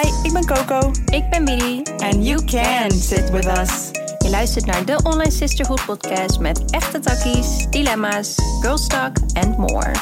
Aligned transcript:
Hi, 0.00 0.08
ik 0.22 0.32
ben 0.32 0.46
Coco. 0.46 0.90
Ik 1.04 1.30
ben 1.30 1.44
Billy. 1.44 1.82
And 1.98 2.26
you 2.26 2.44
can 2.44 2.90
sit 2.90 3.30
with 3.30 3.46
us. 3.46 3.90
Je 4.18 4.30
luistert 4.30 4.66
naar 4.66 4.84
de 4.84 5.00
Online 5.02 5.30
Sisterhood 5.30 5.84
podcast 5.84 6.38
met 6.40 6.70
echte 6.70 6.98
takkies, 6.98 7.66
dilemma's, 7.70 8.34
girls 8.60 8.86
talk 8.86 9.16
and 9.32 9.56
more. 9.56 9.92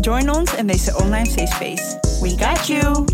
Join 0.00 0.30
ons 0.30 0.54
in 0.54 0.66
deze 0.66 0.96
online 0.96 1.26
safe 1.26 1.46
space. 1.46 1.98
We 2.20 2.44
got 2.44 2.66
you. 2.66 3.04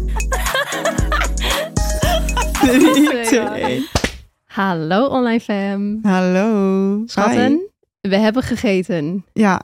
Drie, 2.61 3.25
twee. 3.25 3.89
Hallo 4.61 5.07
online 5.07 5.41
fam. 5.41 5.99
Hallo. 6.03 7.03
Schatten, 7.07 7.53
Hi. 8.01 8.09
we 8.11 8.17
hebben 8.17 8.43
gegeten. 8.43 9.25
Ja. 9.33 9.63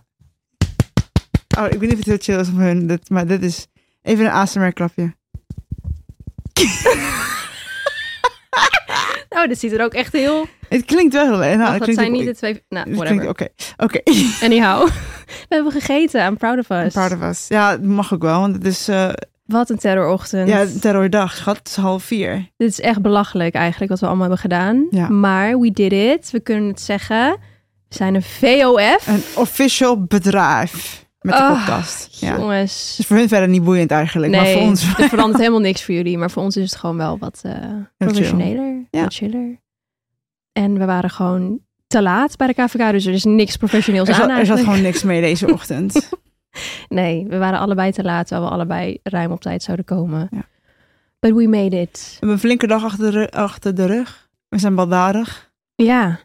Oh, 1.59 1.64
ik 1.64 1.80
weet 1.80 1.80
niet 1.80 1.93
of 1.93 1.96
het 1.98 2.07
heel 2.07 2.18
chill 2.18 2.39
is 2.39 2.48
om 2.48 2.59
hun, 2.59 2.87
dit, 2.87 3.11
maar 3.11 3.27
dit 3.27 3.43
is 3.43 3.66
even 4.02 4.25
een 4.25 4.30
ASMR 4.30 4.73
klapje. 4.73 5.18
Nou, 9.31 9.49
dit 9.49 9.59
ziet 9.59 9.73
er 9.73 9.82
ook 9.85 9.95
echt 9.95 10.13
heel... 10.13 10.46
Het 10.68 10.85
klinkt 10.85 11.14
wel 11.14 11.41
heel 11.41 11.57
nou, 11.57 11.59
Wacht, 11.59 11.79
dat 11.87 11.95
zijn 11.95 12.07
ook- 12.07 12.13
niet 12.13 12.25
de 12.25 12.35
twee... 12.35 12.63
Nou, 12.68 12.95
whatever. 12.95 13.29
Oké, 13.29 13.49
oké. 13.77 14.01
Anyhow, 14.45 14.87
we 15.49 15.54
hebben 15.54 15.73
gegeten. 15.73 16.27
I'm 16.27 16.37
proud 16.37 16.59
of 16.59 16.71
us. 16.71 16.93
Proud 16.93 17.13
of 17.13 17.23
us. 17.23 17.49
Ja, 17.49 17.79
mag 17.82 18.15
ook 18.15 18.23
wel, 18.23 18.41
want 18.41 18.54
het 18.54 18.67
is 18.67 18.89
uh, 18.89 19.09
Wat 19.46 19.71
een 19.71 19.79
terrorochtend. 19.79 20.49
ja, 20.49 20.67
terrordag. 20.81 21.37
Schat, 21.37 21.57
het 21.57 21.68
is 21.68 21.77
half 21.77 22.03
vier. 22.04 22.49
Dit 22.57 22.68
is 22.68 22.81
echt 22.81 23.03
belachelijk 23.03 23.54
eigenlijk 23.54 23.90
wat 23.90 24.01
we 24.01 24.07
allemaal 24.07 24.29
hebben 24.29 24.40
gedaan. 24.43 24.87
Ja. 24.90 25.09
Maar 25.09 25.59
we 25.59 25.71
did 25.71 25.93
it. 25.93 26.31
We 26.31 26.40
kunnen 26.40 26.68
het 26.68 26.81
zeggen. 26.81 27.31
We 27.89 27.95
zijn 27.96 28.15
een 28.15 28.23
VOF. 28.23 29.07
Een 29.07 29.23
official 29.35 30.04
bedrijf 30.04 31.04
met 31.21 31.35
de 31.37 31.41
Ah, 31.43 31.51
podcast. 31.67 32.20
Ja. 32.20 32.37
Jongens. 32.39 32.95
Dus 32.97 33.06
voor 33.06 33.17
hun 33.17 33.29
verder 33.29 33.48
niet 33.48 33.65
boeiend 33.65 33.91
eigenlijk, 33.91 34.33
maar 34.33 34.42
Nee, 34.42 34.53
voor 34.56 34.62
ons 34.62 34.97
het 34.97 35.09
verandert 35.09 35.39
helemaal 35.39 35.61
niks 35.61 35.84
voor 35.84 35.95
jullie. 35.95 36.19
Maar 36.19 36.31
voor 36.31 36.43
ons 36.43 36.57
is 36.57 36.71
het 36.71 36.81
gewoon 36.81 36.97
wel 36.97 37.19
wat 37.19 37.41
eh 37.43 37.55
professioneler. 37.97 38.87
Ja. 38.91 39.03
Wat 39.03 39.15
chiller. 39.15 39.61
En 40.53 40.79
we 40.79 40.85
waren 40.85 41.11
gewoon 41.11 41.61
te 41.87 42.03
laat 42.03 42.37
bij 42.37 42.47
de 42.47 42.55
KVK. 42.55 42.91
Dus 42.93 43.07
er 43.07 43.12
is 43.12 43.25
niks 43.25 43.57
professioneels 43.57 44.09
er 44.09 44.23
aan 44.23 44.31
er 44.31 44.47
zat 44.47 44.59
gewoon 44.61 44.83
niks 44.83 45.03
mee 45.03 45.21
deze 45.21 45.53
ochtend. 45.53 46.09
Nee, 46.89 47.27
we 47.29 47.39
waren 47.39 47.59
allebei 47.59 47.93
te 47.93 48.03
laat. 48.03 48.27
Terwijl 48.27 48.49
we 48.49 48.55
allebei 48.55 48.99
ruim 49.03 49.31
op 49.33 49.41
tijd 49.41 49.62
zouden 49.62 49.84
komen. 49.87 50.29
Ja. 50.31 50.45
But 51.21 51.34
we 51.34 51.49
made 51.49 51.81
it. 51.81 52.07
We 52.11 52.11
hebben 52.12 52.31
een 52.31 52.39
flinke 52.39 52.67
dag 52.67 52.84
achter 52.84 53.12
de, 53.12 53.31
achter 53.31 53.75
de 53.75 53.87
rug. 53.87 54.29
We 54.49 54.59
zijn 54.59 54.75
baldadig. 54.75 55.53
Ja. 55.75 56.21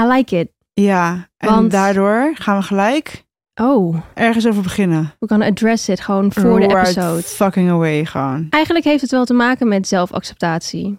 I 0.00 0.02
like 0.02 0.38
it. 0.38 0.48
Ja, 0.74 1.28
en 1.36 1.48
Want- 1.48 1.70
daardoor 1.70 2.30
gaan 2.34 2.56
we 2.58 2.62
gelijk 2.62 3.24
Oh, 3.60 3.96
ergens 4.14 4.46
over 4.46 4.62
beginnen. 4.62 5.14
we 5.18 5.26
gaan 5.28 5.42
address 5.42 5.88
it 5.88 6.00
gewoon 6.00 6.32
voor 6.32 6.60
de 6.60 6.66
Right 6.66 6.88
episode. 6.96 7.22
fucking 7.22 7.70
away 7.70 8.04
gewoon. 8.04 8.46
Eigenlijk 8.50 8.84
heeft 8.84 9.00
het 9.02 9.10
wel 9.10 9.24
te 9.24 9.34
maken 9.34 9.68
met 9.68 9.88
zelfacceptatie. 9.88 10.98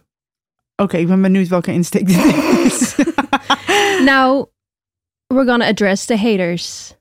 Oké, 0.75 0.97
ik 0.97 1.07
ben 1.07 1.21
benieuwd 1.21 1.47
welke 1.47 1.71
insteek 1.71 2.07
dit 2.07 2.25
is. 2.65 2.95
Nou, 4.05 4.45
we're 5.27 5.45
gonna 5.45 5.67
address 5.67 6.05
the 6.05 6.17
haters. 6.17 6.95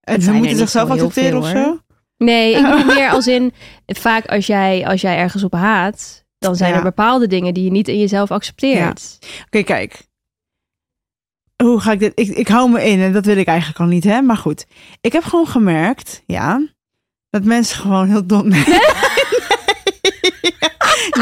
en 0.00 0.22
ze 0.22 0.32
moeten 0.32 0.56
zichzelf 0.56 0.90
accepteren 0.90 1.38
of 1.38 1.48
zo? 1.48 1.80
Nee, 2.16 2.54
ik 2.56 2.62
bedoel 2.62 2.84
meer 2.94 3.10
als 3.10 3.26
in... 3.26 3.52
Vaak 3.86 4.26
als 4.26 4.46
jij, 4.46 4.86
als 4.86 5.00
jij 5.00 5.16
ergens 5.16 5.44
op 5.44 5.52
haat... 5.52 6.24
dan 6.38 6.56
zijn 6.56 6.70
Ja. 6.70 6.76
er 6.76 6.82
bepaalde 6.82 7.26
dingen 7.26 7.54
die 7.54 7.64
je 7.64 7.70
niet 7.70 7.88
in 7.88 7.98
jezelf 7.98 8.30
accepteert. 8.30 9.18
Oké, 9.46 9.62
kijk. 9.62 10.06
Hoe 11.62 11.80
ga 11.80 11.92
ik 11.92 11.98
dit? 11.98 12.12
Ik, 12.14 12.28
ik 12.28 12.48
hou 12.48 12.70
me 12.70 12.84
in 12.84 13.00
en 13.00 13.12
dat 13.12 13.24
wil 13.26 13.36
ik 13.36 13.46
eigenlijk 13.46 13.80
al 13.80 13.86
niet, 13.86 14.04
hè? 14.04 14.20
Maar 14.22 14.36
goed. 14.36 14.66
Ik 15.00 15.12
heb 15.12 15.24
gewoon 15.24 15.46
gemerkt, 15.46 16.22
ja, 16.26 16.66
dat 17.30 17.44
mensen 17.44 17.76
gewoon 17.80 18.08
heel 18.08 18.26
dom 18.26 18.48
Nee. 18.48 18.62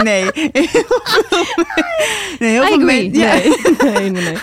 Nee. 0.05 0.25
Heel 0.53 0.65
veel, 1.05 1.45
nee, 2.39 2.51
heel 2.51 2.63
veel 2.65 2.81
agree. 2.81 3.11
men- 3.11 3.21
ja. 3.21 3.33
Nee. 3.35 4.11
nee, 4.11 4.11
nee. 4.11 4.37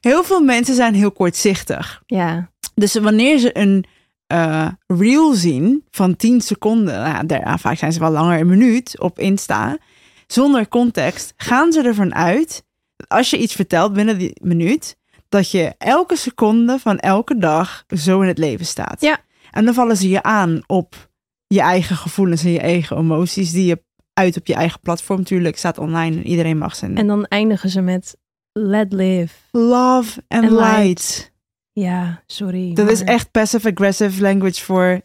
Heel 0.00 0.24
veel 0.24 0.40
mensen 0.40 0.74
zijn 0.74 0.94
heel 0.94 1.10
kortzichtig. 1.12 2.02
Ja, 2.06 2.50
Dus 2.74 2.94
wanneer 2.94 3.38
ze 3.38 3.58
een 3.58 3.84
eh, 4.26 4.66
reel 4.86 5.32
zien 5.34 5.84
van 5.90 6.16
10 6.16 6.40
seconden, 6.40 7.02
nou 7.02 7.26
daar- 7.26 7.58
vaak 7.58 7.76
zijn 7.78 7.92
ze 7.92 7.98
wel 8.00 8.10
langer 8.10 8.40
een 8.40 8.46
minuut 8.48 9.00
op 9.00 9.18
Insta, 9.18 9.78
zonder 10.26 10.68
context, 10.68 11.32
gaan 11.36 11.72
ze 11.72 11.82
ervan 11.82 12.14
uit 12.14 12.64
als 13.08 13.30
je 13.30 13.38
iets 13.38 13.54
vertelt 13.54 13.92
binnen 13.92 14.18
die 14.18 14.32
minuut, 14.42 14.96
dat 15.28 15.50
je 15.50 15.74
elke 15.78 16.16
seconde 16.16 16.78
van 16.78 16.98
elke 16.98 17.38
dag 17.38 17.84
zo 17.96 18.20
in 18.20 18.28
het 18.28 18.38
leven 18.38 18.66
staat. 18.66 19.00
Ja. 19.00 19.18
En 19.50 19.64
dan 19.64 19.74
vallen 19.74 19.96
ze 19.96 20.08
je 20.08 20.22
aan 20.22 20.62
op 20.66 21.10
je 21.46 21.60
eigen 21.60 21.96
gevoelens 21.96 22.44
en 22.44 22.50
je 22.50 22.60
eigen 22.60 22.96
emoties, 22.96 23.52
die 23.52 23.66
je 23.66 23.82
uit 24.12 24.36
op 24.36 24.46
je 24.46 24.54
eigen 24.54 24.80
platform 24.80 25.18
natuurlijk 25.18 25.56
staat 25.56 25.78
online 25.78 26.16
en 26.16 26.26
iedereen 26.26 26.58
mag 26.58 26.76
zijn. 26.76 26.96
en 26.96 27.06
dan 27.06 27.24
eindigen 27.24 27.70
ze 27.70 27.80
met... 27.80 28.16
Let 28.52 28.92
live. 28.92 29.34
love 29.50 30.22
and, 30.28 30.42
And 30.44 30.50
light. 30.52 30.84
light. 30.84 31.32
Ja, 31.72 32.22
sorry. 32.26 32.74
Dat 32.74 32.90
is 32.90 33.02
echt 33.02 33.30
passive-aggressive 33.30 34.22
language 34.22 34.64
voor. 34.64 35.00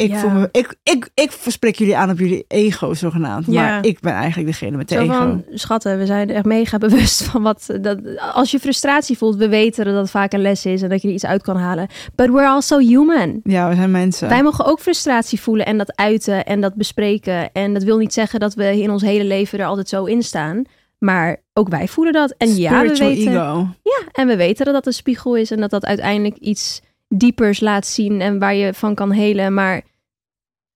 Ik, 0.00 0.10
Ja. 0.10 0.18
voel 0.18 0.30
me, 0.30 0.48
ik, 0.52 0.74
ik, 0.82 1.08
ik 1.14 1.32
verspreek 1.32 1.76
jullie 1.76 1.96
aan 1.96 2.10
op 2.10 2.18
jullie 2.18 2.44
ego, 2.48 2.94
zogenaamd. 2.94 3.46
Ja. 3.46 3.62
Maar 3.62 3.84
ik 3.86 4.00
ben 4.00 4.12
eigenlijk 4.12 4.48
degene 4.48 4.76
met 4.76 4.88
de 4.88 4.94
Zo 4.94 5.00
ego. 5.00 5.12
van, 5.12 5.44
schatten, 5.52 5.98
we 5.98 6.06
zijn 6.06 6.30
echt 6.30 6.44
mega 6.44 6.78
bewust 6.88 7.22
van 7.22 7.42
wat... 7.42 7.66
Dat, 7.80 7.98
als 8.34 8.50
je 8.50 8.58
frustratie 8.60 9.18
voelt, 9.18 9.36
we 9.36 9.48
weten 9.48 9.84
dat 9.84 9.94
het 9.94 10.10
vaak 10.10 10.32
een 10.32 10.40
les 10.42 10.66
is... 10.66 10.82
en 10.82 10.88
dat 10.88 11.02
je 11.02 11.08
er 11.08 11.14
iets 11.14 11.26
uit 11.26 11.42
kan 11.42 11.56
halen. 11.56 11.86
But 12.14 12.28
we're 12.30 12.46
also 12.46 12.78
human. 12.78 13.40
Ja, 13.44 13.68
we 13.68 13.74
zijn 13.74 13.90
mensen. 13.90 14.28
Wij 14.28 14.42
mogen 14.42 14.64
ook 14.64 14.80
frustratie 14.80 15.40
voelen 15.40 15.66
en 15.66 15.78
dat 15.78 15.96
uiten 15.96 16.44
en 16.46 16.60
dat 16.60 16.74
bespreken. 16.74 17.52
En 17.52 17.74
dat 17.74 17.82
wil 17.82 17.96
niet 17.98 18.12
zeggen 18.12 18.40
dat 18.40 18.54
we 18.54 18.80
in 18.82 18.90
ons 18.90 19.02
hele 19.02 19.24
leven 19.24 19.58
er 19.58 19.66
altijd 19.66 19.88
zo 19.88 20.04
in 20.04 20.22
staan. 20.22 20.62
Maar 20.98 21.36
ook 21.52 21.68
wij 21.68 21.88
voelen 21.88 22.12
dat. 22.12 22.34
En 22.38 22.56
ja, 22.56 22.70
we 22.70 22.76
Spiritual 22.94 23.08
weten, 23.08 23.32
ego. 23.32 23.66
ja, 23.82 24.02
en 24.12 24.26
we 24.26 24.36
weten 24.36 24.64
dat 24.64 24.74
dat 24.74 24.86
een 24.86 24.92
spiegel 24.92 25.36
is. 25.36 25.50
En 25.50 25.60
dat 25.60 25.70
dat 25.70 25.84
uiteindelijk 25.84 26.36
iets 26.36 26.80
diepers 27.08 27.60
laat 27.60 27.86
zien. 27.86 28.20
En 28.20 28.38
waar 28.38 28.54
je 28.54 28.74
van 28.74 28.94
kan 28.94 29.10
helen. 29.12 29.54
Maar 29.54 29.82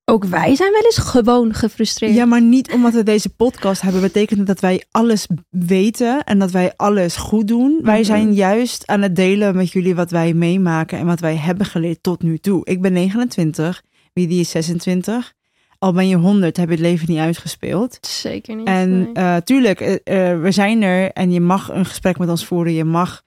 ook 0.04 0.24
wij 0.24 0.54
zijn 0.54 0.72
wel 0.72 0.82
eens 0.84 0.98
gewoon 0.98 1.54
gefrustreerd. 1.54 2.14
Ja, 2.14 2.24
maar 2.24 2.42
niet 2.42 2.72
omdat 2.72 2.92
we 2.92 3.02
deze 3.02 3.28
podcast 3.28 3.80
hebben, 3.82 4.00
betekent 4.00 4.46
dat 4.46 4.60
wij 4.60 4.84
alles 4.90 5.26
weten 5.50 6.24
en 6.24 6.38
dat 6.38 6.50
wij 6.50 6.72
alles 6.76 7.16
goed 7.16 7.48
doen. 7.48 7.78
Wij 7.82 7.94
Mhm. 7.96 8.04
zijn 8.04 8.34
juist 8.34 8.86
aan 8.86 9.02
het 9.02 9.16
delen 9.16 9.56
met 9.56 9.72
jullie 9.72 9.94
wat 9.94 10.10
wij 10.10 10.34
meemaken 10.34 10.98
en 10.98 11.06
wat 11.06 11.20
wij 11.20 11.36
hebben 11.36 11.66
geleerd 11.66 12.02
tot 12.02 12.22
nu 12.22 12.38
toe. 12.38 12.60
Ik 12.64 12.80
ben 12.80 12.92
29, 12.92 13.82
wie 14.12 14.26
die 14.26 14.40
is 14.40 14.50
26. 14.50 15.32
Al 15.78 15.92
ben 15.92 16.08
je 16.08 16.16
100, 16.16 16.56
heb 16.56 16.66
je 16.68 16.72
het 16.74 16.82
leven 16.84 17.10
niet 17.10 17.18
uitgespeeld. 17.18 17.98
Zeker 18.00 18.56
niet. 18.56 18.66
En 18.66 18.98
nee. 18.98 19.12
eh, 19.12 19.36
tuurlijk, 19.36 19.80
eh, 19.80 20.30
eh, 20.30 20.40
we 20.40 20.50
zijn 20.52 20.82
er 20.82 21.10
en 21.12 21.32
je 21.32 21.40
mag 21.40 21.70
een 21.72 21.84
gesprek 21.86 22.18
met 22.18 22.28
ons 22.28 22.46
voeren. 22.46 22.72
Je 22.72 22.84
mag, 22.84 23.22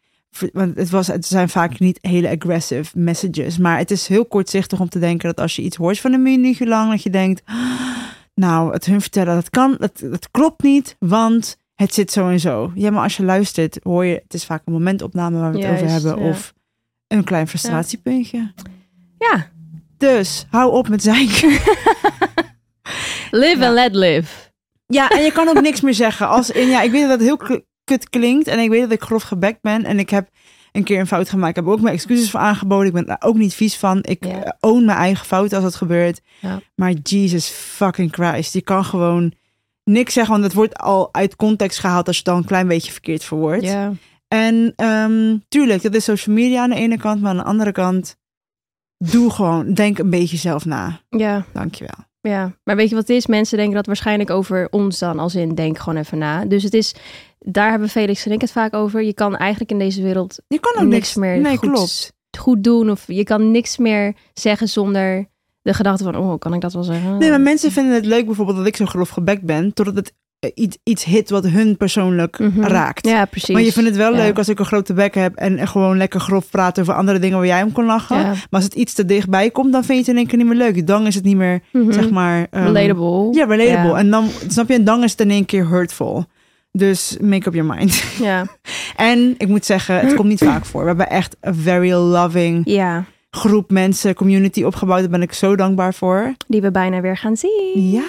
want 0.53 0.75
het, 0.77 0.89
was, 0.89 1.07
het 1.07 1.25
zijn 1.25 1.49
vaak 1.49 1.79
niet 1.79 1.97
hele 2.01 2.29
aggressive 2.29 2.99
messages. 2.99 3.57
Maar 3.57 3.77
het 3.77 3.91
is 3.91 4.07
heel 4.07 4.25
kortzichtig 4.25 4.79
om 4.79 4.89
te 4.89 4.99
denken 4.99 5.27
dat 5.27 5.39
als 5.39 5.55
je 5.55 5.61
iets 5.61 5.77
hoort 5.77 5.99
van 5.99 6.13
een 6.13 6.21
minuutje 6.21 6.67
lang, 6.67 6.91
dat 6.91 7.03
je 7.03 7.09
denkt, 7.09 7.41
"Ah, 7.45 7.55
nou, 8.35 8.73
het 8.73 8.85
hun 8.85 9.01
vertellen, 9.01 9.35
dat 9.35 9.49
kan, 9.49 9.75
dat, 9.79 9.99
dat 9.99 10.31
klopt 10.31 10.63
niet, 10.63 10.95
want 10.99 11.57
het 11.75 11.93
zit 11.93 12.11
zo 12.11 12.29
en 12.29 12.39
zo. 12.39 12.71
Ja, 12.75 12.91
maar 12.91 13.03
als 13.03 13.17
je 13.17 13.23
luistert, 13.23 13.79
hoor 13.83 14.05
je, 14.05 14.19
het 14.23 14.33
is 14.33 14.45
vaak 14.45 14.61
een 14.65 14.73
momentopname 14.73 15.39
waar 15.39 15.51
we 15.51 15.59
het 15.59 15.71
over 15.73 15.89
hebben. 15.89 16.19
ja. 16.23 16.29
Of 16.29 16.53
een 17.07 17.23
klein 17.23 17.47
frustratiepuntje. 17.47 18.53
ja, 19.17 19.49
Dus, 19.97 20.45
hou 20.49 20.71
op 20.71 20.89
met 20.89 21.03
zeiken. 21.03 21.49
live 23.31 23.57
Ja. 23.59 23.65
and 23.65 23.73
let 23.75 23.95
live. 23.95 24.45
Ja, 24.87 25.09
en 25.09 25.23
je 25.23 25.31
kan 25.31 25.47
ook 25.47 25.61
niks 25.61 25.81
meer 25.81 25.93
zeggen. 25.93 26.27
Als 26.27 26.49
in, 26.49 26.67
ja, 26.67 26.81
ik 26.81 26.91
weet 26.91 27.01
dat 27.01 27.09
het 27.11 27.21
heel 27.21 27.59
kut 27.87 28.09
klinkt 28.09 28.47
en 28.47 28.59
ik 28.59 28.69
weet 28.69 28.81
dat 28.81 28.91
ik 28.91 29.01
grof 29.01 29.23
gebekt 29.23 29.61
ben 29.61 29.85
en 29.85 29.99
ik 29.99 30.09
heb 30.09 30.29
een 30.71 30.83
keer 30.83 30.99
een 30.99 31.07
fout 31.07 31.29
gemaakt. 31.29 31.57
Ik 31.57 31.63
heb 31.63 31.73
ook 31.73 31.81
mijn 31.81 31.95
excuses 31.95 32.31
voor 32.31 32.39
aangeboden. 32.39 32.87
Ik 32.87 32.93
ben 32.93 33.05
daar 33.05 33.21
ook 33.25 33.35
niet 33.35 33.53
vies 33.53 33.77
van. 33.77 33.99
Ik 34.01 34.25
Ja. 34.25 34.43
eh, 34.43 34.51
own 34.59 34.85
mijn 34.85 34.97
eigen 34.97 35.25
fout 35.25 35.53
als 35.53 35.63
het 35.63 35.75
gebeurt. 35.75 36.21
Ja. 36.39 36.59
Maar 36.75 36.91
Jesus 37.03 37.47
fucking 37.47 38.13
Christ, 38.13 38.53
je 38.53 38.61
kan 38.61 38.85
gewoon 38.85 39.33
niks 39.83 40.13
zeggen, 40.13 40.31
want 40.33 40.45
het 40.45 40.53
wordt 40.53 40.77
al 40.77 41.09
uit 41.13 41.35
context 41.35 41.79
gehaald 41.79 42.07
als 42.07 42.15
je 42.15 42.21
het 42.23 42.31
dan 42.31 42.41
een 42.41 42.47
klein 42.47 42.67
beetje 42.67 42.91
verkeerd 42.91 43.23
verwoordt. 43.23 43.63
Ja. 43.63 43.91
En 44.27 44.73
ehm, 44.75 45.37
tuurlijk, 45.47 45.81
dat 45.83 45.93
is 45.95 46.03
social 46.03 46.35
media 46.35 46.61
aan 46.63 46.69
de 46.69 46.75
ene 46.75 46.97
kant, 46.97 47.21
maar 47.21 47.29
aan 47.31 47.37
de 47.37 47.43
andere 47.43 47.71
kant, 47.71 48.15
doe 48.97 49.31
gewoon, 49.31 49.73
denk 49.73 49.97
een 49.97 50.09
beetje 50.09 50.37
zelf 50.37 50.65
na. 50.65 50.99
ja. 51.09 51.45
Dankjewel. 51.53 52.05
Ja, 52.21 52.51
maar 52.63 52.75
weet 52.75 52.89
je 52.89 52.95
wat 52.95 53.07
het 53.07 53.17
is? 53.17 53.27
Mensen 53.27 53.57
denken 53.57 53.75
dat 53.75 53.85
waarschijnlijk 53.85 54.29
over 54.29 54.67
ons 54.69 54.99
dan, 54.99 55.19
als 55.19 55.35
in 55.35 55.55
denk 55.55 55.77
gewoon 55.79 55.99
even 55.99 56.17
na. 56.17 56.45
Dus 56.45 56.63
het 56.63 56.73
is, 56.73 56.95
daar 57.39 57.69
hebben 57.69 57.89
Felix 57.89 58.25
en 58.25 58.31
ik 58.31 58.41
het 58.41 58.51
vaak 58.51 58.73
over. 58.73 59.03
Je 59.03 59.13
kan 59.13 59.35
eigenlijk 59.35 59.71
in 59.71 59.79
deze 59.79 60.01
wereld 60.01 60.39
Je 60.47 60.59
kan 60.59 60.73
ook 60.75 60.81
niks 60.89 60.93
niks, 60.95 61.15
meer 61.15 61.37
Nee, 61.39 61.57
goed, 61.57 61.69
klopt. 61.71 62.13
goed 62.37 62.63
doen. 62.63 62.89
Of 62.91 63.03
je 63.07 63.23
kan 63.23 63.51
niks 63.51 63.77
meer 63.77 64.13
zeggen 64.33 64.67
zonder 64.69 65.27
de 65.61 65.73
gedachte 65.73 66.03
van, 66.03 66.15
oh, 66.17 66.39
kan 66.39 66.53
ik 66.53 66.61
dat 66.61 66.73
wel 66.73 66.83
zeggen? 66.83 67.17
Nee, 67.17 67.29
maar 67.29 67.41
mensen 67.41 67.71
vinden 67.71 67.93
het 67.93 68.05
leuk 68.05 68.25
bijvoorbeeld 68.25 68.57
dat 68.57 68.67
ik 68.67 68.75
zo 68.75 68.85
grof 68.85 69.09
gebekt 69.09 69.41
ben, 69.43 69.73
totdat 69.73 69.95
het 69.95 70.13
eh, 70.39 70.51
iets, 70.53 70.77
iets 70.83 71.03
hit 71.03 71.29
wat 71.29 71.47
hun 71.47 71.77
persoonlijk 71.77 72.39
Mhm. 72.39 72.61
raakt. 72.61 73.07
Ja, 73.07 73.25
precies. 73.25 73.49
Maar 73.53 73.61
je 73.61 73.71
vindt 73.71 73.89
het 73.89 73.97
wel 73.97 74.11
Ja. 74.11 74.17
leuk 74.17 74.37
als 74.37 74.49
ik 74.49 74.59
een 74.59 74.65
grote 74.65 74.93
bek 74.93 75.15
heb 75.15 75.35
en 75.35 75.67
gewoon 75.67 75.97
lekker 75.97 76.19
grof 76.19 76.49
praat 76.49 76.79
over 76.79 76.93
andere 76.93 77.19
dingen 77.19 77.37
waar 77.37 77.45
jij 77.47 77.63
om 77.63 77.71
kon 77.71 77.85
lachen. 77.85 78.17
Ja. 78.17 78.23
Maar 78.23 78.45
als 78.49 78.63
het 78.63 78.73
iets 78.73 78.93
te 78.93 79.05
dichtbij 79.05 79.49
komt, 79.49 79.71
dan 79.71 79.83
vind 79.83 79.93
je 79.97 80.03
het 80.03 80.07
in 80.11 80.17
één 80.17 80.27
keer 80.27 80.37
niet 80.37 80.47
meer 80.47 80.57
leuk. 80.57 80.87
Dan 80.87 81.05
is 81.07 81.15
het 81.15 81.23
niet 81.23 81.35
meer, 81.37 81.61
Mhm. 81.71 81.91
zeg 81.91 82.09
maar... 82.09 82.47
ehm, 82.51 82.63
Relatable. 82.63 83.33
Ja, 83.33 83.45
relatable. 83.45 83.89
Ja. 83.91 83.97
En 83.97 84.09
dan, 84.09 84.27
snap 84.47 84.67
je, 84.67 84.73
en 84.73 84.83
dan 84.83 85.03
is 85.03 85.11
het 85.11 85.19
in 85.21 85.29
één 85.31 85.45
keer 85.45 85.67
hurtful. 85.67 86.25
Dus 86.71 87.17
make 87.21 87.47
up 87.47 87.53
your 87.53 87.75
mind. 87.75 88.03
Ja. 88.19 88.45
En 88.95 89.35
ik 89.37 89.47
moet 89.47 89.65
zeggen, 89.65 89.99
het 89.99 90.13
komt 90.13 90.27
niet 90.27 90.39
vaak 90.43 90.65
voor. 90.65 90.81
We 90.81 90.87
hebben 90.87 91.09
echt 91.09 91.35
een 91.41 91.55
very 91.55 91.91
loving 91.91 92.61
ja, 92.65 93.05
groep 93.29 93.71
mensen, 93.71 94.13
community 94.15 94.63
opgebouwd. 94.63 94.99
Daar 94.99 95.09
ben 95.09 95.21
ik 95.21 95.33
zo 95.33 95.55
dankbaar 95.55 95.93
voor. 95.93 96.33
die 96.47 96.61
we 96.61 96.71
bijna 96.71 97.01
weer 97.01 97.17
gaan 97.17 97.37
zien. 97.37 97.71
Ja, 97.91 98.03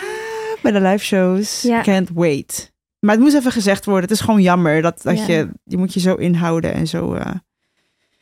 bij 0.62 0.72
de 0.72 0.80
live 0.80 1.04
shows. 1.04 1.62
Ja. 1.62 1.80
Can't 1.82 2.10
wait. 2.14 2.72
Maar 3.00 3.14
het 3.14 3.20
moest 3.24 3.34
even 3.36 3.52
gezegd 3.52 3.84
worden. 3.84 4.02
Het 4.02 4.10
is 4.12 4.20
gewoon 4.20 4.40
jammer 4.42 4.82
dat, 4.82 5.02
dat 5.02 5.18
Ja. 5.18 5.34
je, 5.34 5.48
je 5.64 5.76
moet 5.76 5.94
je 5.94 6.00
zo 6.00 6.14
inhouden 6.14 6.74
en 6.74 6.86
zo. 6.86 7.14
eh, 7.14 7.32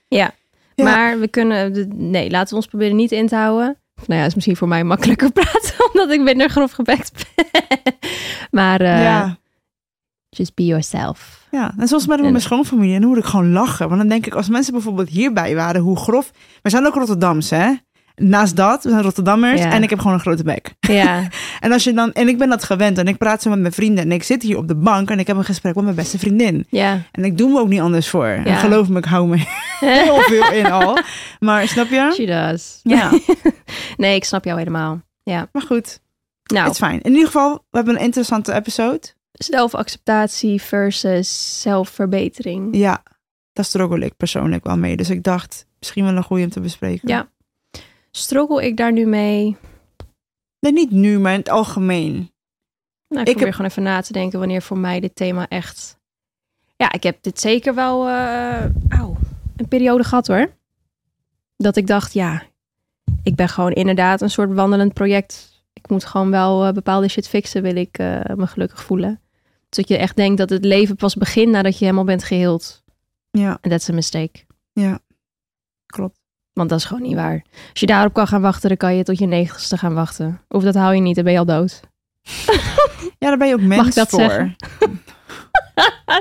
Ja. 0.08 0.34
Ja. 0.74 0.84
Maar 0.84 1.18
we 1.20 1.28
kunnen, 1.28 1.86
nee, 2.10 2.30
laten 2.30 2.48
we 2.48 2.56
ons 2.56 2.66
proberen 2.66 2.96
niet 2.96 3.12
in 3.12 3.26
te 3.26 3.36
houden. 3.36 3.78
Nou 4.06 4.20
ja, 4.20 4.26
is 4.26 4.34
misschien 4.34 4.56
voor 4.56 4.68
mij 4.68 4.84
makkelijker 4.84 5.32
praten, 5.40 5.90
omdat 5.92 6.10
ik 6.10 6.20
minder 6.20 6.48
grof 6.50 6.70
gebekt 6.72 7.12
ben. 7.36 7.44
maar 8.60 8.80
eh, 8.80 9.02
ja. 9.02 9.38
Just 10.36 10.54
be 10.54 10.64
yourself. 10.64 11.44
Ja, 11.50 11.74
en 11.78 11.88
zoals 11.88 12.06
met 12.06 12.18
En- 12.20 12.30
mijn 12.30 12.40
schoonfamilie. 12.42 12.94
En 12.94 13.00
dan 13.00 13.08
moet 13.08 13.18
ik 13.18 13.24
gewoon 13.24 13.52
lachen. 13.52 13.86
Want 13.88 14.00
dan 14.00 14.08
denk 14.08 14.26
ik, 14.26 14.34
als 14.34 14.48
mensen 14.48 14.72
bijvoorbeeld 14.72 15.08
hierbij 15.08 15.54
waren, 15.54 15.80
hoe 15.80 15.96
grof... 15.96 16.30
We 16.62 16.70
zijn 16.70 16.86
ook 16.86 16.94
Rotterdams, 16.94 17.50
hè? 17.50 17.72
Naast 18.14 18.56
dat, 18.56 18.84
we 18.84 18.90
zijn 18.90 19.02
Rotterdammers 19.02 19.60
Ja. 19.60 19.70
en 19.72 19.82
ik 19.82 19.90
heb 19.90 19.98
gewoon 19.98 20.14
een 20.14 20.20
grote 20.20 20.42
bek. 20.42 20.74
Ja, 20.80 21.28
En 21.60 21.72
als 21.72 21.84
je 21.84 21.92
dan, 21.92 22.12
en 22.12 22.28
ik 22.28 22.38
ben 22.38 22.48
dat 22.48 22.64
gewend 22.64 22.98
en 22.98 23.08
ik 23.08 23.16
praat 23.16 23.42
zo 23.42 23.50
met 23.50 23.58
mijn 23.60 23.72
vrienden 23.72 24.04
en 24.04 24.12
ik 24.12 24.22
zit 24.22 24.42
hier 24.42 24.56
op 24.56 24.68
de 24.68 24.74
bank 24.74 25.10
en 25.10 25.18
ik 25.18 25.26
heb 25.26 25.36
een 25.36 25.44
gesprek 25.44 25.74
met 25.74 25.84
mijn 25.84 25.96
beste 25.96 26.18
vriendin. 26.18 26.66
ja. 26.70 27.00
En 27.12 27.24
ik 27.24 27.38
doe 27.38 27.52
me 27.52 27.60
ook 27.60 27.68
niet 27.68 27.80
anders 27.80 28.08
voor. 28.08 28.26
En 28.26 28.44
Ja. 28.44 28.54
geloof 28.56 28.88
me, 28.88 28.98
ik 28.98 29.04
hou 29.04 29.28
me 29.28 29.36
heel 29.80 30.20
veel 30.20 30.52
in 30.52 30.70
al. 30.70 30.98
Maar 31.40 31.68
snap 31.68 31.88
je? 31.88 32.10
She 32.14 32.26
does. 32.26 32.80
Ja, 32.82 33.10
Nee, 33.96 34.14
ik 34.14 34.24
snap 34.24 34.44
jou 34.44 34.58
helemaal. 34.58 35.00
Ja. 35.22 35.48
maar 35.52 35.62
goed, 35.62 36.00
Nou, 36.44 36.62
het 36.64 36.72
is 36.72 36.78
fijn. 36.78 37.00
In 37.02 37.10
ieder 37.10 37.26
geval, 37.26 37.52
we 37.70 37.76
hebben 37.76 37.94
een 37.94 38.02
interessante 38.04 38.52
episode. 38.54 39.00
Zelfacceptatie 39.44 40.62
versus 40.62 41.60
zelfverbetering. 41.62 42.76
Ja, 42.76 43.02
daar 43.52 43.64
struggle 43.64 44.04
ik 44.04 44.16
persoonlijk 44.16 44.64
wel 44.64 44.76
mee. 44.76 44.96
Dus 44.96 45.10
ik 45.10 45.22
dacht, 45.22 45.66
misschien 45.78 46.04
wel 46.04 46.16
een 46.16 46.22
goeie 46.22 46.44
om 46.44 46.50
te 46.50 46.60
bespreken. 46.60 47.08
Ja. 47.08 47.28
Struggle 48.10 48.64
ik 48.66 48.76
daar 48.76 48.92
nu 48.92 49.06
mee? 49.06 49.56
Nee, 50.60 50.72
niet 50.72 50.90
nu, 50.90 51.18
maar 51.18 51.32
in 51.32 51.38
het 51.38 51.48
algemeen. 51.48 52.12
Nou, 52.14 52.22
ik, 53.08 53.18
Ik 53.18 53.24
probeer 53.24 53.44
heb- 53.44 53.54
gewoon 53.54 53.70
even 53.70 53.82
na 53.82 54.00
te 54.00 54.12
denken 54.12 54.38
wanneer 54.38 54.62
voor 54.62 54.78
mij 54.78 55.00
dit 55.00 55.16
thema 55.16 55.48
echt... 55.48 55.98
Ja, 56.76 56.92
ik 56.92 57.02
heb 57.02 57.18
dit 57.22 57.40
zeker 57.40 57.74
wel 57.74 58.08
eh, 58.08 58.64
auw, 58.88 59.16
een 59.56 59.68
periode 59.68 60.04
gehad 60.04 60.26
hoor. 60.26 60.54
Dat 61.56 61.76
ik 61.76 61.86
dacht, 61.86 62.12
ja, 62.12 62.42
ik 63.22 63.34
ben 63.34 63.48
gewoon 63.48 63.72
inderdaad 63.72 64.20
een 64.20 64.30
soort 64.30 64.52
wandelend 64.52 64.92
project. 64.94 65.62
Ik 65.72 65.88
moet 65.88 66.04
gewoon 66.04 66.30
wel 66.30 66.64
eh, 66.66 66.72
bepaalde 66.72 67.08
shit 67.08 67.28
fixen, 67.28 67.62
wil 67.62 67.76
ik 67.76 67.98
eh, 67.98 68.20
me 68.34 68.46
gelukkig 68.46 68.82
voelen. 68.82 69.20
Dat 69.76 69.88
je 69.88 69.96
echt 69.96 70.16
denkt 70.16 70.38
dat 70.38 70.50
het 70.50 70.64
leven 70.64 70.96
pas 70.96 71.14
begint 71.14 71.50
nadat 71.50 71.78
je 71.78 71.84
helemaal 71.84 72.04
bent 72.04 72.24
geheeld. 72.24 72.82
Ja, 73.30 73.58
En 73.60 73.70
dat 73.70 73.80
is 73.80 73.88
een 73.88 73.94
mistake. 73.94 74.44
ja. 74.72 74.98
Klopt. 75.86 76.18
Want 76.52 76.68
dat 76.68 76.78
is 76.78 76.84
gewoon 76.84 77.02
niet 77.02 77.14
waar. 77.14 77.44
Als 77.70 77.80
je 77.80 77.86
daarop 77.86 78.12
kan 78.12 78.26
gaan 78.26 78.40
wachten, 78.40 78.68
dan 78.68 78.76
kan 78.78 78.94
je 78.94 79.02
tot 79.02 79.18
je 79.18 79.26
negentigste 79.26 79.76
gaan 79.78 79.94
wachten. 79.94 80.40
Of 80.48 80.62
dat 80.62 80.74
hou 80.74 80.94
je 80.94 81.00
niet, 81.00 81.14
dan 81.14 81.24
ben 81.24 81.32
je 81.32 81.38
al 81.38 81.44
dood. 81.44 81.80
Ja, 83.18 83.28
daar 83.28 83.36
ben 83.38 83.48
je 83.48 83.54
ook 83.54 83.60
mens 83.60 83.86
ik 83.88 83.94
dat 83.94 84.08
voor. 84.08 84.20
zeggen? 84.20 84.56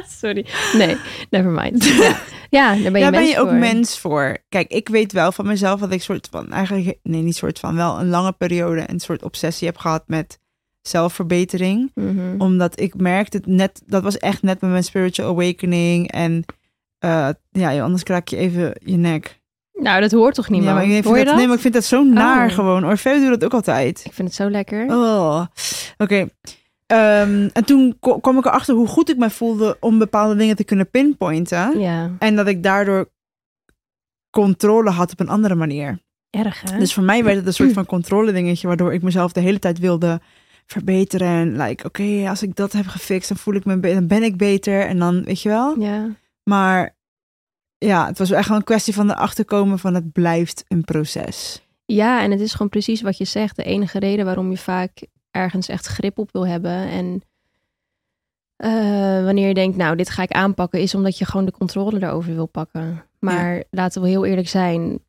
Sorry. 0.19 0.46
Nee, 0.74 0.98
never 1.30 1.52
mind. 1.52 1.84
Ja, 1.96 2.19
ja 2.50 2.81
daar 2.84 2.92
ben 2.92 2.94
je, 2.94 3.00
Daar 3.00 3.12
ben 3.12 3.19
mens 3.22 3.31
je 3.31 3.40
ook 3.40 3.48
voor. 3.50 3.57
mens 3.57 4.00
voor. 4.00 4.38
Kijk, 4.50 4.72
ik 4.72 4.90
weet 4.90 5.12
wel 5.12 5.31
van 5.31 5.46
mezelf 5.46 5.80
dat 5.80 5.92
ik 5.92 6.02
soort 6.02 6.28
van, 6.31 6.52
eigenlijk, 6.52 6.98
nee, 7.04 7.22
niet 7.22 7.36
soort 7.36 7.60
van, 7.60 7.75
wel 7.75 8.00
een 8.00 8.10
lange 8.10 8.31
periode 8.31 8.84
een 8.90 9.00
soort 9.00 9.24
obsessie 9.24 9.68
heb 9.68 9.78
gehad 9.78 10.04
met 10.07 10.40
zelfverbetering. 10.87 11.91
Mhm. 11.95 12.35
Omdat 12.41 12.79
ik 12.79 12.95
merkte 12.95 13.37
het 13.37 13.45
net, 13.45 13.81
dat 13.85 14.03
was 14.03 14.17
echt 14.17 14.41
net 14.41 14.61
met 14.61 14.69
mijn 14.69 14.83
spiritual 14.83 15.29
awakening. 15.29 16.11
En 16.11 16.45
eh, 16.99 17.29
ja, 17.51 17.81
anders 17.83 18.03
kraak 18.03 18.27
je 18.27 18.37
even 18.37 18.73
je 18.83 18.97
nek. 18.97 19.39
Nou, 19.73 20.01
dat 20.01 20.11
hoort 20.11 20.35
toch 20.35 20.49
niet, 20.49 20.63
ja, 20.63 20.65
man? 20.65 20.75
maar 20.75 20.83
ik, 20.85 20.91
vind 20.91 21.05
Hoor 21.05 21.13
je 21.17 21.19
dat, 21.19 21.27
dat? 21.27 21.35
Nee, 21.37 21.45
maar 21.45 21.55
ik 21.55 21.61
vind 21.61 21.73
dat 21.73 21.83
zo 21.83 22.03
naar 22.03 22.47
Oh. 22.47 22.53
gewoon. 22.53 22.85
Orfeo 22.85 23.19
doet 23.19 23.29
dat 23.29 23.43
ook 23.43 23.53
altijd. 23.53 24.01
Ik 24.05 24.13
vind 24.13 24.27
het 24.27 24.37
zo 24.37 24.49
lekker. 24.49 24.85
Oh, 24.87 25.45
oké. 25.97 26.27
Ehm, 26.85 27.49
en 27.53 27.65
toen 27.65 27.97
kwam 28.21 28.37
ik 28.37 28.45
erachter 28.45 28.75
hoe 28.75 28.87
goed 28.87 29.09
ik 29.09 29.17
me 29.17 29.29
voelde 29.29 29.77
om 29.79 29.97
bepaalde 29.97 30.35
dingen 30.35 30.55
te 30.55 30.63
kunnen 30.63 30.89
pinpointen. 30.89 31.79
Ja, 31.79 32.11
En 32.19 32.35
dat 32.35 32.47
ik 32.47 32.63
daardoor 32.63 33.09
controle 34.29 34.89
had 34.89 35.11
op 35.11 35.19
een 35.19 35.29
andere 35.29 35.55
manier. 35.55 35.99
erg 36.29 36.61
hè? 36.61 36.79
Dus 36.79 36.93
voor 36.93 37.03
mij 37.03 37.23
werd 37.23 37.37
het 37.37 37.47
een 37.47 37.53
soort 37.53 37.73
van 37.73 37.85
controle 37.85 38.31
dingetje, 38.31 38.67
waardoor 38.67 38.93
ik 38.93 39.01
mezelf 39.01 39.31
de 39.31 39.39
hele 39.39 39.59
tijd 39.59 39.79
wilde 39.79 40.21
verbeteren. 40.65 41.27
En 41.27 41.57
like, 41.57 41.85
oké, 41.85 42.29
als 42.29 42.44
ik 42.44 42.56
dat 42.56 42.71
heb 42.71 42.88
gefixt, 42.88 43.27
dan 43.27 43.38
voel 43.38 43.53
ik 43.53 43.65
me, 43.65 43.79
dan 43.79 44.07
ben 44.07 44.23
ik 44.23 44.38
beter. 44.38 44.81
En 44.81 45.00
dan, 45.00 45.23
weet 45.23 45.41
je 45.41 45.50
wel. 45.50 45.79
ja. 45.79 46.09
Maar 46.44 46.95
ja, 47.77 48.06
het 48.07 48.17
was 48.17 48.31
echt 48.31 48.47
wel 48.47 48.57
een 48.57 48.63
kwestie 48.63 48.94
van 48.94 49.12
erachter 49.12 49.45
komen 49.45 49.79
van 49.79 49.94
het 49.94 50.12
blijft 50.12 50.63
een 50.67 50.83
proces. 50.83 51.63
ja, 51.85 52.21
en 52.21 52.31
het 52.31 52.39
is 52.39 52.51
gewoon 52.51 52.69
precies 52.69 53.01
wat 53.01 53.17
je 53.17 53.25
zegt. 53.25 53.56
De 53.56 53.63
enige 53.63 54.00
reden 54.00 54.25
waarom 54.25 54.50
je 54.50 54.57
vaak 54.57 55.07
ergens 55.31 55.67
echt 55.67 55.85
grip 55.85 56.17
op 56.17 56.31
wil 56.31 56.47
hebben. 56.47 56.71
En 56.71 57.21
eh, 58.56 59.23
wanneer 59.23 59.47
je 59.47 59.53
denkt, 59.53 59.77
nou, 59.77 59.95
dit 59.95 60.09
ga 60.09 60.23
ik 60.23 60.31
aanpakken, 60.31 60.79
is 60.79 60.95
omdat 60.95 61.18
je 61.18 61.25
gewoon 61.25 61.45
de 61.45 61.51
controle 61.51 62.03
erover 62.03 62.35
wil 62.35 62.45
pakken. 62.45 63.06
Maar 63.19 63.63
laten 63.69 64.01
we 64.01 64.07
heel 64.07 64.25
eerlijk 64.25 64.47
zijn, 64.47 65.00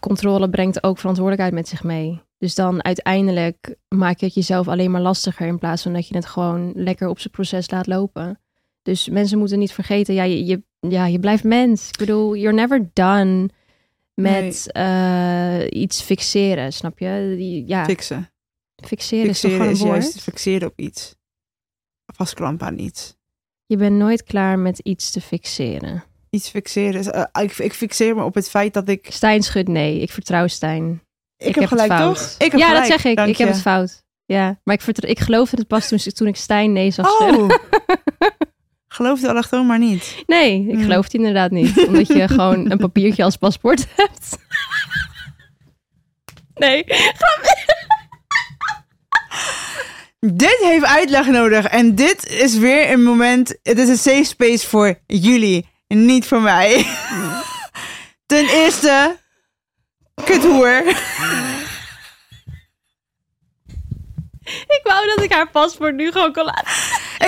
controle 0.00 0.50
brengt 0.50 0.82
ook 0.82 0.98
verantwoordelijkheid 0.98 1.54
met 1.54 1.68
zich 1.68 1.82
mee. 1.82 2.22
Dus 2.40 2.54
dan 2.54 2.84
uiteindelijk 2.84 3.74
maak 3.88 4.18
je 4.18 4.26
het 4.26 4.34
jezelf 4.34 4.68
alleen 4.68 4.90
maar 4.90 5.00
lastiger 5.00 5.46
in 5.46 5.58
plaats 5.58 5.82
van 5.82 5.92
dat 5.92 6.08
je 6.08 6.14
het 6.14 6.26
gewoon 6.26 6.72
lekker 6.74 7.08
op 7.08 7.18
zijn 7.18 7.32
proces 7.32 7.70
laat 7.70 7.86
lopen. 7.86 8.40
Dus 8.82 9.08
mensen 9.08 9.38
moeten 9.38 9.58
niet 9.58 9.72
vergeten, 9.72 10.14
ja, 10.14 10.22
je, 10.22 10.44
je, 10.44 10.62
ja, 10.80 11.06
je 11.06 11.18
blijft 11.18 11.44
mens. 11.44 11.88
Ik 11.88 11.96
bedoel, 11.98 12.36
you're 12.36 12.56
never 12.56 12.90
done 12.92 13.48
met 14.14 14.72
eh, 14.72 15.66
iets 15.68 16.02
fixeren, 16.02 16.72
snap 16.72 16.98
je? 16.98 17.34
Ja, 17.66 17.84
Fixen. 17.84 18.30
fixeren, 18.84 19.28
is 19.28 19.40
toch 19.40 19.50
Fixeren 19.50 19.56
gewoon 19.56 19.72
is 19.72 19.80
een 19.80 19.86
woord? 19.86 20.02
juist 20.02 20.20
fixeren 20.22 20.68
op 20.68 20.78
iets. 20.78 21.14
Vastklampen 22.06 22.66
aan 22.66 22.78
iets. 22.78 23.16
Je 23.66 23.76
bent 23.76 23.96
nooit 23.96 24.24
klaar 24.24 24.58
met 24.58 24.78
iets 24.78 25.10
te 25.10 25.20
fixeren. 25.20 26.04
Iets 26.30 26.48
fixeren 26.48 27.00
is... 27.00 27.06
eh, 27.06 27.24
ik, 27.42 27.58
ik 27.58 27.72
fixeer 27.72 28.14
me 28.14 28.24
op 28.24 28.34
het 28.34 28.50
feit 28.50 28.74
dat 28.74 28.88
ik... 28.88 29.06
Stijn 29.10 29.42
schudt 29.42 29.68
nee. 29.68 30.00
Ik 30.00 30.10
vertrouw 30.10 30.46
Stijn. 30.46 31.02
Ik, 31.40 31.54
heb 31.54 31.66
gelijk, 31.66 31.92
toch? 31.92 32.34
Ik 32.38 32.50
heb 32.50 32.60
ja, 32.60 32.66
gelijk, 32.66 32.88
dat 32.88 33.00
zeg 33.00 33.10
ik. 33.10 33.16
dank 33.16 33.28
Ik 33.28 33.36
heb 33.36 33.48
het 33.48 33.60
fout. 33.60 34.02
Ja, 34.24 34.60
maar 34.64 34.74
ik, 34.74 34.98
ik 34.98 35.18
geloofde 35.18 35.56
het 35.56 35.66
pas 35.66 35.88
toen, 35.88 35.98
toen 35.98 36.26
ik 36.26 36.36
Stijn 36.36 36.72
nee 36.72 36.90
zag. 36.90 37.20
Oh! 37.20 37.48
Geloof 38.88 39.20
de 39.20 39.28
allochtoon 39.28 39.66
maar 39.66 39.78
niet. 39.78 40.22
Nee, 40.26 40.60
ik 40.60 40.74
Hmm. 40.74 40.82
geloof 40.82 41.04
het 41.04 41.14
inderdaad 41.14 41.50
niet. 41.50 41.86
Omdat 41.86 42.06
je 42.06 42.28
gewoon 42.38 42.70
een 42.70 42.78
papiertje 42.78 43.24
als 43.24 43.36
paspoort 43.36 43.86
hebt. 43.96 44.36
Nee. 46.54 46.84
Dit 50.20 50.58
heeft 50.60 50.84
uitleg 50.84 51.26
nodig. 51.26 51.66
En 51.66 51.94
dit 51.94 52.26
is 52.26 52.58
weer 52.58 52.90
een 52.90 53.02
moment. 53.02 53.58
Het 53.62 53.78
is 53.78 53.88
een 53.88 53.96
safe 53.96 54.24
space 54.24 54.68
voor 54.68 54.98
jullie. 55.06 55.68
En 55.86 56.04
niet 56.04 56.26
voor 56.26 56.40
mij. 56.40 56.86
Ten 58.26 58.48
eerste. 58.48 59.16
Kuthoer. 60.24 60.82
Ik 64.50 64.80
wou 64.82 65.06
dat 65.06 65.24
ik 65.24 65.32
haar 65.32 65.50
paspoort 65.50 65.94
nu 65.94 66.12
gewoon 66.12 66.32
kon 66.32 66.44
laten. 66.44 66.66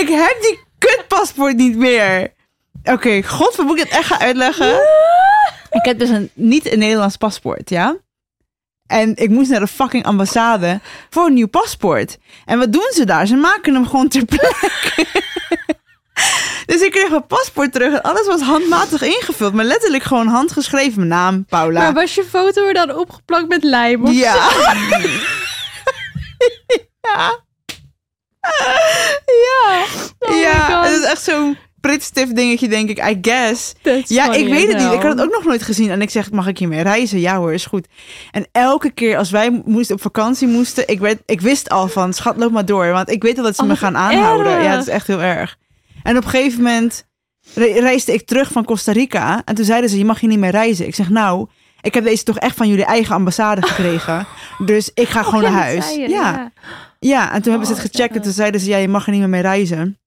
Ik 0.00 0.08
heb 0.08 0.36
die 0.40 0.60
kutpaspoort 0.78 1.56
niet 1.56 1.76
meer. 1.76 2.32
Oké, 2.84 3.22
god, 3.22 3.56
moet 3.58 3.78
ik 3.78 3.84
het 3.84 3.92
echt 3.92 4.06
gaan 4.06 4.20
uitleggen? 4.20 4.74
Ik 5.70 5.84
heb 5.84 5.98
dus 5.98 6.08
een, 6.08 6.30
niet 6.34 6.72
een 6.72 6.78
Nederlands 6.78 7.16
paspoort, 7.16 7.70
ja? 7.70 7.96
En 8.86 9.16
ik 9.16 9.30
moest 9.30 9.50
naar 9.50 9.60
de 9.60 9.66
fucking 9.66 10.04
ambassade 10.04 10.80
voor 11.10 11.26
een 11.26 11.34
nieuw 11.34 11.48
paspoort. 11.48 12.18
En 12.44 12.58
wat 12.58 12.72
doen 12.72 12.90
ze 12.94 13.04
daar? 13.04 13.26
Ze 13.26 13.36
maken 13.36 13.74
hem 13.74 13.86
gewoon 13.86 14.08
ter 14.08 14.24
plekke. 14.24 15.06
Dus 16.72 16.80
ik 16.80 16.90
kreeg 16.90 17.10
mijn 17.10 17.26
paspoort 17.26 17.72
terug 17.72 17.92
en 17.92 18.02
alles 18.02 18.26
was 18.26 18.40
handmatig 18.40 19.02
ingevuld. 19.02 19.52
Maar 19.52 19.64
letterlijk 19.64 20.02
gewoon 20.02 20.26
handgeschreven. 20.26 20.96
Mijn 20.96 21.08
naam, 21.08 21.44
Paula. 21.44 21.80
Maar 21.80 21.92
was 21.94 22.14
je 22.14 22.24
foto 22.24 22.66
er 22.66 22.74
dan 22.74 22.94
opgeplakt 22.94 23.48
met 23.48 23.62
lijm? 23.64 24.04
Of 24.04 24.12
Ja. 24.12 24.34
ja. 27.00 27.40
Ja. 29.26 29.84
Oh 30.18 30.36
ja, 30.40 30.52
God. 30.58 30.84
het 30.88 30.98
is 31.00 31.04
echt 31.04 31.22
zo 31.22 31.54
pritstift 31.80 32.36
dingetje, 32.36 32.68
denk 32.68 32.88
ik, 32.88 32.98
I 33.08 33.18
guess. 33.22 33.72
That's 33.82 34.10
Ja, 34.10 34.32
ik 34.32 34.48
weet 34.48 34.68
het 34.72 34.76
niet. 34.82 34.92
Ik 34.92 35.02
had 35.02 35.12
het 35.12 35.20
ook 35.20 35.32
nog 35.34 35.44
nooit 35.44 35.62
gezien. 35.62 35.90
En 35.90 36.02
ik 36.02 36.10
zeg, 36.10 36.30
mag 36.30 36.46
ik 36.46 36.58
hiermee 36.58 36.82
reizen? 36.82 37.20
Ja 37.20 37.36
hoor, 37.36 37.52
is 37.52 37.66
goed. 37.66 37.86
En 38.30 38.46
elke 38.52 38.90
keer 38.90 39.16
als 39.16 39.30
wij 39.30 39.62
moesten 39.64 39.94
op 39.94 40.02
vakantie 40.02 40.48
moesten, 40.48 40.88
ik, 40.88 41.00
werd, 41.00 41.18
ik 41.26 41.40
wist 41.40 41.68
al 41.70 41.88
van, 41.88 42.12
schat, 42.12 42.36
loop 42.36 42.52
maar 42.52 42.64
door. 42.64 42.86
Want 42.92 43.10
ik 43.10 43.22
weet 43.22 43.38
al 43.38 43.44
dat 43.44 43.54
ze 43.56 43.62
Oh, 43.62 43.68
me 43.68 43.76
gaan 43.76 43.96
aanhouden. 43.96 44.52
erg. 44.52 44.64
Ja, 44.64 44.72
dat 44.74 44.82
is 44.86 44.88
echt 44.92 45.06
heel 45.06 45.22
erg. 45.22 45.56
En 46.02 46.16
op 46.16 46.24
een 46.24 46.30
gegeven 46.30 46.62
moment 46.62 47.06
re- 47.54 47.80
reisde 47.80 48.12
ik 48.12 48.26
terug 48.26 48.52
van 48.52 48.64
Costa 48.64 48.92
Rica. 48.92 49.42
En 49.44 49.54
toen 49.54 49.64
zeiden 49.64 49.90
ze, 49.90 49.98
je 49.98 50.04
mag 50.04 50.20
hier 50.20 50.28
niet 50.30 50.38
meer 50.38 50.50
reizen. 50.50 50.86
Ik 50.86 50.94
zeg, 50.94 51.08
nou, 51.08 51.48
ik 51.80 51.94
heb 51.94 52.04
deze 52.04 52.22
toch 52.24 52.38
echt 52.38 52.56
van 52.56 52.68
jullie 52.68 52.84
eigen 52.84 53.14
ambassade 53.14 53.62
gekregen. 53.66 54.26
dus 54.58 54.90
ik 54.94 55.08
ga 55.08 55.22
gewoon 55.22 55.44
Oh, 55.44 55.48
ja, 55.50 55.54
naar 55.56 55.62
huis. 55.62 55.94
je, 55.94 56.08
ja. 56.08 56.52
Ja, 56.98 57.32
en 57.32 57.42
toen 57.42 57.50
hebben 57.50 57.68
ze 57.68 57.74
Oh, 57.74 57.80
het 57.82 57.90
gecheckt 57.90 58.16
en 58.16 58.22
toen 58.22 58.32
zeiden 58.32 58.60
ze, 58.60 58.68
ja, 58.68 58.76
je 58.76 58.88
mag 58.88 59.04
er 59.04 59.10
niet 59.10 59.20
meer 59.20 59.28
mee 59.28 59.40
reizen. 59.42 59.98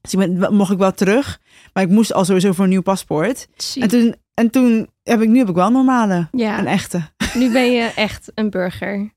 Dus 0.00 0.12
ik 0.14 0.18
ben, 0.38 0.54
mocht 0.54 0.72
ik 0.72 0.78
wel 0.78 0.92
terug, 0.92 1.40
maar 1.72 1.82
ik 1.82 1.88
moest 1.88 2.12
al 2.12 2.24
sowieso 2.24 2.52
voor 2.52 2.64
een 2.64 2.70
nieuw 2.70 2.82
paspoort. 2.82 3.46
En 3.74 3.88
toen, 3.88 4.14
en 4.34 4.50
toen 4.50 4.88
heb 5.02 5.20
ik 5.22 5.28
nu 5.28 5.38
heb 5.38 5.48
ik 5.48 5.54
wel 5.54 5.66
een 5.66 5.72
normale, 5.72 6.28
Ja, 6.32 6.58
een 6.58 6.66
echte. 6.66 7.02
nu 7.34 7.52
ben 7.52 7.72
je 7.72 7.82
echt 7.96 8.32
een 8.34 8.50
burger. 8.50 9.12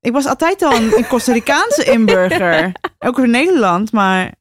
Ik 0.00 0.12
was 0.12 0.26
altijd 0.26 0.62
al 0.62 0.76
een, 0.76 0.96
een 0.96 1.06
Costa 1.06 1.32
Ricaanse 1.32 1.84
inburger, 1.84 2.72
ook 3.06 3.18
in 3.18 3.30
Nederland, 3.30 3.92
maar 3.92 4.34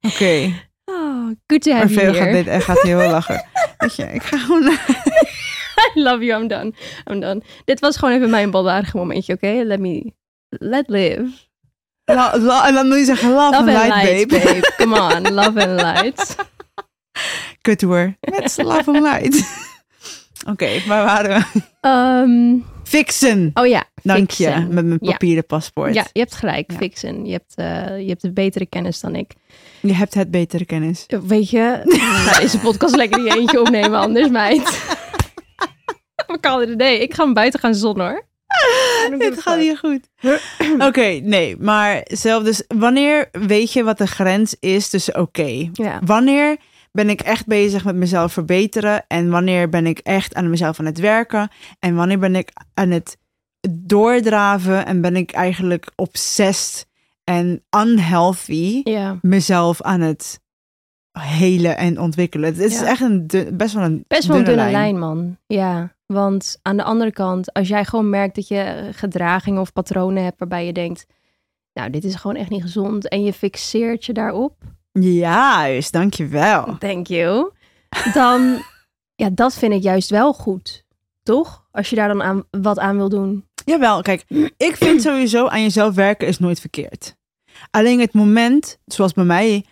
oké. 0.00 0.52
Oh, 0.90 1.30
good 1.46 1.62
to 1.62 1.70
Maar 1.70 1.80
have 1.80 1.94
you 1.94 2.00
veel 2.04 2.14
gaat 2.14 2.30
here. 2.32 2.42
dit 2.44 2.62
gaat 2.64 2.80
heel 2.80 2.96
lachen. 3.10 3.44
Weet 3.78 3.96
je, 3.96 4.04
ik 4.12 4.22
ga 4.22 4.38
gewoon. 4.38 4.62
I 5.96 6.00
love 6.00 6.24
you, 6.24 6.40
I'm 6.42 6.48
done. 6.48 6.72
I'm 7.10 7.20
done. 7.20 7.42
Dit 7.64 7.80
was 7.80 7.96
gewoon 7.96 8.14
even 8.14 8.30
mijn 8.30 8.50
baldadige 8.50 8.96
momentje, 8.96 9.32
oké? 9.32 9.62
Let 9.64 9.80
me... 9.80 10.12
Let 10.48 10.88
live. 10.88 11.30
La, 12.04 12.38
la- 12.38 12.66
en 12.66 12.74
dan 12.74 12.88
moet 12.88 12.98
je 12.98 13.04
zeggen 13.04 13.28
love, 13.30 13.56
Love 13.56 13.56
and 13.56 13.68
and 13.92 14.02
light, 14.02 14.28
babe. 14.28 14.44
babe. 14.44 14.72
Come 14.76 15.00
on, 15.00 15.32
love 15.42 15.66
and 15.66 15.80
light. 15.80 16.36
Kut 17.60 17.80
hoor. 17.82 18.16
Met 18.20 18.56
love 18.56 18.90
and 18.92 19.00
light. 19.02 19.48
Oké, 20.48 20.68
waar 20.86 21.04
waren 21.04 21.30
we? 21.52 21.60
Ehm, 21.80 22.58
Fixen. 22.84 23.50
oh 23.54 23.66
ja, 23.66 23.84
Dank 24.02 24.30
je, 24.30 24.66
met 24.70 24.84
mijn 24.84 24.98
papieren 24.98 25.46
paspoort. 25.46 25.94
Ja, 25.94 26.06
je 26.12 26.20
hebt 26.20 26.34
gelijk, 26.34 26.72
fixen. 26.72 27.26
Je 27.26 27.32
hebt, 27.32 27.54
eh, 27.54 28.00
je 28.00 28.08
hebt 28.08 28.22
de 28.22 28.32
betere 28.32 28.66
kennis 28.66 29.00
dan 29.00 29.14
ik. 29.14 29.32
Je 29.80 29.94
hebt 29.94 30.14
het 30.14 30.30
betere 30.30 30.64
kennis. 30.64 31.06
Weet 31.22 31.50
je, 31.50 31.80
nou, 32.24 32.40
deze 32.40 32.58
podcast 32.58 32.96
lekker 32.96 33.22
die 33.22 33.36
eentje 33.36 33.60
opnemen, 33.60 33.98
anders 33.98 34.28
meid. 34.28 34.78
Idee? 36.72 36.98
Ik 36.98 37.14
ga 37.14 37.24
hem 37.24 37.34
buiten 37.34 37.60
gaan 37.60 37.74
zonnen 37.74 38.08
hoor. 38.08 38.28
Dit 39.18 39.42
gaat 39.42 39.58
hier 39.58 39.78
goed. 39.78 40.08
Oké, 40.88 41.20
nee, 41.22 41.56
maar 41.58 42.00
zelf 42.04 42.42
dus, 42.42 42.64
wanneer 42.68 43.28
weet 43.32 43.72
je 43.72 43.84
wat 43.84 43.98
de 43.98 44.06
grens 44.06 44.56
is 44.60 44.88
tussen 44.88 45.20
oké? 45.20 45.70
Ja. 45.72 46.00
Wanneer 46.04 46.56
ben 46.92 47.10
ik 47.10 47.20
echt 47.20 47.46
bezig 47.46 47.84
met 47.84 47.94
mezelf 47.94 48.32
verbeteren 48.32 49.04
en 49.08 49.30
wanneer 49.30 49.68
ben 49.68 49.86
ik 49.86 49.98
echt 49.98 50.34
aan 50.34 50.50
mezelf 50.50 50.78
aan 50.78 50.86
het 50.86 50.98
werken 50.98 51.48
en 51.78 51.94
wanneer 51.94 52.18
ben 52.18 52.36
ik 52.36 52.50
aan 52.74 52.90
het 52.90 53.16
doordraven 53.70 54.86
en 54.86 55.00
ben 55.00 55.16
ik 55.16 55.30
eigenlijk 55.32 55.90
obsessed 55.96 56.86
en 57.24 57.62
unhealthy 57.76 58.82
mezelf 59.22 59.82
aan 59.82 60.00
het 60.00 60.40
helen 61.18 61.76
en 61.76 62.00
ontwikkelen. 62.00 62.48
Het 62.52 62.58
is 62.58 62.80
Ja. 62.80 62.86
echt 62.86 63.00
een 63.00 63.26
dun- 63.26 63.56
best 63.56 63.74
wel 63.74 63.84
een 63.84 64.04
best 64.06 64.26
wel 64.26 64.36
een 64.36 64.44
dunne 64.44 64.70
lijn. 64.70 64.98
man. 64.98 65.36
Ja, 65.46 65.94
want 66.06 66.58
aan 66.62 66.76
de 66.76 66.82
andere 66.82 67.12
kant, 67.12 67.52
als 67.52 67.68
jij 67.68 67.84
gewoon 67.84 68.10
merkt 68.10 68.34
dat 68.34 68.48
je 68.48 68.58
eh, 68.60 68.88
gedragingen 68.92 69.60
of 69.60 69.72
patronen 69.72 70.22
hebt 70.24 70.38
waarbij 70.38 70.66
je 70.66 70.72
denkt, 70.72 71.06
nou, 71.72 71.90
dit 71.90 72.04
is 72.04 72.14
gewoon 72.14 72.36
echt 72.36 72.50
niet 72.50 72.62
gezond 72.62 73.08
en 73.08 73.22
je 73.24 73.32
fixeert 73.32 74.04
je 74.04 74.12
daarop, 74.12 74.54
Juist, 74.92 75.92
dankjewel. 75.92 76.78
thank 76.78 77.06
you, 77.06 77.50
dan, 78.14 78.62
ja, 79.22 79.30
dat 79.32 79.54
vind 79.54 79.72
ik 79.72 79.82
juist 79.82 80.10
wel 80.10 80.32
goed, 80.32 80.84
toch? 81.22 81.64
Als 81.70 81.90
je 81.90 81.96
daar 81.96 82.08
dan 82.08 82.22
aan, 82.22 82.44
wat 82.50 82.78
aan 82.78 82.96
wil 82.96 83.08
doen. 83.08 83.44
Jawel, 83.64 84.02
kijk, 84.02 84.24
ik 84.56 84.76
vind 84.76 85.02
sowieso 85.06 85.46
aan 85.46 85.62
jezelf 85.62 85.94
werken 85.94 86.26
is 86.28 86.38
nooit 86.38 86.60
verkeerd. 86.60 87.16
Alleen 87.70 88.00
het 88.00 88.12
moment, 88.12 88.78
zoals 88.86 89.12
bij 89.12 89.24
mij, 89.24 89.64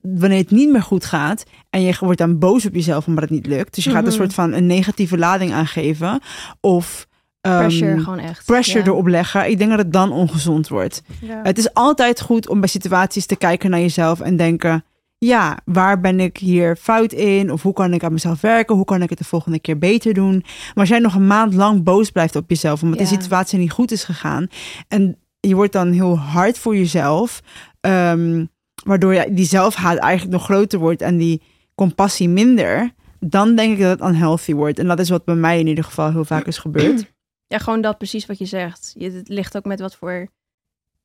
wanneer 0.00 0.38
het 0.38 0.50
niet 0.50 0.70
meer 0.70 0.82
goed 0.82 1.04
gaat 1.04 1.44
en 1.70 1.82
je 1.82 1.96
wordt 2.00 2.18
dan 2.18 2.38
boos 2.38 2.66
op 2.66 2.74
jezelf 2.74 3.06
omdat 3.06 3.22
het 3.22 3.32
niet 3.32 3.46
lukt. 3.46 3.74
Dus 3.74 3.84
je 3.84 3.90
gaat 3.90 4.02
een 4.02 4.08
Mhm. 4.08 4.16
soort 4.16 4.34
van 4.34 4.52
een 4.52 4.66
negatieve 4.66 5.18
lading 5.18 5.52
aangeven 5.52 6.20
of 6.60 7.06
ehm, 7.40 7.58
Pressure 7.58 8.00
gewoon 8.00 8.18
echt. 8.18 8.44
pressure 8.44 8.78
ja. 8.78 8.84
erop 8.86 9.06
leggen. 9.06 9.50
Ik 9.50 9.58
denk 9.58 9.70
dat 9.70 9.78
het 9.78 9.92
dan 9.92 10.12
ongezond 10.12 10.68
wordt. 10.68 11.02
Ja. 11.20 11.40
Het 11.42 11.58
is 11.58 11.74
altijd 11.74 12.20
goed 12.20 12.48
om 12.48 12.60
bij 12.60 12.68
situaties 12.68 13.26
te 13.26 13.36
kijken 13.36 13.70
naar 13.70 13.80
jezelf 13.80 14.20
en 14.20 14.36
denken: 14.36 14.84
ja, 15.18 15.58
waar 15.64 16.00
ben 16.00 16.20
ik 16.20 16.36
hier 16.36 16.76
fout 16.76 17.12
in? 17.12 17.52
Of 17.52 17.62
hoe 17.62 17.72
kan 17.72 17.92
ik 17.92 18.04
aan 18.04 18.12
mezelf 18.12 18.40
werken? 18.40 18.76
Hoe 18.76 18.84
kan 18.84 19.02
ik 19.02 19.08
het 19.08 19.18
de 19.18 19.24
volgende 19.24 19.60
keer 19.60 19.78
beter 19.78 20.14
doen? 20.14 20.42
Maar 20.44 20.74
als 20.74 20.88
jij 20.88 20.98
nog 20.98 21.14
een 21.14 21.26
maand 21.26 21.54
lang 21.54 21.82
boos 21.82 22.10
blijft 22.10 22.36
op 22.36 22.50
jezelf 22.50 22.82
omdat 22.82 22.98
de 22.98 23.06
situatie 23.06 23.58
niet 23.58 23.70
goed 23.70 23.90
is 23.90 24.04
gegaan 24.04 24.46
en 24.88 25.18
je 25.40 25.54
wordt 25.54 25.72
dan 25.72 25.92
heel 25.92 26.18
hard 26.18 26.58
voor 26.58 26.76
jezelf, 26.76 27.42
ehm, 27.80 28.44
waardoor 28.84 29.24
die 29.30 29.44
zelfhaat 29.44 29.98
eigenlijk 29.98 30.32
nog 30.32 30.44
groter 30.44 30.78
wordt 30.78 31.02
en 31.02 31.16
die 31.16 31.42
compassie 31.74 32.28
minder. 32.28 32.94
Dan 33.20 33.56
denk 33.56 33.72
ik 33.72 33.80
dat 33.80 33.98
het 33.98 34.08
unhealthy 34.08 34.54
wordt. 34.54 34.78
En 34.78 34.86
dat 34.86 34.98
is 34.98 35.08
wat 35.08 35.24
bij 35.24 35.34
mij 35.34 35.58
in 35.58 35.66
ieder 35.66 35.84
geval 35.84 36.10
heel 36.10 36.24
vaak 36.24 36.46
is 36.46 36.58
gebeurd. 36.58 37.04
Ja, 37.48 37.58
gewoon 37.58 37.80
dat 37.80 37.98
precies 37.98 38.26
wat 38.26 38.38
je 38.38 38.44
zegt. 38.44 38.94
Je, 38.98 39.10
het 39.10 39.28
ligt 39.28 39.56
ook 39.56 39.64
met 39.64 39.80
wat 39.80 39.96
voor 39.96 40.28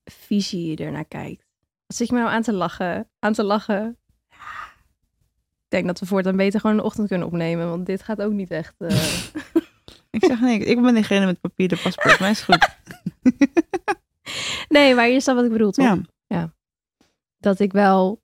visie 0.06 0.70
je 0.70 0.76
ernaar 0.76 1.06
kijkt. 1.06 1.46
Wat 1.88 1.98
zit 1.98 2.08
je 2.08 2.14
me 2.14 2.20
nou 2.20 2.32
aan 2.32 2.42
te 2.42 2.54
lachen? 2.54 3.10
Aan 3.20 3.34
te 3.34 3.44
lachen? 3.44 3.98
Ik 5.72 5.78
denk 5.78 5.90
dat 5.90 6.00
we 6.00 6.06
voortaan 6.06 6.36
beter 6.36 6.60
gewoon 6.60 6.78
de 6.78 6.84
ochtend 6.84 7.08
kunnen 7.08 7.28
opnemen, 7.28 7.70
want 7.70 7.86
dit 7.86 8.04
gaat 8.04 8.22
ook 8.22 8.32
niet 8.32 8.52
echt. 8.52 8.74
eh, 8.78 8.90
Ik 10.10 10.26
zeg 10.26 10.40
niks. 10.42 10.66
Ik 10.66 10.82
ben 10.82 10.94
degene 10.94 11.26
met 11.26 11.40
papieren 11.40 11.80
paspoort. 11.82 12.20
Mij 12.20 12.30
is 12.30 12.42
goed. 12.42 12.70
Nee, 14.70 14.96
maar 14.96 15.08
je 15.10 15.20
snapt 15.20 15.38
wat 15.38 15.48
ik 15.48 15.52
bedoel, 15.54 15.72
toch? 15.72 15.86
Ja. 16.28 16.54
Dat 17.38 17.60
ik 17.60 17.72
wel. 17.72 18.22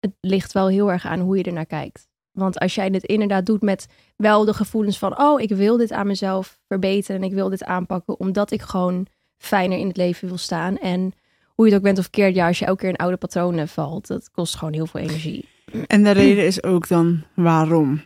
Het 0.00 0.12
ligt 0.20 0.52
wel 0.52 0.68
heel 0.68 0.92
erg 0.92 1.06
aan 1.06 1.20
hoe 1.20 1.36
je 1.36 1.42
ernaar 1.42 1.66
kijkt. 1.66 2.08
Want 2.32 2.58
als 2.58 2.74
jij 2.74 2.90
dit 2.90 3.04
inderdaad 3.04 3.46
doet 3.46 3.62
met 3.62 3.86
wel 4.16 4.44
de 4.44 4.54
gevoelens 4.54 4.98
van: 4.98 5.20
oh, 5.20 5.40
ik 5.40 5.50
wil 5.50 5.76
dit 5.76 5.92
aan 5.92 6.06
mezelf 6.06 6.58
verbeteren 6.68 7.20
en 7.22 7.28
ik 7.28 7.34
wil 7.34 7.48
dit 7.48 7.64
aanpakken, 7.64 8.20
omdat 8.20 8.50
ik 8.50 8.62
gewoon 8.62 9.06
fijner 9.36 9.78
in 9.78 9.86
het 9.86 9.96
leven 9.96 10.28
wil 10.28 10.38
staan. 10.38 10.78
En 10.78 11.12
hoe 11.46 11.66
je 11.66 11.72
het 11.72 11.80
ook 11.80 11.86
bent 11.86 11.98
of 11.98 12.10
keert, 12.10 12.34
ja, 12.34 12.46
als 12.46 12.58
je 12.58 12.64
elke 12.64 12.80
keer 12.80 12.88
in 12.88 12.96
oude 12.96 13.16
patronen 13.16 13.68
valt, 13.68 14.06
dat 14.06 14.30
kost 14.30 14.56
gewoon 14.56 14.74
heel 14.74 14.86
veel 14.86 15.00
energie. 15.00 15.48
En 15.86 16.04
de 16.04 16.10
reden 16.10 16.46
is 16.46 16.62
ook 16.62 16.88
dan 16.88 17.22
waarom. 17.34 18.00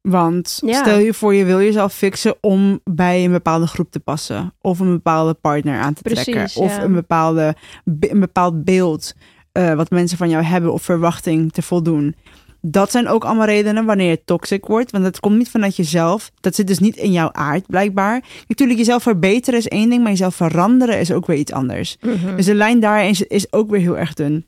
Want 0.00 0.60
Ja. 0.66 0.82
stel 0.82 0.98
je 0.98 1.14
voor, 1.14 1.34
je 1.34 1.44
wil 1.44 1.60
jezelf 1.60 1.94
fixen 1.94 2.34
om 2.40 2.80
bij 2.84 3.24
een 3.24 3.30
bepaalde 3.32 3.66
groep 3.66 3.90
te 3.90 4.00
passen. 4.00 4.54
Of 4.60 4.78
een 4.78 4.90
bepaalde 4.92 5.34
partner 5.34 5.80
aan 5.80 5.94
te 5.94 6.02
Precies, 6.02 6.24
trekken. 6.24 6.60
Of 6.62 6.76
ja. 6.76 6.82
een, 6.82 6.92
bepaalde, 6.92 7.54
een 8.00 8.20
bepaald 8.20 8.64
beeld 8.64 9.14
eh, 9.52 9.74
wat 9.74 9.90
mensen 9.90 10.18
van 10.18 10.28
jou 10.28 10.44
hebben 10.44 10.72
of 10.72 10.82
verwachting 10.82 11.52
te 11.52 11.62
voldoen. 11.62 12.14
Dat 12.60 12.90
zijn 12.90 13.08
ook 13.08 13.24
allemaal 13.24 13.46
redenen 13.46 13.84
wanneer 13.84 14.10
het 14.10 14.26
toxic 14.26 14.66
wordt. 14.66 14.90
Want 14.90 15.04
dat 15.04 15.20
komt 15.20 15.36
niet 15.36 15.50
vanuit 15.50 15.76
jezelf. 15.76 16.30
Dat 16.40 16.54
zit 16.54 16.66
dus 16.66 16.78
niet 16.78 16.96
in 16.96 17.12
jouw 17.12 17.32
aard, 17.32 17.66
blijkbaar. 17.66 18.22
Natuurlijk, 18.48 18.78
jezelf 18.78 19.02
verbeteren 19.02 19.58
is 19.58 19.68
één 19.68 19.88
ding, 19.88 20.02
maar 20.02 20.10
jezelf 20.10 20.34
veranderen 20.34 20.98
is 21.00 21.12
ook 21.12 21.26
weer 21.26 21.36
iets 21.36 21.52
anders. 21.52 21.96
Dus 22.36 22.46
de 22.46 22.54
lijn 22.54 22.80
daarin 22.80 23.08
is, 23.10 23.22
is 23.22 23.52
ook 23.52 23.70
weer 23.70 23.80
heel 23.80 23.98
erg 23.98 24.14
dun. 24.14 24.46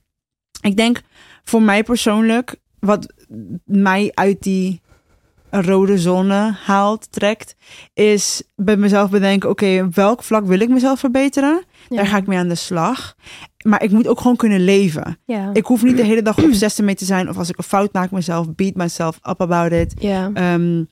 Ik 0.60 0.76
denk 0.76 1.00
voor 1.48 1.62
mij 1.62 1.82
persoonlijk, 1.82 2.56
wat 2.78 3.12
mij 3.64 4.10
uit 4.14 4.42
die 4.42 4.80
rode 5.50 5.98
zone 5.98 6.56
haalt, 6.64 7.12
trekt, 7.12 7.56
is 7.94 8.42
bij 8.56 8.76
mezelf 8.76 9.10
bedenken: 9.10 9.50
oké, 9.50 9.82
op 9.86 9.94
welk 9.94 10.22
vlak 10.22 10.46
wil 10.46 10.60
ik 10.60 10.68
mezelf 10.68 10.98
verbeteren? 11.00 11.62
Ja. 11.88 11.96
Daar 11.96 12.06
ga 12.06 12.16
ik 12.16 12.26
mee 12.26 12.38
aan 12.38 12.48
de 12.48 12.54
slag. 12.54 13.14
Maar 13.64 13.82
ik 13.82 13.90
moet 13.90 14.06
ook 14.06 14.20
gewoon 14.20 14.36
kunnen 14.36 14.64
leven. 14.64 15.18
Ja. 15.24 15.50
Ik 15.52 15.66
hoef 15.66 15.82
niet 15.82 15.96
de 15.96 16.04
hele 16.04 16.22
dag 16.22 16.42
obsessief 16.42 16.84
mee 16.84 16.94
te 16.94 17.04
zijn. 17.04 17.28
Of 17.28 17.36
als 17.38 17.48
ik 17.48 17.58
een 17.58 17.64
fout 17.64 17.92
maak 17.92 18.10
mezelf, 18.10 18.54
beat 18.54 18.74
myself 18.74 19.16
up 19.28 19.40
about 19.40 19.72
it. 19.72 19.94
ja. 19.98 20.30
Ehm, 20.34 20.84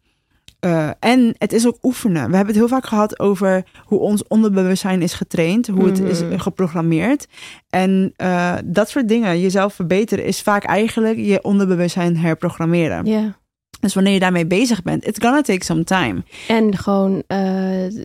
eh, 0.65 0.89
en 1.01 1.35
het 1.39 1.53
is 1.53 1.67
ook 1.67 1.79
oefenen. 1.83 2.31
We 2.31 2.37
hebben 2.37 2.47
het 2.47 2.57
heel 2.57 2.69
vaak 2.69 2.87
gehad 2.87 3.19
over 3.19 3.65
hoe 3.85 3.99
ons 3.99 4.27
onderbewustzijn 4.27 5.03
is 5.03 5.13
getraind, 5.15 5.67
hoe 5.67 5.85
het 5.87 5.99
is 6.01 6.23
Mhm. 6.23 6.39
geprogrammeerd. 6.39 7.27
En 7.71 8.13
eh, 8.17 8.55
dat 8.65 8.89
soort 8.89 9.09
dingen, 9.09 9.41
jezelf 9.41 9.75
verbeteren, 9.75 10.25
is 10.25 10.41
vaak 10.43 10.65
eigenlijk 10.65 11.17
je 11.19 11.43
onderbewustzijn 11.43 12.17
herprogrammeren. 12.17 13.07
ja. 13.07 13.43
Dus 13.85 13.95
wanneer 13.95 14.13
je 14.13 14.19
daarmee 14.21 14.47
bezig 14.47 14.83
bent, 14.83 15.07
it's 15.07 15.19
gonna 15.25 15.41
take 15.41 15.65
some 15.65 15.85
time. 15.85 16.23
En 16.49 16.77
gewoon, 16.77 17.23
eh, 17.27 17.39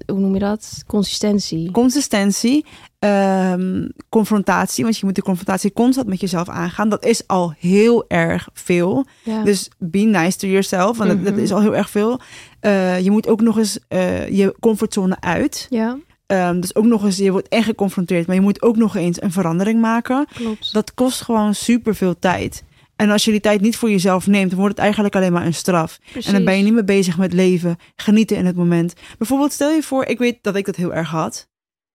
hoe 0.05 0.19
noem 0.19 0.33
je 0.33 0.39
dat? 0.39 0.83
Consistentie. 0.87 1.71
Consistentie, 1.71 2.65
ehm, 2.99 3.87
confrontatie, 4.09 4.83
want 4.83 4.97
je 4.97 5.05
moet 5.05 5.15
de 5.15 5.21
confrontatie 5.21 5.73
constant 5.73 6.07
met 6.07 6.19
jezelf 6.19 6.49
aangaan. 6.49 6.89
Dat 6.89 7.05
is 7.05 7.27
al 7.27 7.53
heel 7.59 8.05
erg 8.07 8.49
veel. 8.53 9.05
Ja. 9.23 9.43
Dus 9.43 9.69
be 9.77 9.99
nice 9.99 10.37
to 10.37 10.47
yourself, 10.47 10.97
want 10.97 11.09
dat, 11.09 11.23
dat 11.23 11.33
Mhm. 11.33 11.43
is 11.43 11.51
al 11.51 11.61
heel 11.61 11.75
erg 11.75 11.89
veel. 11.89 12.19
Eh, 12.59 12.99
je 12.99 13.11
moet 13.11 13.27
ook 13.27 13.41
nog 13.41 13.57
eens 13.57 13.79
eh, 13.87 14.29
je 14.29 14.55
comfortzone 14.59 15.17
uit. 15.19 15.67
ja, 15.69 15.97
Ehm, 16.25 16.59
dus 16.59 16.75
ook 16.75 16.85
nog 16.85 17.03
eens, 17.03 17.17
je 17.17 17.31
wordt 17.31 17.47
echt 17.47 17.65
geconfronteerd, 17.65 18.27
maar 18.27 18.35
je 18.35 18.41
moet 18.41 18.61
ook 18.61 18.75
nog 18.75 18.95
eens 18.95 19.21
een 19.21 19.31
verandering 19.31 19.81
maken. 19.81 20.27
klopt. 20.33 20.73
Dat 20.73 20.93
kost 20.93 21.21
gewoon 21.21 21.55
super 21.55 21.95
veel 21.95 22.19
tijd. 22.19 22.63
En 22.99 23.09
als 23.09 23.25
je 23.25 23.31
die 23.31 23.39
tijd 23.39 23.61
niet 23.61 23.77
voor 23.77 23.89
jezelf 23.89 24.27
neemt, 24.27 24.49
dan 24.49 24.59
wordt 24.59 24.75
het 24.75 24.83
eigenlijk 24.83 25.15
alleen 25.15 25.31
maar 25.31 25.45
een 25.45 25.53
straf. 25.53 25.99
En 26.25 26.33
dan 26.33 26.43
ben 26.43 26.57
je 26.57 26.63
niet 26.63 26.73
meer 26.73 26.83
bezig 26.83 27.17
met 27.17 27.33
leven, 27.33 27.77
genieten 27.95 28.37
in 28.37 28.45
het 28.45 28.55
moment. 28.55 28.93
Bijvoorbeeld, 29.17 29.51
stel 29.51 29.71
je 29.71 29.83
voor, 29.83 30.05
ik 30.05 30.17
weet 30.17 30.37
dat 30.41 30.55
ik 30.55 30.65
dat 30.65 30.75
heel 30.75 30.93
erg 30.93 31.09
had. 31.09 31.47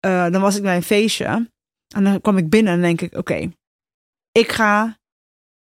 Uh, 0.05 0.31
dan 0.31 0.41
was 0.41 0.55
ik 0.55 0.61
bij 0.61 0.75
een 0.75 0.83
feestje 0.83 1.25
en 1.95 2.03
dan 2.03 2.21
kwam 2.21 2.37
ik 2.37 2.49
binnen 2.49 2.73
en 2.73 2.81
denk 2.81 3.01
ik, 3.01 3.17
oké, 3.17 3.51
ik 4.31 4.51
ga 4.51 4.97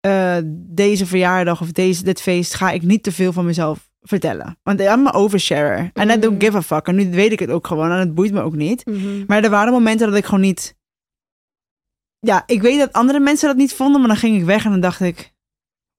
uh, 0.08 0.38
deze 0.54 1.06
verjaardag 1.06 1.62
of 1.62 1.72
deze, 1.72 2.04
dit 2.04 2.22
feest, 2.22 2.54
ga 2.54 2.72
ik 2.72 2.82
niet 2.82 3.04
te 3.04 3.12
veel 3.12 3.34
van 3.34 3.46
mezelf 3.46 3.92
vertellen. 4.02 4.58
Want 4.64 4.80
I'm 4.80 5.06
een 5.08 5.14
oversharer. 5.14 5.90
En 5.94 6.10
I 6.10 6.20
don't 6.20 6.44
give 6.44 6.58
a 6.58 6.62
fuck. 6.62 6.88
En 6.88 6.96
nu 6.96 7.12
weet 7.12 7.32
ik 7.32 7.40
het 7.40 7.50
ook 7.50 7.68
gewoon 7.68 7.92
en 7.92 8.00
het 8.00 8.16
boeit 8.16 8.34
me 8.34 8.42
ook 8.42 8.56
niet. 8.56 8.86
Mhm. 8.86 9.24
Maar 9.28 9.44
er 9.44 9.50
waren 9.50 9.74
momenten 9.74 10.08
dat 10.08 10.18
ik 10.18 10.26
gewoon 10.26 10.42
niet... 10.42 10.76
Ja, 12.26 12.44
ik 12.46 12.62
weet 12.62 12.80
dat 12.80 12.94
andere 12.94 13.20
mensen 13.20 13.48
dat 13.48 13.58
niet 13.58 13.74
vonden, 13.74 14.00
maar 14.00 14.10
dan 14.10 14.18
ging 14.18 14.38
ik 14.38 14.46
weg 14.46 14.66
en 14.66 14.72
dan 14.72 14.80
dacht 14.80 15.00
ik... 15.02 15.32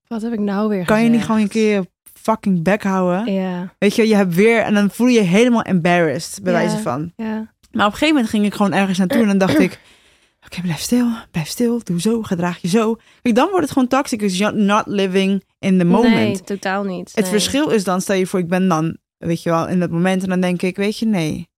Wat 0.06 0.22
heb 0.22 0.32
ik 0.32 0.38
nou 0.38 0.68
weer 0.68 0.84
Kan 0.84 1.02
je 1.02 1.08
niet 1.08 1.24
gewoon 1.24 1.40
een 1.40 1.48
keer 1.48 1.72
je 1.74 1.88
fucking 2.22 2.62
bek 2.62 2.82
houden? 2.82 3.32
Ja, 3.32 3.74
Weet 3.78 3.94
je, 3.96 4.08
je 4.08 4.14
hebt 4.16 4.34
weer... 4.34 4.60
En 4.62 4.74
dan 4.74 4.90
voel 4.90 5.06
je 5.06 5.12
je 5.20 5.26
helemaal 5.26 5.62
embarrassed, 5.62 6.42
bij 6.42 6.52
Ja. 6.52 6.58
wijze 6.58 6.78
van. 6.78 7.12
ja. 7.16 7.52
Maar 7.72 7.86
op 7.86 7.92
een 7.92 7.98
gegeven 7.98 8.14
moment 8.14 8.28
ging 8.28 8.44
ik 8.44 8.54
gewoon 8.54 8.72
ergens 8.72 8.98
naartoe 8.98 9.20
en 9.20 9.26
dan 9.26 9.38
dacht 9.38 9.58
ik... 9.58 9.78
Oké, 10.46 10.60
blijf 10.60 10.78
stil, 10.80 11.06
blijf 11.30 11.48
stil, 11.48 11.80
doe 11.84 12.00
zo, 12.00 12.22
gedraag 12.22 12.58
je 12.58 12.68
zo. 12.68 12.96
Kijk, 13.22 13.34
dan 13.34 13.48
wordt 13.48 13.62
het 13.62 13.72
gewoon 13.72 13.88
toxic, 13.88 14.18
because 14.18 14.36
you're 14.36 14.56
not 14.56 14.82
living 14.86 15.44
in 15.58 15.78
the 15.78 15.84
moment. 15.84 16.14
Nee, 16.14 16.40
totaal 16.40 16.82
niet. 16.84 17.10
Het 17.14 17.24
Nee. 17.24 17.30
verschil 17.32 17.68
is 17.70 17.84
dan, 17.84 18.00
stel 18.00 18.16
je 18.16 18.26
voor, 18.26 18.38
ik 18.38 18.48
ben 18.48 18.68
dan, 18.68 18.96
weet 19.18 19.42
je 19.42 19.50
wel, 19.50 19.68
in 19.68 19.80
dat 19.80 19.90
moment 19.90 20.22
en 20.22 20.28
dan 20.28 20.40
denk 20.40 20.62
ik, 20.62 20.76
weet 20.76 20.98
je, 20.98 21.06
nee. 21.06 21.48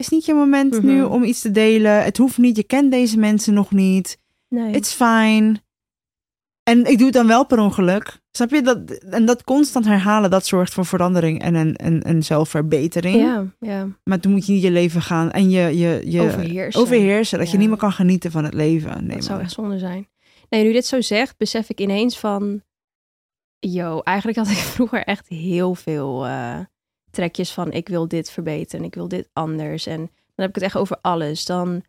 Is 0.00 0.08
niet 0.08 0.24
je 0.24 0.34
moment 0.34 0.72
Mhm. 0.76 0.86
nu 0.86 1.02
om 1.02 1.22
iets 1.24 1.40
te 1.40 1.50
delen. 1.50 2.04
Het 2.04 2.16
hoeft 2.16 2.38
niet, 2.38 2.56
je 2.56 2.62
kent 2.64 2.90
deze 2.90 3.18
mensen 3.18 3.54
nog 3.54 3.70
niet. 3.70 4.18
Nee. 4.48 4.74
It's 4.74 4.92
fine. 4.92 5.60
En 6.62 6.84
ik 6.84 6.96
doe 6.96 7.06
het 7.06 7.14
dan 7.14 7.26
wel 7.26 7.46
per 7.46 7.58
ongeluk. 7.58 8.18
Snap 8.30 8.50
je? 8.50 8.62
Dat, 8.62 8.90
en 8.90 9.24
dat 9.24 9.44
constant 9.44 9.84
herhalen, 9.84 10.30
dat 10.30 10.46
zorgt 10.46 10.74
voor 10.74 10.86
verandering 10.86 11.40
en 11.42 11.54
een, 11.54 11.74
een, 11.86 12.08
een 12.08 12.22
zelfverbetering. 12.22 13.16
Ja, 13.16 13.46
ja. 13.60 13.88
Maar 14.04 14.20
toen 14.20 14.32
moet 14.32 14.46
je 14.46 14.52
niet 14.52 14.62
je 14.62 14.70
leven 14.70 15.02
gaan 15.02 15.30
en 15.30 15.50
je, 15.50 15.78
je, 15.78 16.02
je 16.10 16.20
Overheersen. 16.20 16.80
overheersen. 16.80 17.38
Dat 17.38 17.50
je 17.50 17.58
niet 17.58 17.68
meer 17.68 17.76
kan 17.76 17.92
genieten 17.92 18.30
van 18.30 18.44
het 18.44 18.54
leven. 18.54 19.06
Nee, 19.06 19.16
dat 19.16 19.24
zou 19.24 19.40
echt 19.40 19.52
zonde 19.52 19.78
zijn. 19.78 20.08
Nee, 20.48 20.64
nu 20.64 20.72
dit 20.72 20.86
zo 20.86 21.00
zegt, 21.00 21.36
besef 21.36 21.68
ik 21.70 21.80
ineens 21.80 22.18
van... 22.18 22.62
Yo, 23.58 24.00
eigenlijk 24.00 24.38
had 24.38 24.48
ik 24.50 24.56
vroeger 24.76 25.04
echt 25.04 25.28
heel 25.28 25.74
veel 25.74 26.26
eh, 26.26 26.58
trekjes 27.10 27.52
van... 27.52 27.72
ik 27.72 27.88
wil 27.88 28.08
dit 28.08 28.30
verbeteren, 28.30 28.84
ik 28.84 28.94
wil 28.94 29.08
dit 29.08 29.28
anders. 29.32 29.86
En 29.86 29.98
dan 29.98 30.08
heb 30.34 30.48
ik 30.48 30.54
het 30.54 30.64
echt 30.64 30.76
over 30.76 30.98
alles. 31.00 31.44
Dan, 31.44 31.82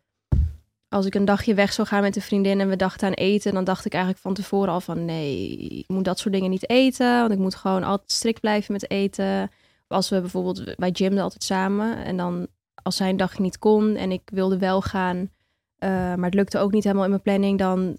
als 0.88 1.06
ik 1.06 1.14
een 1.14 1.24
dagje 1.24 1.54
weg 1.54 1.72
zou 1.72 1.88
gaan 1.88 2.02
met 2.02 2.16
een 2.16 2.22
vriendin 2.22 2.60
en 2.60 2.68
we 2.68 2.76
dachten 2.76 3.08
aan 3.08 3.14
eten... 3.14 3.54
dan 3.54 3.64
dacht 3.64 3.84
ik 3.84 3.92
eigenlijk 3.92 4.22
van 4.22 4.34
tevoren 4.34 4.72
al 4.72 4.80
van... 4.80 5.04
nee, 5.04 5.56
ik 5.58 5.88
moet 5.88 6.04
dat 6.04 6.18
soort 6.18 6.34
dingen 6.34 6.50
niet 6.50 6.70
eten... 6.70 7.20
want 7.20 7.32
ik 7.32 7.38
moet 7.38 7.54
gewoon 7.54 7.82
altijd 7.82 8.12
strikt 8.12 8.40
blijven 8.40 8.72
met 8.72 8.90
eten. 8.90 9.50
Als 9.88 10.08
we 10.08 10.20
bijvoorbeeld, 10.20 10.74
wij 10.76 10.90
gymden 10.92 11.22
altijd 11.22 11.44
samen... 11.44 12.04
en 12.04 12.16
dan 12.16 12.46
als 12.82 12.96
zij 12.96 13.08
een 13.08 13.16
dagje 13.16 13.42
niet 13.42 13.58
kon 13.58 13.96
en 13.96 14.12
ik 14.12 14.22
wilde 14.24 14.58
wel 14.58 14.82
gaan... 14.82 15.30
eh, 15.78 15.88
maar 15.90 16.24
het 16.24 16.34
lukte 16.34 16.58
ook 16.58 16.72
niet 16.72 16.84
helemaal 16.84 17.04
in 17.04 17.10
mijn 17.10 17.22
planning... 17.22 17.58
dan 17.58 17.96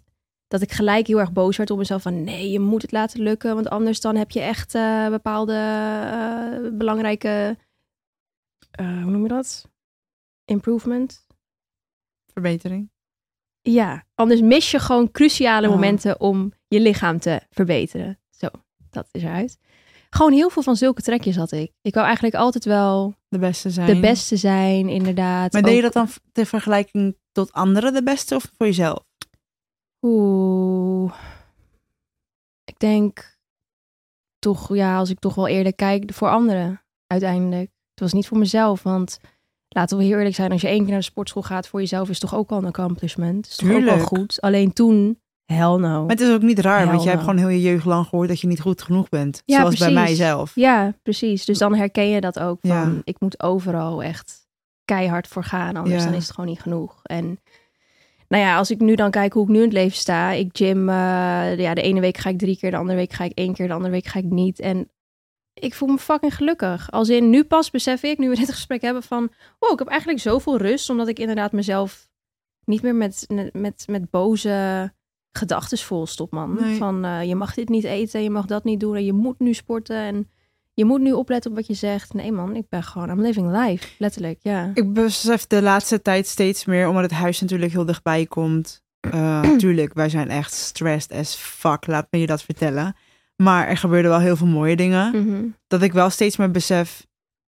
dat 0.53 0.61
ik 0.61 0.71
gelijk 0.71 1.07
heel 1.07 1.19
erg 1.19 1.31
boos 1.31 1.57
werd 1.57 1.69
op 1.71 1.77
mezelf 1.77 2.01
van... 2.01 2.23
nee, 2.23 2.51
je 2.51 2.59
moet 2.59 2.81
het 2.81 2.91
laten 2.91 3.21
lukken... 3.21 3.53
want 3.55 3.69
anders 3.69 4.01
dan 4.01 4.15
heb 4.15 4.31
je 4.31 4.39
echt 4.39 4.75
eh, 4.75 5.09
bepaalde 5.09 5.53
eh, 5.53 6.77
belangrijke... 6.77 7.57
eh, 8.71 9.01
hoe 9.01 9.11
noem 9.11 9.21
je 9.21 9.27
dat? 9.27 9.69
Improvement? 10.45 11.25
Verbetering. 12.33 12.91
Ja, 13.61 14.05
anders 14.15 14.41
mis 14.41 14.71
je 14.71 14.79
gewoon 14.79 15.11
cruciale 15.11 15.67
Oh. 15.67 15.73
momenten 15.73 16.19
om 16.19 16.53
je 16.67 16.79
lichaam 16.79 17.19
te 17.19 17.41
verbeteren. 17.49 18.19
Zo, 18.29 18.47
dat 18.89 19.07
is 19.11 19.21
eruit. 19.23 19.57
Gewoon 20.09 20.33
heel 20.33 20.49
veel 20.49 20.63
van 20.63 20.75
zulke 20.75 21.01
trekjes 21.01 21.35
had 21.35 21.51
ik. 21.51 21.71
Ik 21.81 21.93
wou 21.93 22.05
eigenlijk 22.05 22.35
altijd 22.35 22.65
wel 22.65 23.15
De 23.27 23.39
beste 23.39 23.69
zijn. 23.69 23.87
de 23.87 23.99
beste 23.99 24.37
zijn, 24.37 24.89
inderdaad. 24.89 25.53
Maar 25.53 25.61
deed 25.61 25.75
je 25.75 25.81
dat 25.81 25.93
dan 25.93 26.07
ter 26.31 26.45
vergelijking 26.45 27.17
tot 27.31 27.51
anderen 27.51 27.93
de 27.93 28.03
beste 28.03 28.35
of 28.35 28.51
voor 28.57 28.65
jezelf? 28.65 29.03
Oeh. 30.03 31.13
Ik 32.65 32.79
denk 32.79 33.37
toch, 34.39 34.75
ja, 34.75 34.97
als 34.97 35.09
ik 35.09 35.19
toch 35.19 35.35
wel 35.35 35.47
eerder 35.47 35.75
kijk 35.75 36.13
voor 36.13 36.29
anderen 36.29 36.81
uiteindelijk. 37.07 37.71
Het 37.89 37.99
was 37.99 38.13
niet 38.13 38.27
voor 38.27 38.37
mezelf, 38.37 38.83
want 38.83 39.19
laten 39.69 39.97
we 39.97 40.03
heel 40.03 40.17
eerlijk 40.17 40.35
zijn, 40.35 40.51
als 40.51 40.61
je 40.61 40.67
één 40.67 40.79
keer 40.81 40.87
naar 40.89 40.97
de 40.97 41.03
sportschool 41.03 41.41
gaat 41.41 41.67
voor 41.67 41.79
jezelf, 41.79 42.09
is 42.09 42.19
toch 42.19 42.35
ook 42.35 42.49
al 42.51 42.57
een 42.57 42.65
accomplishment. 42.65 43.47
Is 43.47 43.55
toch 43.55 43.71
ook 43.71 43.83
wel 43.83 43.99
goed. 43.99 44.41
Alleen 44.41 44.73
toen, 44.73 45.19
hell 45.45 45.75
no. 45.75 45.77
Maar 46.01 46.09
het 46.09 46.19
is 46.19 46.33
ook 46.33 46.41
niet 46.41 46.59
raar, 46.59 46.87
want 46.87 47.01
jij 47.03 47.11
hebt 47.11 47.23
gewoon 47.23 47.37
heel 47.39 47.47
je 47.47 47.61
jeugd 47.61 47.85
lang 47.85 48.05
gehoord 48.07 48.27
dat 48.27 48.39
je 48.39 48.47
niet 48.47 48.61
goed 48.61 48.81
genoeg 48.81 49.09
bent. 49.09 49.41
Ja, 49.45 49.59
Zoals 49.59 49.77
bij 49.77 49.87
precies. 49.91 50.05
mijzelf. 50.07 50.51
Ja, 50.55 50.93
precies. 51.03 51.45
Dus 51.45 51.57
dan 51.57 51.75
herken 51.75 52.07
je 52.09 52.21
dat 52.21 52.39
ook 52.39 52.57
van, 52.61 52.69
Ja. 52.93 53.01
ik 53.03 53.19
moet 53.19 53.43
overal 53.43 54.03
echt 54.03 54.47
keihard 54.85 55.27
voor 55.27 55.43
gaan, 55.43 55.75
anders 55.75 56.03
Ja. 56.03 56.09
dan 56.09 56.17
is 56.17 56.23
het 56.27 56.33
gewoon 56.35 56.49
niet 56.49 56.61
genoeg. 56.61 56.99
En 57.03 57.39
nou 58.33 58.45
ja, 58.45 58.57
als 58.57 58.71
ik 58.71 58.79
nu 58.79 58.95
dan 58.95 59.11
kijk 59.11 59.33
hoe 59.33 59.43
ik 59.43 59.49
nu 59.49 59.57
in 59.57 59.63
het 59.63 59.73
leven 59.73 59.97
sta, 59.97 60.31
ik 60.31 60.49
gym, 60.57 60.89
eh, 60.89 61.57
ja, 61.57 61.73
de 61.73 61.81
ene 61.81 61.99
week 61.99 62.17
ga 62.17 62.29
ik 62.29 62.37
drie 62.37 62.57
keer, 62.57 62.71
de 62.71 62.77
andere 62.77 62.97
week 62.97 63.13
ga 63.13 63.23
ik 63.23 63.31
één 63.31 63.53
keer, 63.53 63.67
de 63.67 63.73
andere 63.73 63.93
week 63.93 64.05
ga 64.05 64.19
ik 64.19 64.25
niet. 64.25 64.59
En 64.59 64.89
ik 65.53 65.73
voel 65.73 65.89
me 65.89 65.97
fucking 65.97 66.35
gelukkig. 66.35 66.91
Als 66.91 67.09
in, 67.09 67.29
nu 67.29 67.43
pas 67.43 67.71
besef 67.71 68.03
ik, 68.03 68.17
nu 68.17 68.29
we 68.29 68.35
dit 68.45 68.51
gesprek 68.51 68.81
hebben, 68.81 69.03
van, 69.03 69.29
wow, 69.59 69.71
ik 69.71 69.79
heb 69.79 69.87
eigenlijk 69.87 70.19
zoveel 70.19 70.57
rust, 70.57 70.89
omdat 70.89 71.07
ik 71.07 71.19
inderdaad 71.19 71.51
mezelf 71.51 72.09
niet 72.65 72.81
meer 72.81 72.95
met, 72.95 73.27
met, 73.53 73.85
met 73.87 74.09
boze 74.09 74.91
gedachten 75.31 75.77
vol 75.77 76.05
stop, 76.05 76.31
man. 76.31 76.53
Nee. 76.53 76.77
Van, 76.77 77.05
eh, 77.05 77.23
je 77.23 77.35
mag 77.35 77.53
dit 77.53 77.69
niet 77.69 77.83
eten, 77.83 78.23
je 78.23 78.29
mag 78.29 78.45
dat 78.45 78.63
niet 78.63 78.79
doen 78.79 78.95
en 78.95 79.05
je 79.05 79.13
moet 79.13 79.39
nu 79.39 79.53
sporten 79.53 79.97
en 79.97 80.29
je 80.73 80.85
moet 80.85 81.01
nu 81.01 81.11
opletten 81.11 81.51
op 81.51 81.57
wat 81.57 81.67
je 81.67 81.73
zegt. 81.73 82.13
Nee 82.13 82.31
man, 82.31 82.55
ik 82.55 82.69
ben 82.69 82.83
gewoon, 82.83 83.09
I'm 83.09 83.21
living 83.21 83.57
life. 83.57 83.87
Letterlijk, 83.97 84.39
ja. 84.41 84.71
Ik 84.73 84.93
besef 84.93 85.47
de 85.47 85.61
laatste 85.61 86.01
tijd 86.01 86.27
steeds 86.27 86.65
meer, 86.65 86.87
omdat 86.87 87.03
het 87.03 87.11
huis 87.11 87.41
natuurlijk 87.41 87.71
heel 87.71 87.85
dichtbij 87.85 88.25
komt. 88.25 88.83
Eh, 88.99 89.41
tuurlijk, 89.57 89.93
wij 89.93 90.09
zijn 90.09 90.29
echt 90.29 90.53
stressed 90.53 91.11
as 91.11 91.35
fuck, 91.35 91.87
laat 91.87 92.07
me 92.09 92.19
je 92.19 92.25
dat 92.27 92.43
vertellen. 92.43 92.95
Maar 93.35 93.67
er 93.67 93.77
gebeurden 93.77 94.11
wel 94.11 94.19
heel 94.19 94.35
veel 94.35 94.47
mooie 94.47 94.75
dingen. 94.75 95.27
Mhm. 95.27 95.45
Dat 95.67 95.81
ik 95.81 95.93
wel 95.93 96.09
steeds 96.09 96.37
meer 96.37 96.51
besef, 96.51 97.05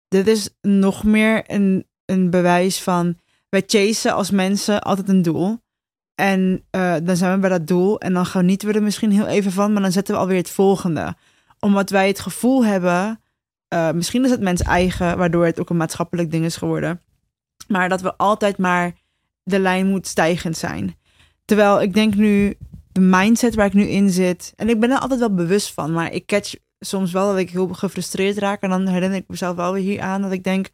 dit 0.08 0.28
is 0.28 0.50
nog 0.62 1.04
meer 1.04 1.44
een, 1.48 1.86
een 2.06 2.30
bewijs 2.30 2.82
van, 2.82 3.18
wij 3.50 3.64
chasen 3.66 4.14
als 4.14 4.32
mensen 4.32 4.82
altijd 4.82 5.10
een 5.10 5.22
doel. 5.22 5.64
En 6.16 6.64
eh, 6.70 6.96
dan 7.04 7.16
zijn 7.16 7.34
we 7.34 7.40
bij 7.40 7.50
dat 7.50 7.68
doel 7.68 8.00
en 8.00 8.14
dan 8.14 8.26
genieten 8.26 8.68
we 8.68 8.74
er 8.74 8.84
misschien 8.84 9.12
heel 9.12 9.28
even 9.28 9.52
van, 9.52 9.74
maar 9.74 9.82
dan 9.82 9.92
zetten 9.92 10.14
we 10.14 10.20
alweer 10.20 10.38
het 10.38 10.50
volgende. 10.50 11.16
Omdat 11.66 11.90
wij 11.90 12.08
het 12.08 12.20
gevoel 12.20 12.66
hebben, 12.66 13.22
eh, 13.68 13.92
misschien 13.92 14.24
is 14.26 14.32
het 14.32 14.42
mens 14.42 14.62
eigen, 14.62 15.18
waardoor 15.18 15.46
het 15.46 15.60
ook 15.60 15.70
een 15.70 15.78
maatschappelijk 15.78 16.32
ding 16.32 16.46
is 16.46 16.56
geworden. 16.56 17.02
Maar 17.68 17.90
dat 17.90 18.02
we 18.02 18.18
altijd 18.18 18.58
maar 18.58 18.94
de 19.44 19.60
lijn 19.60 19.88
moet 19.88 20.08
stijgend 20.08 20.58
zijn. 20.58 20.96
Terwijl 21.46 21.82
ik 21.82 21.94
denk 21.94 22.16
nu, 22.16 22.58
de 22.92 23.00
mindset 23.00 23.56
waar 23.56 23.66
ik 23.66 23.74
nu 23.74 23.84
in 23.84 24.10
zit, 24.10 24.54
en 24.56 24.70
ik 24.70 24.80
ben 24.80 24.92
er 24.92 25.00
altijd 25.00 25.20
wel 25.20 25.34
bewust 25.34 25.74
van, 25.74 25.94
maar 25.94 26.12
ik 26.12 26.26
catch 26.26 26.56
soms 26.80 27.12
wel 27.12 27.28
dat 27.28 27.38
ik 27.38 27.50
heel 27.50 27.68
gefrustreerd 27.68 28.38
raak. 28.38 28.62
En 28.62 28.70
dan 28.70 28.88
herinner 28.88 29.20
ik 29.20 29.28
mezelf 29.28 29.56
wel 29.56 29.74
weer 29.74 29.84
hier 29.84 30.02
aan 30.02 30.22
dat 30.22 30.32
ik 30.32 30.44
denk, 30.44 30.70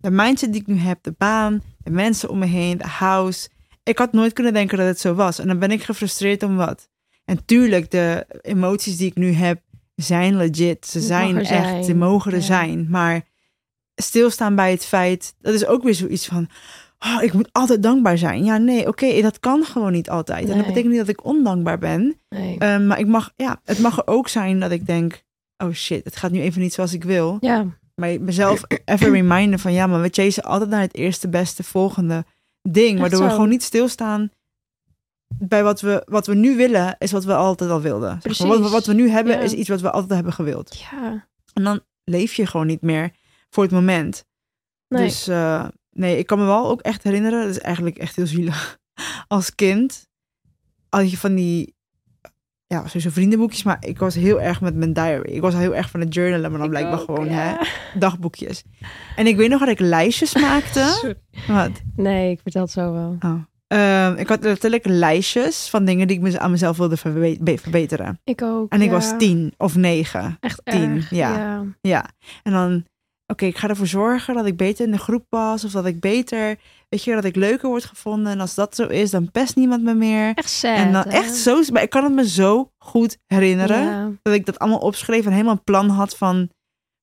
de 0.00 0.10
mindset 0.10 0.52
die 0.52 0.60
ik 0.60 0.66
nu 0.66 0.76
heb, 0.76 1.02
de 1.02 1.14
baan, 1.18 1.62
de 1.78 1.90
mensen 1.90 2.28
om 2.28 2.38
me 2.38 2.46
heen, 2.46 2.78
de 2.78 2.88
house. 2.88 3.48
Ik 3.82 3.98
had 3.98 4.12
nooit 4.12 4.32
kunnen 4.32 4.52
denken 4.52 4.78
dat 4.78 4.86
het 4.86 5.00
zo 5.00 5.14
was. 5.14 5.38
En 5.38 5.46
dan 5.46 5.58
ben 5.58 5.70
ik 5.70 5.82
gefrustreerd 5.82 6.42
om 6.42 6.56
wat. 6.56 6.88
En 7.24 7.44
tuurlijk, 7.44 7.90
de 7.90 8.26
emoties 8.42 8.96
die 8.96 9.06
ik 9.06 9.16
nu 9.16 9.32
heb, 9.32 9.60
zijn 10.02 10.36
legit. 10.36 10.86
Ze 10.86 11.00
zijn 11.00 11.36
echt, 11.38 11.46
zijn. 11.48 11.84
ze 11.84 11.94
mogen 11.94 12.32
er 12.32 12.38
Ja. 12.38 12.44
zijn. 12.44 12.86
Maar 12.90 13.22
stilstaan 13.94 14.54
bij 14.54 14.70
het 14.70 14.84
feit, 14.86 15.34
dat 15.40 15.54
is 15.54 15.66
ook 15.66 15.82
weer 15.82 15.94
zoiets 15.94 16.26
van, 16.26 16.48
oh, 16.98 17.22
ik 17.22 17.32
moet 17.32 17.48
altijd 17.52 17.82
dankbaar 17.82 18.18
zijn. 18.18 18.44
Ja, 18.44 18.56
nee, 18.56 18.88
oké, 18.88 19.20
dat 19.22 19.40
kan 19.40 19.64
gewoon 19.64 19.92
niet 19.92 20.10
altijd. 20.10 20.48
En 20.48 20.56
dat 20.56 20.66
betekent 20.66 20.90
niet 20.90 20.98
dat 20.98 21.08
ik 21.08 21.24
ondankbaar 21.24 21.78
ben. 21.78 22.16
Nee. 22.28 22.56
Um, 22.72 22.86
maar 22.86 22.98
ik 22.98 23.06
mag, 23.06 23.32
ja, 23.36 23.60
het 23.64 23.78
mag 23.78 23.96
er 23.98 24.06
ook 24.06 24.28
zijn 24.28 24.60
dat 24.60 24.70
ik 24.70 24.86
denk, 24.86 25.22
oh 25.56 25.72
shit, 25.72 26.04
het 26.04 26.16
gaat 26.16 26.30
nu 26.30 26.40
even 26.40 26.60
niet 26.60 26.72
zoals 26.72 26.92
ik 26.92 27.04
wil. 27.04 27.36
ja, 27.40 27.66
Maar 27.94 28.20
mezelf 28.20 28.62
even 28.84 29.10
reminden 29.12 29.58
van, 29.58 29.72
ja, 29.72 29.86
maar 29.86 30.00
we 30.00 30.08
chasen 30.10 30.42
altijd 30.42 30.70
naar 30.70 30.80
het 30.80 30.94
eerste, 30.94 31.28
beste, 31.28 31.62
volgende 31.62 32.24
ding. 32.68 32.90
Echt 32.90 33.00
Waardoor 33.00 33.22
we 33.22 33.30
gewoon 33.30 33.48
niet 33.48 33.62
stilstaan 33.62 34.30
bij 35.38 35.62
wat 35.62 35.80
we, 35.80 36.02
wat 36.04 36.26
we 36.26 36.34
nu 36.34 36.56
willen, 36.56 36.96
is 36.98 37.12
wat 37.12 37.24
we 37.24 37.34
altijd 37.34 37.70
al 37.70 37.80
wilden. 37.80 38.08
Zeg 38.08 38.12
maar, 38.12 38.22
Precies. 38.22 38.46
Wat, 38.46 38.60
we, 38.60 38.68
wat 38.68 38.86
we 38.86 38.92
nu 38.94 39.08
hebben, 39.08 39.32
Ja. 39.34 39.40
is 39.40 39.52
iets 39.52 39.68
wat 39.68 39.80
we 39.80 39.90
altijd 39.90 40.10
hebben 40.14 40.32
gewild. 40.32 40.78
ja. 40.90 41.26
En 41.52 41.62
dan 41.64 41.80
leef 42.04 42.34
je 42.34 42.46
gewoon 42.46 42.66
niet 42.66 42.82
meer 42.82 43.10
voor 43.50 43.62
het 43.62 43.72
moment. 43.72 44.24
Nee. 44.88 45.02
Dus 45.04 45.28
eh, 45.28 45.64
nee, 45.90 46.18
ik 46.18 46.26
kan 46.26 46.38
me 46.38 46.44
wel 46.44 46.66
ook 46.68 46.80
echt 46.80 47.02
herinneren, 47.02 47.40
dat 47.40 47.50
is 47.50 47.58
eigenlijk 47.58 47.98
echt 47.98 48.16
heel 48.16 48.26
zielig. 48.26 48.78
Als 49.28 49.54
kind 49.54 50.06
had 50.88 51.10
je 51.10 51.16
van 51.18 51.34
die, 51.34 51.74
ja, 52.66 52.86
sowieso 52.86 53.10
vriendenboekjes, 53.10 53.62
maar 53.62 53.76
ik 53.80 53.98
was 53.98 54.14
heel 54.14 54.40
erg 54.40 54.60
met 54.60 54.74
mijn 54.74 54.92
diary. 54.92 55.30
Ik 55.32 55.40
was 55.40 55.54
heel 55.54 55.74
erg 55.74 55.90
van 55.90 56.00
het 56.00 56.14
journalen, 56.14 56.50
maar 56.50 56.58
dan 56.60 56.62
Ik 56.64 56.70
blijkbaar 56.70 56.98
ook, 57.00 57.04
gewoon 57.04 57.24
ja. 57.30 57.32
hè, 57.58 57.66
dagboekjes. 57.98 58.62
En 59.16 59.26
ik 59.26 59.36
weet 59.36 59.48
nog 59.48 59.60
dat 59.60 59.68
ik 59.68 59.78
lijstjes 59.80 60.34
maakte. 60.48 61.16
Wat? 61.48 61.70
Nee, 61.96 62.30
ik 62.30 62.40
vertel 62.42 62.62
het 62.62 62.70
zo 62.70 62.92
wel. 62.92 63.16
Oh. 63.20 63.42
Ehm, 63.72 64.14
ik 64.16 64.28
had 64.28 64.44
letterlijk 64.44 64.86
lijstjes 64.86 65.68
van 65.68 65.84
dingen 65.84 66.06
die 66.06 66.20
ik 66.26 66.36
aan 66.36 66.50
mezelf 66.50 66.76
wilde 66.76 66.96
verbe- 66.96 67.36
be- 67.40 67.58
verbeteren. 67.58 68.20
Ik 68.24 68.42
ook. 68.42 68.72
En 68.72 68.80
ik 68.80 68.86
ja. 68.86 68.92
was 68.92 69.12
tien 69.18 69.54
of 69.56 69.76
negen. 69.76 70.36
Echt 70.40 70.60
tien, 70.64 70.94
erg. 70.94 71.10
ja. 71.10 71.38
ja. 71.38 71.64
Ja. 71.80 72.04
En 72.42 72.52
dan, 72.52 72.84
oké, 73.26 73.44
ik 73.44 73.56
ga 73.56 73.68
ervoor 73.68 73.86
zorgen 73.86 74.34
dat 74.34 74.46
ik 74.46 74.56
beter 74.56 74.86
in 74.86 74.92
de 74.92 74.98
groep 74.98 75.24
pas. 75.28 75.64
Of 75.64 75.70
dat 75.70 75.86
ik 75.86 76.00
beter, 76.00 76.56
weet 76.88 77.04
je, 77.04 77.14
dat 77.14 77.24
ik 77.24 77.36
leuker 77.36 77.68
word 77.68 77.84
gevonden. 77.84 78.32
En 78.32 78.40
als 78.40 78.54
dat 78.54 78.74
zo 78.74 78.86
is, 78.86 79.10
dan 79.10 79.30
pest 79.30 79.56
niemand 79.56 79.82
me 79.82 79.94
meer. 79.94 80.32
Echt 80.34 80.50
sad. 80.50 80.76
en 80.76 80.92
dan 80.92 81.02
hè? 81.02 81.10
echt 81.10 81.34
zo, 81.34 81.62
maar 81.72 81.82
ik 81.82 81.90
kan 81.90 82.04
het 82.04 82.12
me 82.14 82.28
zo 82.28 82.70
goed 82.78 83.18
herinneren. 83.26 83.84
Ja. 83.84 84.10
Dat 84.22 84.34
ik 84.34 84.46
dat 84.46 84.58
allemaal 84.58 84.78
opschreef 84.78 85.26
en 85.26 85.32
helemaal 85.32 85.52
een 85.52 85.64
plan 85.64 85.88
had 85.88 86.16
van... 86.16 86.48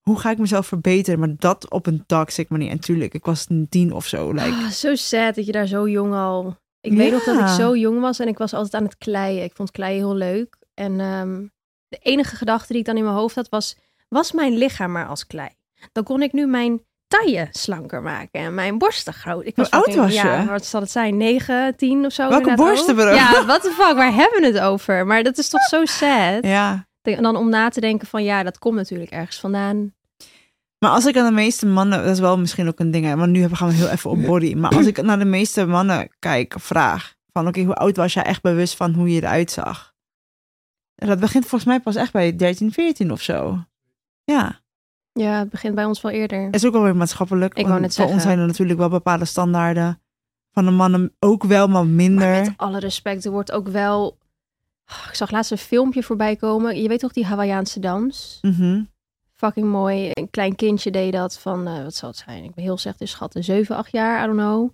Hoe 0.09 0.19
ga 0.19 0.31
ik 0.31 0.37
mezelf 0.37 0.67
verbeteren? 0.67 1.19
Maar 1.19 1.35
dat 1.37 1.69
op 1.69 1.85
een 1.85 2.03
toxic 2.05 2.49
manier. 2.49 2.69
En 2.69 2.79
tuurlijk, 2.79 3.13
ik 3.13 3.25
was 3.25 3.45
een 3.49 3.67
tien 3.69 3.93
of 3.93 4.05
zo. 4.05 4.31
Like, 4.31 4.49
Ah, 4.49 4.67
zo 4.67 4.95
sad 4.95 5.35
dat 5.35 5.45
je 5.45 5.51
daar 5.51 5.67
zo 5.67 5.87
jong 5.89 6.13
al... 6.13 6.57
Ik 6.81 6.93
weet 6.93 7.11
nog 7.11 7.23
dat 7.23 7.39
ik 7.39 7.47
zo 7.47 7.75
jong 7.75 7.99
was 7.99 8.19
en 8.19 8.27
ik 8.27 8.37
was 8.37 8.53
altijd 8.53 8.73
aan 8.73 8.83
het 8.83 8.97
kleien. 8.97 9.43
Ik 9.43 9.55
vond 9.55 9.71
kleien 9.71 9.97
heel 9.97 10.15
leuk. 10.15 10.55
En 10.73 10.99
ehm, 10.99 11.45
de 11.87 11.97
enige 12.01 12.35
gedachte 12.35 12.67
die 12.67 12.81
ik 12.81 12.85
dan 12.87 12.97
in 12.97 13.03
mijn 13.03 13.15
hoofd 13.15 13.35
had 13.35 13.49
was... 13.49 13.77
Was 14.07 14.31
mijn 14.31 14.57
lichaam 14.57 14.91
maar 14.91 15.07
als 15.07 15.27
klei? 15.27 15.49
Dan 15.91 16.03
kon 16.03 16.21
ik 16.21 16.33
nu 16.33 16.47
mijn 16.47 16.81
taille 17.07 17.47
slanker 17.51 18.01
maken 18.01 18.39
en 18.39 18.53
mijn 18.53 18.77
borsten 18.77 19.13
groot. 19.13 19.45
Ik 19.45 19.55
was 19.55 19.69
Hoe 19.69 19.79
oud 19.79 19.95
was 19.95 20.11
je? 20.13 20.27
Ja, 20.27 20.45
wat 20.45 20.65
zal 20.65 20.81
het 20.81 20.91
zijn? 20.91 21.17
9, 21.17 21.75
10 21.75 22.05
of 22.05 22.13
zo? 22.13 22.29
Welke 22.29 22.55
borsten? 22.55 22.95
Ja, 22.95 23.45
what 23.45 23.61
the 23.61 23.71
fuck, 23.71 23.95
waar 23.95 24.13
hebben 24.13 24.41
we 24.41 24.47
het 24.47 24.59
over? 24.59 25.05
Maar 25.05 25.23
dat 25.23 25.37
is 25.37 25.49
toch 25.49 25.61
zo 25.61 25.85
sad? 25.85 26.45
ja. 26.45 26.87
En 27.01 27.23
dan 27.23 27.35
om 27.35 27.49
na 27.49 27.69
te 27.69 27.79
denken 27.79 28.07
van 28.07 28.23
ja, 28.23 28.43
dat 28.43 28.57
komt 28.57 28.75
natuurlijk 28.75 29.11
ergens 29.11 29.39
vandaan. 29.39 29.93
Maar 30.79 30.91
als 30.91 31.05
ik 31.05 31.17
aan 31.17 31.25
de 31.25 31.31
meeste 31.31 31.65
mannen, 31.65 32.03
dat 32.03 32.11
is 32.13 32.19
wel 32.19 32.37
misschien 32.39 32.67
ook 32.67 32.79
een 32.79 32.91
ding, 32.91 33.05
hè, 33.05 33.15
want 33.15 33.31
nu 33.31 33.47
gaan 33.55 33.67
we 33.67 33.73
heel 33.73 33.87
even 33.89 34.09
op 34.09 34.21
body. 34.21 34.53
Maar 34.55 34.75
als 34.75 34.85
ik 34.85 35.01
naar 35.01 35.19
de 35.19 35.25
meeste 35.25 35.65
mannen 35.65 36.09
kijk, 36.19 36.55
vraag 36.59 37.15
van 37.33 37.47
oké, 37.47 37.61
hoe 37.63 37.75
oud 37.75 37.95
was 37.95 38.13
jij 38.13 38.23
echt 38.23 38.41
bewust 38.41 38.75
van 38.75 38.93
hoe 38.93 39.09
je 39.13 39.21
eruit 39.21 39.51
zag? 39.51 39.93
En 40.95 41.07
dat 41.07 41.19
begint 41.19 41.43
volgens 41.45 41.69
mij 41.69 41.79
pas 41.79 41.95
echt 41.95 42.11
bij 42.11 42.35
13, 42.35 42.71
14 42.71 43.11
of 43.11 43.21
zo. 43.21 43.63
Ja, 44.23 44.59
Ja, 45.11 45.39
het 45.39 45.49
begint 45.49 45.75
bij 45.75 45.85
ons 45.85 46.01
wel 46.01 46.11
eerder. 46.11 46.47
is 46.53 46.65
ook 46.65 46.73
wel 46.73 46.83
weer 46.83 46.95
maatschappelijk. 46.95 47.53
Ik 47.57 47.67
wou 47.67 47.79
net 47.79 47.95
voor 47.95 48.03
ons 48.03 48.13
zeggen. 48.13 48.29
zijn 48.29 48.39
er 48.41 48.47
natuurlijk 48.47 48.79
wel 48.79 48.89
bepaalde 48.89 49.25
standaarden. 49.25 50.01
Van 50.51 50.65
de 50.65 50.71
mannen 50.71 51.15
ook 51.19 51.43
wel, 51.43 51.67
maar 51.67 51.85
Maar 51.85 51.93
minder. 51.93 52.39
met 52.39 52.53
alle 52.57 52.79
respect, 52.79 53.25
er 53.25 53.31
wordt 53.31 53.51
ook 53.51 53.67
wel... 53.67 54.17
Ik 54.85 55.15
zag 55.15 55.31
laatst 55.31 55.51
een 55.51 55.57
filmpje 55.57 56.03
voorbij 56.03 56.35
komen. 56.35 56.81
Je 56.81 56.87
weet 56.87 56.99
toch 56.99 57.13
die 57.13 57.25
Hawaïaanse 57.25 57.79
dans? 57.79 58.37
Mhm. 58.41 58.83
Fucking 59.39 59.67
mooi. 59.67 60.09
Een 60.13 60.29
klein 60.29 60.55
kindje 60.55 60.91
deed 60.91 61.13
dat 61.13 61.39
van, 61.39 61.67
eh, 61.67 61.83
wat 61.83 61.95
zal 61.95 62.09
het 62.09 62.17
zijn? 62.17 62.43
Ik 62.43 62.53
ben 62.53 62.63
heel 62.63 62.77
slecht 62.77 63.01
in 63.01 63.07
schatten. 63.07 63.43
7, 63.43 63.75
8 63.75 63.91
jaar, 63.91 64.23
I 64.23 64.25
don't 64.25 64.37
know. 64.39 64.69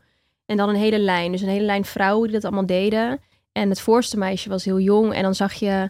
En 0.46 0.58
dan 0.58 0.70
een 0.70 0.76
hele 0.76 1.00
lijn. 1.00 1.32
Dus 1.32 1.42
een 1.42 1.50
hele 1.50 1.66
lijn 1.66 1.86
vrouwen 1.86 2.24
die 2.24 2.34
dat 2.34 2.44
allemaal 2.44 2.66
deden. 2.66 3.20
En 3.52 3.70
het 3.70 3.82
voorste 3.82 4.18
meisje 4.18 4.50
was 4.50 4.66
heel 4.66 4.80
jong. 4.80 5.14
En 5.14 5.24
dan 5.24 5.36
zag 5.36 5.54
je 5.54 5.90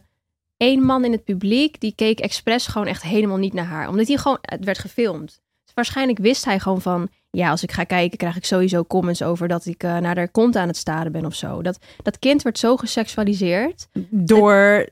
één 0.58 0.84
man 0.84 1.06
in 1.06 1.12
het 1.12 1.24
publiek. 1.24 1.80
Die 1.80 1.96
keek 1.96 2.20
expres 2.20 2.68
gewoon 2.68 2.88
echt 2.88 3.04
helemaal 3.04 3.38
niet 3.38 3.54
naar 3.54 3.66
haar. 3.66 3.90
Omdat 3.90 4.08
hij 4.08 4.18
gewoon, 4.18 4.38
het 4.42 4.66
werd 4.66 4.80
gefilmd. 4.80 5.42
Dus 5.64 5.74
waarschijnlijk 5.74 6.20
wist 6.20 6.46
hij 6.46 6.60
gewoon 6.60 6.82
van... 6.82 7.10
Ja, 7.32 7.50
als 7.50 7.64
ik 7.64 7.72
ga 7.72 7.84
kijken, 7.84 8.18
krijg 8.18 8.36
ik 8.36 8.46
sowieso 8.46 8.84
comments 8.84 9.22
over 9.22 9.48
dat 9.48 9.66
ik 9.66 9.84
eh, 9.84 9.98
naar 9.98 10.16
haar 10.16 10.32
kont 10.32 10.56
aan 10.56 10.68
het 10.68 10.78
staren 10.78 11.12
ben 11.12 11.26
of 11.26 11.36
zo. 11.36 11.62
Dat, 11.62 11.78
dat 12.04 12.20
kind 12.20 12.42
werd 12.42 12.60
zo 12.60 12.78
geseksualiseerd 12.78 13.88
Door, 14.10 14.88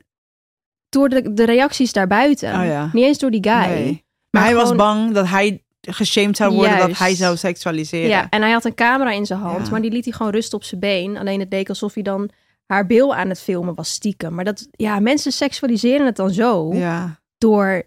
door 0.94 1.08
de, 1.08 1.32
de 1.32 1.44
reacties 1.44 1.92
daarbuiten. 1.92 2.48
Oh 2.60 2.64
ja. 2.66 2.90
Niet 2.92 3.04
eens 3.04 3.18
door 3.18 3.30
die 3.30 3.42
guy. 3.50 3.66
nee. 3.68 3.84
Maar, 3.84 4.02
Maar 4.30 4.44
hij 4.44 4.54
was 4.54 4.74
bang 4.74 5.12
dat 5.12 5.28
hij 5.28 5.62
geshamed 5.80 6.36
zou 6.36 6.54
worden, 6.54 6.78
dat 6.78 6.98
hij 6.98 7.14
zou 7.14 7.36
seksualiseren. 7.36 8.08
Ja, 8.08 8.26
en 8.30 8.42
hij 8.42 8.50
had 8.50 8.64
een 8.64 8.74
camera 8.74 9.10
in 9.10 9.26
zijn 9.26 9.38
hand, 9.40 9.64
Ja. 9.64 9.70
maar 9.70 9.80
die 9.82 9.90
liet 9.90 10.04
hij 10.04 10.12
gewoon 10.12 10.32
rusten 10.32 10.58
op 10.58 10.64
zijn 10.64 10.80
been. 10.80 11.16
Alleen 11.18 11.40
het 11.40 11.52
leek 11.52 11.68
alsof 11.68 11.94
hij 11.94 12.02
dan 12.02 12.30
haar 12.66 12.86
bil 12.86 13.14
aan 13.14 13.28
het 13.28 13.40
filmen 13.40 13.74
was 13.74 13.90
stiekem. 13.90 14.34
Maar 14.34 14.44
dat, 14.44 14.68
ja, 14.70 15.00
mensen 15.00 15.32
seksualiseren 15.32 16.06
het 16.06 16.16
dan 16.16 16.30
zo 16.30 16.74
ja. 16.74 17.20
door... 17.38 17.82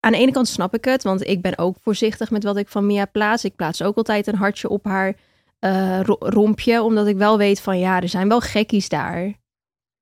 Aan 0.00 0.12
de 0.12 0.18
ene 0.18 0.32
kant 0.32 0.48
snap 0.48 0.74
ik 0.74 0.84
het, 0.84 1.02
want 1.02 1.26
ik 1.26 1.42
ben 1.42 1.58
ook 1.58 1.76
voorzichtig 1.82 2.30
met 2.30 2.44
wat 2.44 2.56
ik 2.56 2.68
van 2.68 2.86
Mia 2.86 3.04
plaats. 3.04 3.44
Ik 3.44 3.56
plaats 3.56 3.82
ook 3.82 3.96
altijd 3.96 4.26
een 4.26 4.34
hartje 4.34 4.68
op 4.68 4.84
haar 4.84 5.14
eh, 5.58 6.00
ro- 6.00 6.16
rompje, 6.18 6.82
omdat 6.82 7.06
ik 7.06 7.16
wel 7.16 7.38
weet 7.38 7.60
van 7.60 7.78
ja, 7.78 8.00
er 8.00 8.08
zijn 8.08 8.28
wel 8.28 8.40
gekkies 8.40 8.88
daar 8.88 9.32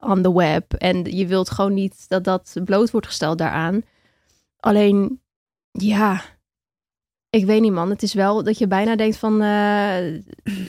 on 0.00 0.22
the 0.22 0.34
web. 0.34 0.74
En 0.74 1.04
je 1.16 1.26
wilt 1.26 1.50
gewoon 1.50 1.74
niet 1.74 2.04
dat 2.08 2.24
dat 2.24 2.56
bloot 2.64 2.90
wordt 2.90 3.06
gesteld 3.06 3.38
daaraan. 3.38 3.82
Alleen, 4.56 5.20
ja, 5.70 6.22
ik 7.30 7.44
weet 7.44 7.60
niet 7.60 7.72
man. 7.72 7.90
Het 7.90 8.02
is 8.02 8.14
wel 8.14 8.42
dat 8.44 8.58
je 8.58 8.66
bijna 8.66 8.96
denkt 8.96 9.16
van, 9.16 9.42
eh, 9.42 10.14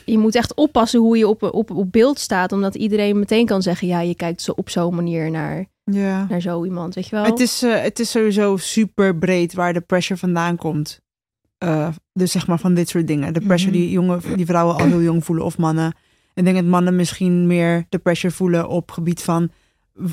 je 0.06 0.18
moet 0.18 0.36
echt 0.36 0.54
oppassen 0.54 1.00
hoe 1.00 1.18
je 1.18 1.28
op, 1.28 1.44
op, 1.44 1.72
op 1.72 1.92
beeld 1.92 2.20
staat. 2.20 2.52
Omdat 2.52 2.76
iedereen 2.76 3.20
meteen 3.20 3.46
kan 3.46 3.62
zeggen, 3.62 3.88
ja, 3.88 4.00
je 4.00 4.16
kijkt 4.16 4.42
zo 4.42 4.52
op 4.56 4.70
zo'n 4.70 4.96
manier 4.96 5.32
naar, 5.32 5.66
ja. 5.84 6.26
naar 6.30 6.42
zo 6.42 6.66
iemand, 6.66 6.96
weet 6.96 7.08
je 7.08 7.16
wel? 7.16 7.26
Het 7.26 7.40
is, 7.40 7.64
eh, 7.64 7.82
het 7.82 8.00
is 8.00 8.12
sowieso 8.12 8.58
super 8.58 9.18
breed 9.18 9.54
waar 9.54 9.74
de 9.74 9.82
pressure 9.82 10.20
vandaan 10.20 10.56
komt. 10.56 11.02
Eh, 11.58 11.88
dus 12.14 12.32
zeg 12.32 12.48
maar 12.48 12.60
van 12.60 12.74
dit 12.74 12.90
soort 12.90 13.08
dingen. 13.08 13.34
De 13.34 13.42
pressure 13.42 13.72
Mhm. 13.72 13.80
die, 13.82 13.92
jongen, 13.92 14.22
die 14.36 14.46
vrouwen 14.46 14.76
al 14.76 14.86
heel 14.86 15.02
jong 15.02 15.26
voelen 15.26 15.46
of 15.46 15.58
mannen. 15.58 15.96
Ik 16.34 16.44
denk 16.44 16.56
dat 16.56 16.66
mannen 16.66 16.96
misschien 16.96 17.48
meer 17.48 17.86
de 17.90 17.98
pressure 17.98 18.34
voelen 18.34 18.68
op 18.70 18.92
gebied 18.92 19.22
van 19.24 19.50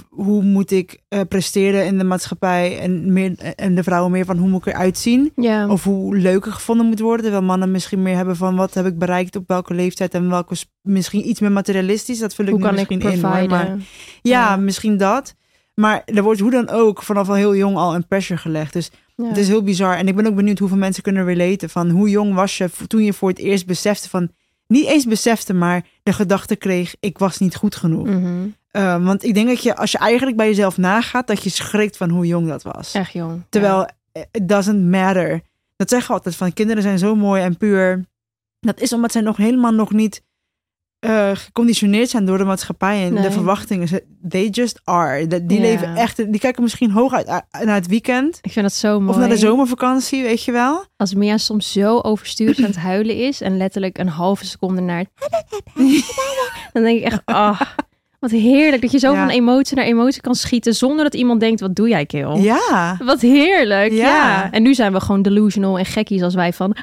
hoe 0.08 0.42
moet 0.42 0.70
ik 0.70 1.00
eh, 1.08 1.20
presteren 1.28 1.86
in 1.86 1.98
de 1.98 2.04
maatschappij 2.04 2.78
en, 2.78 3.12
meer, 3.12 3.38
en 3.38 3.74
de 3.74 3.82
vrouwen 3.82 4.10
meer 4.12 4.24
van 4.24 4.36
hoe 4.36 4.48
moet 4.48 4.66
ik 4.66 4.72
eruit 4.74 4.98
zien 4.98 5.32
of 5.70 5.84
hoe 5.84 6.16
leuker 6.16 6.52
gevonden 6.52 6.86
moet 6.86 7.00
worden. 7.00 7.22
Terwijl 7.22 7.42
mannen 7.44 7.70
misschien 7.70 8.02
meer 8.02 8.16
hebben 8.16 8.36
van 8.36 8.56
wat 8.56 8.74
heb 8.74 8.86
ik 8.86 8.98
bereikt 8.98 9.36
op 9.36 9.44
welke 9.48 9.74
leeftijd 9.74 10.14
en 10.14 10.30
welke 10.30 10.54
misschien 10.82 11.28
iets 11.28 11.40
meer 11.40 11.52
materialistisch. 11.52 12.18
Dat 12.18 12.34
vul 12.34 12.44
ik 12.44 12.50
hoe 12.50 12.60
kan 12.60 12.70
ik 12.70 12.76
misschien 12.76 13.00
in 13.00 13.06
hoor, 13.06 13.30
providen? 13.30 13.48
maar 13.50 13.66
ja, 13.66 13.76
Ja. 14.22 14.56
misschien 14.56 14.96
dat. 14.96 15.34
Maar 15.74 16.02
er 16.04 16.22
wordt 16.22 16.40
hoe 16.40 16.50
dan 16.50 16.68
ook 16.68 17.02
vanaf 17.02 17.28
al 17.28 17.34
heel 17.34 17.56
jong 17.56 17.76
al 17.76 17.94
een 17.94 18.06
pressure 18.06 18.40
gelegd. 18.40 18.72
Dus 18.72 18.90
Ja. 19.16 19.28
het 19.28 19.36
is 19.36 19.48
heel 19.48 19.62
bizar. 19.62 19.96
En 19.96 20.08
ik 20.08 20.16
ben 20.16 20.26
ook 20.26 20.34
benieuwd 20.34 20.58
hoeveel 20.58 20.76
mensen 20.78 21.02
kunnen 21.02 21.24
relaten. 21.24 21.70
Van 21.70 21.90
hoe 21.90 22.10
jong 22.10 22.34
was 22.34 22.58
je 22.58 22.68
toen 22.86 23.04
je 23.04 23.12
voor 23.12 23.28
het 23.28 23.38
eerst 23.38 23.66
besefte 23.66 24.08
van... 24.08 24.30
Niet 24.68 24.86
eens 24.86 25.04
besefte, 25.04 25.54
maar 25.54 25.86
de 26.02 26.12
gedachte 26.12 26.56
kreeg... 26.56 26.94
ik 27.00 27.18
was 27.18 27.38
niet 27.38 27.56
goed 27.56 27.76
genoeg. 27.76 28.06
Mhm. 28.06 28.46
Uh, 28.72 29.04
want 29.04 29.24
ik 29.24 29.34
denk 29.34 29.48
dat 29.48 29.62
je, 29.62 29.76
als 29.76 29.92
je 29.92 29.98
eigenlijk 29.98 30.36
bij 30.36 30.46
jezelf 30.46 30.76
nagaat... 30.76 31.26
dat 31.26 31.42
je 31.42 31.50
schrikt 31.50 31.96
van 31.96 32.10
hoe 32.10 32.26
jong 32.26 32.48
dat 32.48 32.62
was. 32.62 32.94
Echt 32.94 33.12
jong. 33.12 33.42
Terwijl, 33.48 33.88
eh, 34.12 34.22
it 34.30 34.48
doesn't 34.48 34.90
matter. 34.90 35.40
Dat 35.76 35.88
zeggen 35.88 36.08
we 36.08 36.14
altijd 36.14 36.36
van 36.36 36.52
kinderen 36.52 36.82
zijn 36.82 36.98
zo 36.98 37.14
mooi 37.14 37.42
en 37.42 37.56
puur. 37.56 38.04
Dat 38.60 38.80
is 38.80 38.92
omdat 38.92 39.12
zij 39.12 39.20
nog 39.20 39.36
helemaal 39.36 39.72
nog 39.72 39.92
niet 39.92 40.22
eh, 40.98 41.30
geconditioneerd 41.34 42.08
zijn 42.10 42.24
door 42.26 42.38
de 42.38 42.44
maatschappij 42.44 43.04
en 43.06 43.12
Nee. 43.12 43.22
de 43.22 43.30
verwachtingen. 43.32 43.88
They 44.28 44.48
just 44.48 44.80
are. 44.84 45.26
Die 45.26 45.56
Ja. 45.56 45.60
leven 45.60 45.96
echt, 45.96 46.16
die 46.16 46.38
kijken 46.40 46.62
misschien 46.62 46.90
hoog 46.90 47.12
uit 47.12 47.26
naar 47.64 47.74
het 47.74 47.86
weekend. 47.86 48.38
Ik 48.42 48.52
vind 48.52 48.64
dat 48.64 48.74
zo 48.74 48.98
mooi. 49.00 49.10
Of 49.10 49.16
naar 49.16 49.28
de 49.28 49.36
zomervakantie, 49.36 50.22
weet 50.22 50.44
je 50.44 50.52
wel. 50.52 50.84
Als 50.96 51.14
Mia 51.14 51.36
soms 51.38 51.72
zo 51.72 51.98
overstuurd 52.00 52.58
aan 52.58 52.64
het 52.64 52.76
huilen 52.76 53.16
is 53.16 53.40
en 53.40 53.56
letterlijk 53.56 53.98
een 53.98 54.08
halve 54.08 54.46
seconde 54.46 54.80
naar 54.80 54.98
het... 54.98 55.08
Dan 56.72 56.82
denk 56.82 56.98
ik 56.98 57.04
echt, 57.04 57.22
ah, 57.24 57.60
wat 58.20 58.30
heerlijk 58.30 58.82
dat 58.82 58.92
je 58.92 58.98
zo 58.98 59.12
Ja. 59.12 59.18
van 59.18 59.28
emotie 59.28 59.76
naar 59.76 59.84
emotie 59.84 60.20
kan 60.20 60.34
schieten 60.34 60.74
zonder 60.74 61.04
dat 61.04 61.14
iemand 61.14 61.40
denkt, 61.40 61.60
wat 61.60 61.74
doe 61.74 61.88
jij, 61.88 62.06
Kil? 62.06 62.36
Ja. 62.36 62.96
Wat 63.04 63.20
heerlijk, 63.20 63.92
ja. 63.92 63.98
Ja. 64.06 64.50
En 64.50 64.62
nu 64.62 64.74
zijn 64.74 64.92
we 64.92 65.00
gewoon 65.00 65.22
delusional 65.22 65.78
en 65.78 65.84
gekkies 65.84 66.22
als 66.22 66.34
wij 66.34 66.52
van 66.52 66.76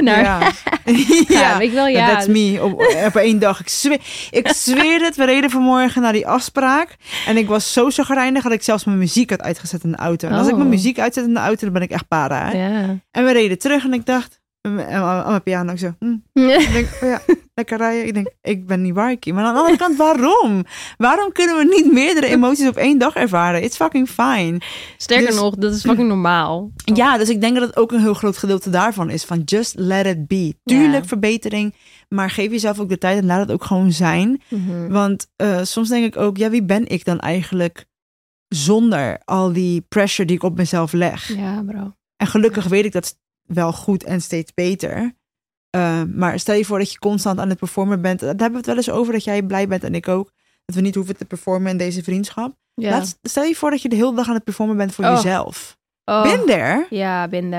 naar... 0.00 0.20
Ja, 0.22 0.38
Ja. 1.28 1.60
ik 1.60 1.72
wel, 1.72 1.86
ja. 1.86 2.06
That's 2.14 2.26
me. 2.26 2.58
Op, 2.62 2.72
op 3.06 3.16
één 3.16 3.38
dag. 3.38 3.60
Ik 3.60 3.68
zweer, 3.68 4.00
ik 4.30 4.48
zweer 4.48 5.00
het. 5.04 5.16
We 5.16 5.24
reden 5.24 5.50
vanmorgen 5.50 6.02
naar 6.02 6.12
die 6.12 6.26
afspraak. 6.26 6.96
En 7.26 7.36
ik 7.36 7.46
was 7.48 7.72
zo 7.72 7.90
chagrijnig 7.90 8.42
dat 8.42 8.52
ik 8.52 8.62
zelfs 8.62 8.84
mijn 8.84 8.98
muziek 8.98 9.30
had 9.30 9.42
uitgezet 9.42 9.84
in 9.84 9.90
de 9.90 9.96
auto. 9.96 10.28
En 10.28 10.34
als 10.34 10.46
ik 10.46 10.52
Oh. 10.52 10.58
mijn 10.58 10.70
muziek 10.70 10.98
uitzet 10.98 11.24
in 11.24 11.34
de 11.34 11.40
auto, 11.40 11.64
dan 11.64 11.72
ben 11.72 11.82
ik 11.82 11.90
echt 11.90 12.08
para. 12.08 12.50
hè. 12.50 12.58
En 13.10 13.24
we 13.24 13.32
reden 13.32 13.58
terug 13.58 13.84
en 13.84 13.92
ik 13.92 14.06
dacht... 14.06 14.40
En 14.60 14.90
aan 14.90 15.28
mijn 15.28 15.42
piano, 15.42 15.72
ik 15.72 15.78
zo... 15.78 15.94
hm. 15.98 16.16
Ik 16.60 16.72
denk, 16.72 16.88
oh 17.02 17.08
ja, 17.08 17.20
lekker 17.56 17.78
rijden. 17.78 18.06
Ik 18.06 18.14
denk, 18.14 18.28
ik 18.42 18.66
ben 18.66 18.82
niet 18.82 18.94
Warkie. 18.94 19.32
Maar 19.32 19.44
aan 19.44 19.52
de 19.54 19.60
andere 19.60 19.76
kant, 19.78 19.96
waarom? 19.96 20.64
Waarom 20.96 21.32
kunnen 21.32 21.56
we 21.56 21.64
niet 21.64 21.92
meerdere 21.92 22.26
emoties 22.26 22.68
op 22.68 22.76
één 22.76 22.98
dag 22.98 23.14
ervaren? 23.14 23.62
It's 23.62 23.76
fucking 23.76 24.08
fine. 24.08 24.60
Sterker 24.96 25.26
Dus- 25.26 25.36
nog, 25.36 25.54
dat 25.54 25.72
is 25.74 25.80
fucking 25.80 26.08
normaal. 26.08 26.70
Ja, 26.94 27.18
dus 27.18 27.28
ik 27.28 27.40
denk 27.40 27.54
dat 27.56 27.66
het 27.66 27.76
ook 27.76 27.92
een 27.92 28.00
heel 28.00 28.14
groot 28.14 28.36
gedeelte 28.36 28.70
daarvan 28.70 29.10
is. 29.10 29.24
Van 29.24 29.42
just 29.44 29.74
let 29.78 30.06
it 30.06 30.26
be. 30.26 30.54
Tuurlijk 30.64 31.04
verbetering, 31.04 31.74
maar 32.08 32.30
geef 32.30 32.50
jezelf 32.50 32.78
ook 32.80 32.88
de 32.88 32.98
tijd 32.98 33.18
en 33.18 33.26
laat 33.26 33.40
het 33.40 33.50
ook 33.52 33.64
gewoon 33.64 33.92
zijn. 33.92 34.42
Mhm. 34.48 34.88
Want 34.88 35.26
eh, 35.36 35.62
soms 35.62 35.88
denk 35.88 36.04
ik 36.04 36.16
ook, 36.16 36.36
ja, 36.36 36.50
wie 36.50 36.62
ben 36.64 36.86
ik 36.88 37.04
dan 37.04 37.18
eigenlijk 37.20 37.84
zonder 38.48 39.20
al 39.24 39.52
die 39.52 39.80
pressure 39.88 40.26
die 40.28 40.36
ik 40.36 40.42
op 40.42 40.56
mezelf 40.56 40.92
leg? 40.92 41.36
Ja, 41.36 41.62
bro. 41.66 41.92
En 42.16 42.26
gelukkig 42.26 42.64
weet 42.64 42.84
ik 42.84 42.92
dat 42.92 43.16
wel 43.46 43.72
goed 43.72 44.04
en 44.04 44.20
steeds 44.22 44.54
beter. 44.54 45.14
Uh, 45.76 46.02
maar 46.14 46.38
stel 46.38 46.54
je 46.54 46.64
voor 46.64 46.78
dat 46.78 46.92
je 46.92 46.98
constant 46.98 47.38
aan 47.38 47.48
het 47.48 47.58
performen 47.58 48.00
bent. 48.00 48.20
Daar 48.20 48.28
hebben 48.28 48.50
we 48.50 48.56
het 48.56 48.66
wel 48.66 48.76
eens 48.76 48.90
over 48.90 49.12
dat 49.12 49.24
jij 49.24 49.42
blij 49.42 49.68
bent 49.68 49.84
en 49.84 49.94
ik 49.94 50.08
ook. 50.08 50.30
Dat 50.64 50.76
we 50.76 50.80
niet 50.82 50.94
hoeven 50.94 51.16
te 51.16 51.24
performen 51.24 51.70
in 51.70 51.76
deze 51.76 52.02
vriendschap. 52.02 52.54
Ja. 52.74 52.90
Laat, 52.90 53.18
stel 53.22 53.42
je 53.44 53.54
voor 53.54 53.70
dat 53.70 53.82
je 53.82 53.88
de 53.88 53.96
hele 53.96 54.14
dag 54.14 54.28
aan 54.28 54.34
het 54.34 54.44
performen 54.44 54.76
bent 54.76 54.94
voor 54.94 55.04
Oh. 55.04 55.14
jezelf. 55.14 55.76
Oh. 56.04 56.22
Ben 56.22 56.46
there. 56.46 56.86
Ja. 56.90 57.28
Ben 57.28 57.50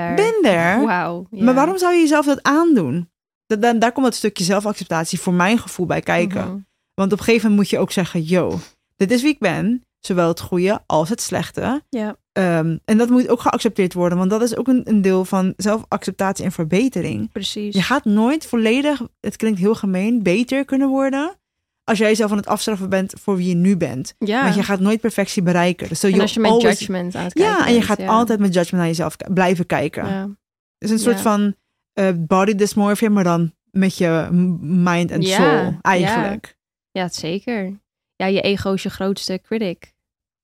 there. 0.42 0.84
Wauw. 0.86 1.26
ja. 1.30 1.44
Maar 1.44 1.54
waarom 1.54 1.78
zou 1.78 1.94
je 1.94 2.00
jezelf 2.00 2.26
dat 2.26 2.42
aandoen? 2.42 3.10
Dat, 3.46 3.62
dan, 3.62 3.78
daar 3.78 3.92
komt 3.92 4.04
dat 4.06 4.14
stukje 4.14 4.44
zelfacceptatie 4.44 5.20
voor 5.20 5.32
mijn 5.32 5.58
gevoel 5.58 5.86
bij 5.86 6.00
kijken. 6.00 6.44
Mhm. 6.46 6.58
Want 6.94 7.12
op 7.12 7.18
een 7.18 7.24
gegeven 7.24 7.50
moment 7.50 7.56
moet 7.56 7.78
je 7.78 7.78
ook 7.78 7.92
zeggen, 7.92 8.22
yo, 8.22 8.58
dit 8.96 9.10
is 9.10 9.22
wie 9.22 9.30
ik 9.32 9.38
ben. 9.38 9.86
Zowel 10.00 10.28
het 10.28 10.40
goede 10.40 10.80
als 10.86 11.08
het 11.08 11.20
slechte. 11.20 11.82
Ja. 11.88 12.16
Ehm, 12.32 12.76
en 12.84 12.98
dat 12.98 13.08
moet 13.08 13.28
ook 13.28 13.40
geaccepteerd 13.40 13.94
worden, 13.94 14.18
want 14.18 14.30
dat 14.30 14.42
is 14.42 14.56
ook 14.56 14.68
een, 14.68 14.80
een 14.84 15.02
deel 15.02 15.24
van 15.24 15.54
zelfacceptatie 15.56 16.44
en 16.44 16.52
verbetering. 16.52 17.32
Precies. 17.32 17.74
Je 17.74 17.82
gaat 17.82 18.04
nooit 18.04 18.46
volledig, 18.46 19.02
het 19.20 19.36
klinkt 19.36 19.58
heel 19.58 19.74
gemeen, 19.74 20.22
beter 20.22 20.64
kunnen 20.64 20.88
worden 20.88 21.36
als 21.84 21.98
jij 21.98 22.14
zelf 22.14 22.30
aan 22.30 22.36
het 22.36 22.46
afstraffen 22.46 22.88
bent 22.88 23.14
voor 23.20 23.36
wie 23.36 23.48
je 23.48 23.54
nu 23.54 23.76
bent. 23.76 24.14
ja. 24.18 24.42
Want 24.42 24.54
je 24.54 24.62
gaat 24.62 24.80
nooit 24.80 25.00
perfectie 25.00 25.42
bereiken. 25.42 25.88
Dus 25.88 26.02
en 26.02 26.20
als 26.20 26.34
je 26.34 26.40
met 26.40 26.50
always- 26.50 26.78
judgment 26.78 27.14
aan 27.14 27.24
het 27.24 27.32
kijken 27.32 27.54
Ja, 27.56 27.66
en 27.66 27.74
je 27.74 27.82
gaat 27.82 27.98
ja. 27.98 28.06
altijd 28.06 28.38
met 28.38 28.54
judgment 28.54 28.82
naar 28.82 28.86
jezelf 28.92 29.16
blijven 29.32 29.66
kijken. 29.66 30.06
Ja. 30.08 30.20
Het 30.78 30.88
is 30.88 30.90
een 30.90 30.98
soort 30.98 31.16
Ja. 31.16 31.22
van 31.22 31.54
eh, 31.92 32.08
body 32.16 32.54
dysmorphia, 32.54 33.10
maar 33.10 33.24
dan 33.24 33.52
met 33.70 33.96
je 33.98 34.28
mind 34.60 35.10
en 35.10 35.20
Ja, 35.20 35.36
soul 35.36 35.78
eigenlijk. 35.80 36.56
Ja, 36.90 37.02
het 37.02 37.14
zeker. 37.14 37.78
Ja, 38.18 38.26
je 38.26 38.40
ego 38.40 38.72
is 38.72 38.82
je 38.82 38.90
grootste 38.90 39.40
critic. 39.42 39.92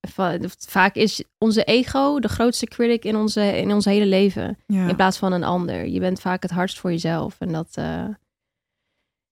Va- 0.08 0.38
Vaak 0.68 0.94
is 0.94 1.24
onze 1.38 1.64
ego 1.64 2.18
de 2.20 2.28
grootste 2.28 2.66
critic 2.66 3.04
in 3.04 3.16
onze, 3.16 3.56
in 3.58 3.72
ons 3.72 3.84
hele 3.84 4.06
leven. 4.06 4.58
Ja. 4.66 4.88
In 4.88 4.96
plaats 4.96 5.18
van 5.18 5.32
een 5.32 5.44
ander. 5.44 5.86
Je 5.86 6.00
bent 6.00 6.20
vaak 6.20 6.42
het 6.42 6.50
hardst 6.50 6.78
voor 6.78 6.90
jezelf. 6.90 7.36
En 7.38 7.52
dat 7.52 7.68
eh, 7.74 8.04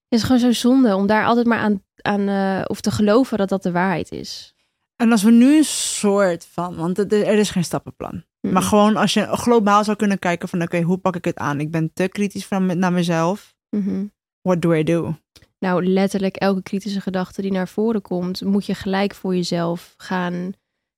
is 0.09 0.23
gewoon 0.23 0.39
zo 0.41 0.53
zonde 0.53 0.95
om 0.97 1.07
daar 1.07 1.25
altijd 1.27 1.47
maar 1.47 1.59
aan, 1.59 1.83
aan 2.03 2.29
eh, 2.29 2.65
of 2.67 2.81
te 2.81 2.91
geloven 2.91 3.39
dat 3.39 3.49
dat 3.49 3.63
de 3.63 3.73
waarheid 3.73 4.13
is. 4.13 4.55
En 4.97 5.11
als 5.13 5.23
we 5.23 5.31
nu 5.31 5.57
een 5.57 5.65
soort 5.65 6.47
van, 6.53 6.77
want 6.77 6.99
er 6.99 7.13
is 7.39 7.51
geen 7.51 7.65
stappenplan. 7.65 8.25
Mm. 8.41 8.53
Maar 8.53 8.63
gewoon 8.63 8.97
als 8.97 9.15
je 9.15 9.27
globaal 9.27 9.85
zou 9.85 9.97
kunnen 9.97 10.19
kijken 10.19 10.49
van 10.49 10.63
oké, 10.63 10.81
hoe 10.81 10.99
pak 10.99 11.17
ik 11.17 11.25
het 11.25 11.37
aan? 11.37 11.61
Ik 11.61 11.71
ben 11.71 11.91
te 11.95 12.09
kritisch 12.09 12.47
van, 12.47 12.79
naar 12.79 12.93
mezelf. 12.93 13.55
Mhm. 13.71 14.05
What 14.41 14.63
do 14.63 14.73
I 14.73 14.83
do? 14.83 15.15
Nou, 15.63 15.87
letterlijk 15.87 16.37
elke 16.37 16.63
kritische 16.63 17.01
gedachte 17.01 17.43
die 17.43 17.53
naar 17.53 17.69
voren 17.69 18.03
komt, 18.03 18.45
moet 18.45 18.67
je 18.67 18.75
gelijk 18.75 19.15
voor 19.15 19.35
jezelf 19.35 19.95
gaan 19.97 20.53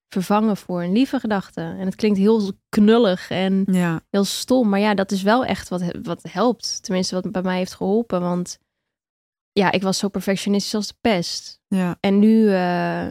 vervangen 0.09 0.57
voor 0.57 0.83
een 0.83 0.93
lieve 0.93 1.21
gedachte. 1.21 1.61
En 1.61 1.85
het 1.85 1.95
klinkt 1.95 2.19
heel 2.19 2.53
knullig 2.69 3.31
en 3.31 3.65
Ja. 3.71 4.01
heel 4.11 4.25
stom. 4.25 4.69
Maar 4.69 4.81
ja, 4.81 4.95
dat 4.95 5.11
is 5.11 5.23
wel 5.23 5.45
echt 5.45 5.69
wat, 5.69 5.83
wat 6.03 6.23
helpt. 6.29 6.83
Tenminste, 6.83 7.15
wat 7.15 7.33
bij 7.33 7.43
mij 7.43 7.57
heeft 7.57 7.75
geholpen. 7.75 8.21
Want 8.21 8.59
ja, 9.53 9.73
ik 9.73 9.83
was 9.83 9.99
zo 9.99 10.09
perfectionistisch 10.09 10.75
als 10.75 10.87
de 10.87 10.95
pest. 11.01 11.61
Ja. 11.69 11.97
En 12.01 12.19
nu, 12.19 12.51
eh, 12.51 13.09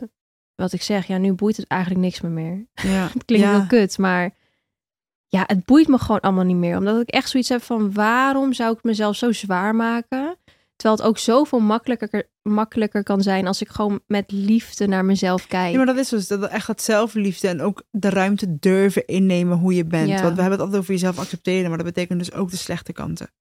wat 0.56 0.74
ik 0.74 0.82
zeg, 0.82 1.08
ja, 1.08 1.18
nu 1.18 1.34
boeit 1.34 1.58
het 1.58 1.68
eigenlijk 1.68 2.02
niks 2.02 2.22
meer 2.22 2.32
meer. 2.32 2.66
Ja. 2.74 3.08
Het 3.14 3.26
klinkt 3.26 3.46
ja. 3.46 3.52
heel 3.58 3.68
kut, 3.68 3.98
maar 3.98 4.36
ja, 5.28 5.44
het 5.48 5.66
boeit 5.66 5.88
me 5.88 5.98
gewoon 5.98 6.20
allemaal 6.20 6.44
niet 6.44 6.58
meer. 6.58 6.78
Omdat 6.78 7.02
ik 7.02 7.10
echt 7.10 7.30
zoiets 7.30 7.50
heb 7.50 7.62
van, 7.62 7.94
waarom 7.94 8.54
zou 8.54 8.74
ik 8.76 8.84
mezelf 8.84 9.16
zo 9.16 9.32
zwaar 9.32 9.76
maken? 9.76 10.38
Terwijl 10.84 11.02
het 11.02 11.12
ook 11.12 11.24
zoveel 11.24 11.60
makkelijker, 11.60 12.30
makkelijker 12.42 13.04
kan 13.04 13.22
zijn 13.22 13.48
als 13.48 13.62
ik 13.62 13.70
gewoon 13.70 14.00
met 14.08 14.32
liefde 14.32 14.88
naar 14.88 15.06
mezelf 15.06 15.48
kijk. 15.48 15.72
Ja, 15.72 15.78
maar 15.78 15.86
dat 15.86 15.98
is 15.98 16.10
dus 16.10 16.28
dat 16.28 16.48
echt 16.48 16.68
dat 16.68 16.82
zelfliefde 16.82 17.48
en 17.48 17.62
ook 17.62 17.84
de 17.92 18.10
ruimte 18.10 18.60
durven 18.60 19.06
innemen 19.06 19.58
hoe 19.58 19.76
je 19.76 19.86
bent. 19.86 20.08
Ja. 20.08 20.22
Want 20.22 20.36
we 20.36 20.42
hebben 20.42 20.52
het 20.52 20.60
altijd 20.60 20.80
over 20.80 20.94
jezelf 20.94 21.20
accepteren, 21.20 21.68
maar 21.68 21.78
dat 21.78 21.86
betekent 21.86 22.20
dus 22.20 22.34
ook 22.34 22.52
de 22.52 22.58
slechte 22.58 22.94
kanten. 22.94 23.32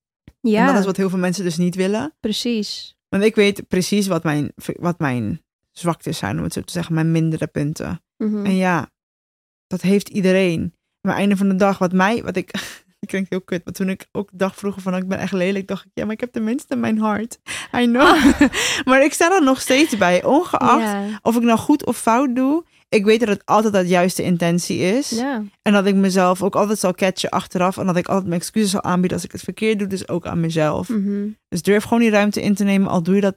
ja, 0.41 0.61
En 0.61 0.67
dat 0.67 0.79
is 0.79 0.85
wat 0.85 0.97
heel 0.97 1.09
veel 1.11 1.19
mensen 1.19 1.45
dus 1.45 1.57
niet 1.57 1.75
willen. 1.75 2.15
precies. 2.21 2.97
Want 3.09 3.25
ik 3.25 3.35
weet 3.35 3.69
precies 3.69 4.07
wat 4.07 4.23
mijn, 4.23 4.53
wat 4.79 4.99
mijn 4.99 5.43
zwaktes 5.71 6.19
zijn, 6.19 6.39
om 6.39 6.45
het 6.45 6.53
zo 6.53 6.61
te 6.61 6.73
zeggen, 6.73 6.95
mijn 6.95 7.13
mindere 7.13 7.47
punten. 7.47 8.03
Mhm. 8.17 8.47
En 8.47 8.57
ja, 8.57 8.91
dat 9.67 9.81
heeft 9.81 10.09
iedereen. 10.09 10.75
Maar 11.01 11.15
einde 11.15 11.37
van 11.37 11.49
de 11.49 11.57
dag, 11.57 11.79
wat 11.79 11.93
mij, 11.93 12.23
wat 12.23 12.37
ik, 12.37 12.51
het 13.03 13.11
klinkt 13.11 13.31
heel 13.31 13.41
kut, 13.41 13.65
maar 13.65 13.75
toen 13.75 13.89
ik 13.89 14.07
ook 14.13 14.29
dacht 14.33 14.59
vroeger 14.59 14.83
van, 14.83 14.97
ik 14.97 15.09
ben 15.09 15.19
echt 15.19 15.33
lelijk, 15.33 15.67
dacht 15.69 15.85
ik, 15.85 15.91
ja, 15.95 16.05
maar 16.05 16.13
ik 16.15 16.21
heb 16.21 16.33
tenminste 16.33 16.77
mijn 16.77 16.99
hart. 16.99 17.39
I 17.77 17.85
know. 17.85 18.17
maar 18.89 19.05
ik 19.05 19.13
sta 19.13 19.33
er 19.35 19.43
nog 19.43 19.61
steeds 19.61 19.97
bij, 19.97 20.25
ongeacht 20.25 20.97
of 21.23 21.37
ik 21.37 21.43
nou 21.43 21.59
goed 21.59 21.87
of 21.87 21.97
fout 21.99 22.35
doe. 22.37 22.65
Ik 22.89 23.05
weet 23.05 23.21
dat 23.21 23.29
het 23.29 23.47
altijd 23.47 23.73
de 23.75 23.87
juiste 23.87 24.23
intentie 24.23 24.79
is. 24.79 25.13
En 25.63 25.73
dat 25.73 25.87
ik 25.87 25.95
mezelf 25.95 26.43
ook 26.43 26.57
altijd 26.57 26.79
zal 26.79 26.93
catchen 26.95 27.31
achteraf. 27.31 27.79
En 27.79 27.87
dat 27.87 27.97
ik 27.97 28.09
altijd 28.09 28.29
mijn 28.29 28.41
excuses 28.41 28.71
zal 28.71 28.83
aanbieden 28.83 29.13
als 29.17 29.25
ik 29.27 29.33
het 29.33 29.41
verkeerd 29.41 29.79
doe. 29.79 29.89
Dus 29.89 30.09
ook 30.09 30.27
aan 30.27 30.41
mezelf. 30.41 30.89
Mhm. 30.89 31.27
Dus 31.49 31.63
durf 31.63 31.83
gewoon 31.83 31.99
die 32.01 32.11
ruimte 32.11 32.43
in 32.43 32.55
te 32.55 32.65
nemen. 32.65 32.89
Al 32.89 33.03
doe 33.03 33.15
je, 33.15 33.21
dat, 33.21 33.35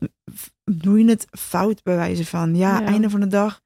doe 0.64 1.00
je 1.00 1.10
het 1.10 1.28
fout 1.40 1.84
bij 1.84 1.96
wijze 1.96 2.26
van. 2.26 2.56
Ja, 2.56 2.80
Ja. 2.80 2.86
einde 2.86 3.10
van 3.10 3.20
de 3.20 3.28
dag. 3.28 3.62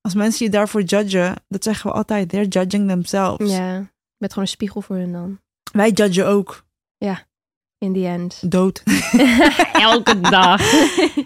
Als 0.00 0.14
mensen 0.14 0.44
je 0.46 0.50
daarvoor 0.52 0.82
judgen. 0.82 1.34
Dat 1.48 1.64
zeggen 1.64 1.90
we 1.90 1.96
altijd. 1.96 2.28
They're 2.28 2.48
judging 2.48 2.88
themselves. 2.88 3.50
ja. 3.56 3.92
Bent 4.24 4.36
gewoon 4.36 4.48
een 4.48 4.54
spiegel 4.54 4.80
voor 4.82 4.96
hun 4.96 5.12
dan. 5.12 5.38
Wij 5.72 5.90
judgen 5.90 6.26
ook. 6.26 6.62
In 7.78 7.92
the 7.92 8.06
end. 8.06 8.50
Dood. 8.50 8.82
Elke 9.72 10.20
dag. 10.20 10.60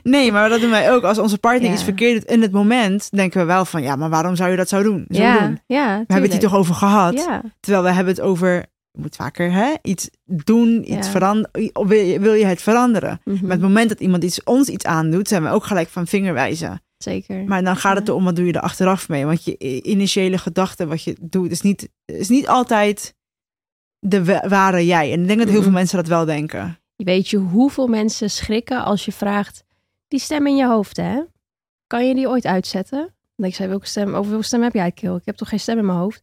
Nee, 0.02 0.32
maar 0.32 0.48
dat 0.48 0.61
doen 0.61 0.70
wij 0.70 0.92
ook. 0.92 1.02
Als 1.02 1.18
onze 1.18 1.38
partner 1.38 1.68
Ja. 1.68 1.72
iets 1.74 1.84
verkeerd 1.84 2.20
doet 2.20 2.30
in 2.30 2.42
het 2.42 2.52
moment. 2.52 3.11
Denken 3.11 3.40
we 3.40 3.46
wel 3.46 3.64
van. 3.64 3.82
Ja, 3.82 3.96
maar 3.96 4.11
waarom 4.11 4.37
zou 4.37 4.50
je 4.50 4.56
dat 4.56 4.68
zo 4.68 4.82
doen? 4.82 5.04
Zo 5.08 5.22
ja, 5.22 5.38
doen? 5.46 5.61
ja, 5.66 5.87
We 5.98 6.04
hebben 6.12 6.22
het 6.30 6.32
hier 6.32 6.40
toch 6.50 6.54
over 6.58 6.74
gehad. 6.74 7.14
Ja, 7.14 7.42
Terwijl 7.61 7.84
we 7.84 7.90
hebben 7.90 8.14
het 8.14 8.22
over, 8.22 8.52
je 8.90 9.00
moet 9.00 9.16
vaker 9.16 9.52
hè, 9.52 9.74
iets 9.82 10.11
doen, 10.24 10.92
iets 10.92 11.06
Ja. 11.06 11.12
veranderen. 11.12 11.70
Wil 11.72 11.98
je, 12.00 12.20
wil 12.20 12.32
je 12.34 12.44
het 12.44 12.62
veranderen? 12.62 13.20
mhm, 13.24 13.42
Maar 13.42 13.50
het 13.56 13.61
moment 13.61 13.88
dat 13.88 14.00
iemand 14.00 14.24
iets, 14.24 14.44
ons 14.44 14.68
iets 14.68 14.84
aandoet, 14.84 15.28
zijn 15.28 15.42
we 15.42 15.48
ook 15.50 15.64
gelijk 15.64 15.88
van 15.88 16.06
vingerwijzen. 16.06 16.82
Zeker. 16.98 17.44
Maar 17.44 17.62
dan 17.62 17.76
gaat 17.76 17.96
het 17.96 18.08
erom, 18.08 18.24
wat 18.24 18.37
doe 18.37 18.46
je 18.46 18.52
er 18.52 18.61
achteraf 18.61 19.08
mee? 19.08 19.24
Want 19.26 19.44
je 19.44 19.82
initiële 19.82 20.38
gedachte, 20.38 20.87
wat 20.87 21.02
je 21.02 21.16
doet, 21.20 21.50
is 21.50 21.61
niet, 21.61 21.88
is 22.04 22.28
niet 22.28 22.48
altijd 22.48 23.14
de 23.98 24.24
wa- 24.24 24.48
ware 24.48 24.87
jij. 24.87 25.12
En 25.12 25.20
ik 25.20 25.26
denk 25.26 25.38
dat 25.38 25.48
heel 25.48 25.62
veel 25.62 25.70
mensen 25.70 25.96
dat 25.96 26.06
wel 26.06 26.24
denken. 26.24 26.78
Weet 26.96 27.28
je 27.28 27.37
hoeveel 27.37 27.87
mensen 27.87 28.30
schrikken 28.30 28.84
als 28.84 29.04
je 29.04 29.12
vraagt, 29.12 29.64
die 30.08 30.20
stem 30.20 30.46
in 30.46 30.56
je 30.56 30.66
hoofd, 30.66 30.96
hè? 30.96 31.22
Kan 31.87 32.08
je 32.08 32.14
die 32.14 32.28
ooit 32.28 32.46
uitzetten? 32.46 32.98
Dan 32.98 33.11
denk 33.37 33.50
ik, 33.50 33.54
zei, 33.54 33.68
welke 33.68 33.87
stem, 33.87 34.14
over 34.14 34.30
welke 34.30 34.46
stem 34.46 34.62
heb 34.62 34.74
jij, 34.74 34.92
Kil? 34.92 35.16
Ik 35.16 35.24
heb 35.24 35.37
toch 35.37 35.48
geen 35.48 35.61
stem 35.61 35.78
in 35.78 35.87
mijn 35.87 35.98
hoofd? 35.98 36.22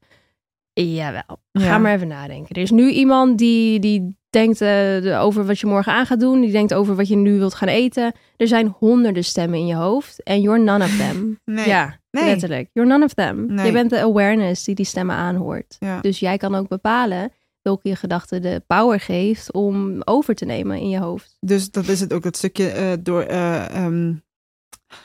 Jawel, 0.83 1.39
ga 1.53 1.63
Ja. 1.65 1.77
maar 1.77 1.93
even 1.93 2.07
nadenken. 2.07 2.55
Er 2.55 2.61
is 2.61 2.71
nu 2.71 2.89
iemand 2.89 3.37
die, 3.37 3.79
die 3.79 4.17
denkt 4.29 4.61
eh, 4.61 5.21
over 5.23 5.45
wat 5.45 5.59
je 5.59 5.67
morgen 5.67 5.93
aan 5.93 6.05
gaat 6.05 6.19
doen. 6.19 6.41
Die 6.41 6.51
denkt 6.51 6.73
over 6.73 6.95
wat 6.95 7.07
je 7.07 7.15
nu 7.15 7.37
wilt 7.37 7.53
gaan 7.53 7.67
eten. 7.67 8.13
Er 8.37 8.47
zijn 8.47 8.75
honderden 8.79 9.23
stemmen 9.23 9.59
in 9.59 9.65
je 9.67 9.75
hoofd. 9.75 10.23
En 10.23 10.41
you're 10.41 10.63
none 10.63 10.83
of 10.83 10.97
them. 10.97 11.39
Nee. 11.45 11.67
Ja, 11.67 11.99
Nee. 12.11 12.23
letterlijk. 12.25 12.69
You're 12.73 12.89
none 12.89 13.05
of 13.05 13.13
them. 13.13 13.45
Nee. 13.53 13.65
Je 13.65 13.71
bent 13.71 13.89
de 13.89 13.99
awareness 14.01 14.63
die 14.63 14.75
die 14.75 14.85
stemmen 14.85 15.15
aanhoort. 15.15 15.75
Ja. 15.79 16.01
Dus 16.01 16.19
jij 16.19 16.37
kan 16.37 16.55
ook 16.55 16.67
bepalen 16.67 17.31
welke 17.61 17.89
je 17.89 17.95
gedachte 17.95 18.39
de 18.39 18.63
power 18.67 18.99
geeft 18.99 19.53
om 19.53 20.01
over 20.03 20.35
te 20.35 20.45
nemen 20.45 20.77
in 20.79 20.89
je 20.89 20.99
hoofd. 20.99 21.37
Dus 21.39 21.71
dat 21.71 21.87
is 21.87 21.99
het 21.99 22.13
ook, 22.13 22.23
dat 22.23 22.37
stukje 22.37 22.67
eh, 22.69 22.91
door... 22.99 23.21
eh 23.21 23.75
ehm, 23.75 24.13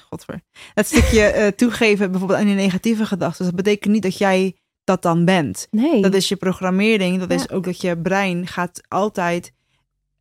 godver. 0.09 0.40
Dat 0.74 0.87
stukje 0.87 1.52
toegeven 1.56 2.11
bijvoorbeeld 2.11 2.38
aan 2.40 2.46
die 2.46 2.54
negatieve 2.54 3.06
gedachten. 3.06 3.44
Dat 3.44 3.54
betekent 3.54 3.92
niet 3.92 4.02
dat 4.02 4.18
jij 4.18 4.56
dat 4.90 5.03
dan 5.03 5.24
bent. 5.24 5.66
Nee. 5.70 6.03
Dat 6.03 6.14
is 6.14 6.29
je 6.29 6.37
programmering. 6.37 7.18
Dat 7.18 7.29
Ja. 7.29 7.35
is 7.35 7.50
ook 7.50 7.64
dat 7.64 7.81
je 7.81 7.98
brein 7.98 8.46
gaat 8.46 8.81
altijd 8.88 9.53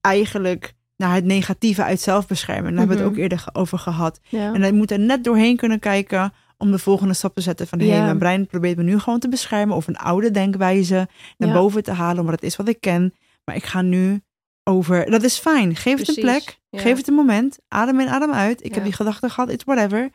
eigenlijk 0.02 0.74
naar 0.98 1.14
het 1.14 1.24
negatieve 1.26 1.84
uit 1.84 2.00
zelfbescherming. 2.02 2.70
Daar 2.70 2.78
hebben 2.78 2.98
we 2.98 3.04
het 3.04 3.12
Mhm. 3.12 3.22
ook 3.22 3.24
eerder 3.32 3.46
over 3.54 3.78
gehad. 3.80 4.20
ja. 4.30 4.54
En 4.54 4.62
hij 4.62 4.72
moet 4.72 4.92
er 4.92 5.00
net 5.00 5.24
doorheen 5.24 5.56
kunnen 5.58 5.80
kijken 5.80 6.34
om 6.58 6.72
de 6.72 6.80
volgende 6.80 7.14
stap 7.14 7.36
te 7.36 7.42
zetten. 7.42 7.68
Van 7.68 7.80
hé, 7.80 7.86
Ja. 7.86 8.04
mijn 8.04 8.18
brein 8.18 8.48
probeert 8.48 8.78
me 8.78 8.84
nu 8.84 9.00
gewoon 9.00 9.20
te 9.20 9.30
beschermen 9.30 9.76
of 9.76 9.88
een 9.88 9.98
oude 9.98 10.32
denkwijze 10.32 11.08
naar 11.38 11.54
boven 11.54 11.84
te 11.84 11.92
halen, 11.92 12.24
maar 12.24 12.34
dat 12.34 12.44
is 12.44 12.56
wat 12.56 12.68
ik 12.68 12.80
ken. 12.80 13.14
Maar 13.46 13.56
ik 13.56 13.64
ga 13.66 13.82
nu 13.82 14.22
over. 14.64 15.12
Dat 15.12 15.24
is 15.24 15.38
fijn. 15.38 15.76
Geef 15.76 15.98
het 16.00 16.08
een 16.08 16.24
plek. 16.24 16.60
Ja. 16.70 16.80
Geef 16.80 16.98
het 16.98 17.08
een 17.08 17.14
moment. 17.14 17.60
Adem 17.68 18.00
in, 18.00 18.08
adem 18.08 18.32
uit. 18.32 18.60
Ik 18.64 18.68
Ja. 18.70 18.74
heb 18.76 18.84
die 18.84 18.94
gedachte 18.94 19.30
gehad. 19.30 19.50
It's 19.50 19.64
whatever. 19.64 20.10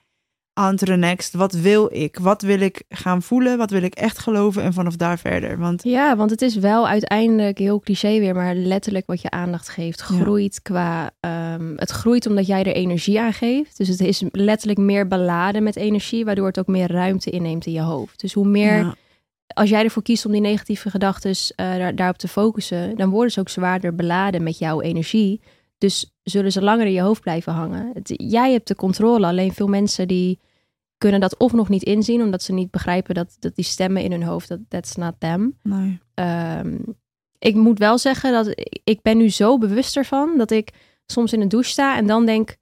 On 0.60 0.76
to 0.76 0.86
the 0.86 0.96
next. 0.96 1.32
Wat 1.34 1.52
wil 1.52 1.88
ik? 1.92 2.18
Wat 2.18 2.42
wil 2.42 2.60
ik 2.60 2.82
gaan 2.88 3.22
voelen? 3.22 3.58
Wat 3.58 3.70
wil 3.70 3.82
ik 3.82 3.94
echt 3.94 4.18
geloven? 4.18 4.62
En 4.62 4.72
vanaf 4.72 4.96
daar 4.96 5.18
verder. 5.18 5.58
Want 5.58 5.82
Ja, 5.82 6.16
want 6.16 6.30
het 6.30 6.42
is 6.42 6.56
wel 6.56 6.88
uiteindelijk 6.88 7.58
heel 7.58 7.80
cliché 7.80 8.18
weer, 8.18 8.34
maar 8.34 8.54
letterlijk 8.54 9.06
wat 9.06 9.20
je 9.22 9.30
aandacht 9.30 9.68
geeft, 9.68 9.98
Ja. 9.98 10.04
groeit 10.04 10.62
qua. 10.62 11.10
ehm, 11.20 11.72
het 11.76 11.90
groeit 11.90 12.26
omdat 12.26 12.46
jij 12.46 12.64
er 12.64 12.74
energie 12.74 13.20
aan 13.20 13.32
geeft. 13.32 13.76
Dus 13.76 13.88
het 13.88 14.00
is 14.00 14.22
letterlijk 14.30 14.78
meer 14.78 15.08
beladen 15.08 15.62
met 15.62 15.76
energie, 15.76 16.24
waardoor 16.24 16.46
het 16.46 16.58
ook 16.58 16.66
meer 16.66 16.90
ruimte 16.92 17.30
inneemt 17.30 17.66
in 17.66 17.72
je 17.72 17.80
hoofd. 17.80 18.20
Dus 18.20 18.32
hoe 18.32 18.46
meer, 18.46 18.76
ja, 18.78 18.94
als 19.46 19.68
jij 19.70 19.84
ervoor 19.84 20.02
kiest 20.02 20.26
om 20.26 20.32
die 20.32 20.40
negatieve 20.40 20.90
gedachten 20.90 21.34
daar, 21.56 21.94
daarop 21.94 22.18
te 22.18 22.28
focussen, 22.28 22.96
dan 22.96 23.10
worden 23.10 23.30
ze 23.32 23.40
ook 23.40 23.48
zwaarder 23.48 23.94
beladen 23.94 24.42
met 24.42 24.58
jouw 24.58 24.80
energie. 24.80 25.40
Dus 25.78 26.14
zullen 26.22 26.52
ze 26.52 26.62
langer 26.62 26.86
in 26.86 26.92
je 26.92 27.00
hoofd 27.00 27.20
blijven 27.20 27.52
hangen. 27.52 27.90
Het- 27.94 28.12
jij 28.16 28.52
hebt 28.52 28.68
de 28.68 28.74
controle, 28.74 29.26
alleen 29.26 29.52
veel 29.52 29.66
mensen 29.68 30.08
die 30.08 30.40
kunnen 30.98 31.20
dat 31.20 31.36
of 31.38 31.52
nog 31.52 31.68
niet 31.68 31.82
inzien, 31.82 32.22
omdat 32.22 32.42
ze 32.42 32.52
niet 32.52 32.70
begrijpen 32.70 33.14
dat, 33.14 33.36
dat 33.38 33.54
die 33.54 33.64
stemmen 33.64 34.02
in 34.02 34.10
hun 34.10 34.22
hoofd, 34.22 34.48
dat 34.48 34.60
that's 34.68 34.94
not 34.96 35.14
them. 35.18 35.58
nee. 35.62 35.98
Ehm, 36.14 36.78
ik 37.38 37.54
moet 37.54 37.78
wel 37.78 37.98
zeggen 37.98 38.32
dat 38.32 38.48
ik- 38.84 39.02
ben 39.02 39.16
nu 39.16 39.28
zo 39.30 39.58
bewust 39.58 39.96
ervan 39.96 40.38
dat 40.38 40.50
ik 40.50 40.70
soms 41.06 41.32
in 41.32 41.40
de 41.40 41.46
douche 41.46 41.70
sta 41.70 41.96
en 41.96 42.06
dan 42.06 42.26
denk, 42.26 42.56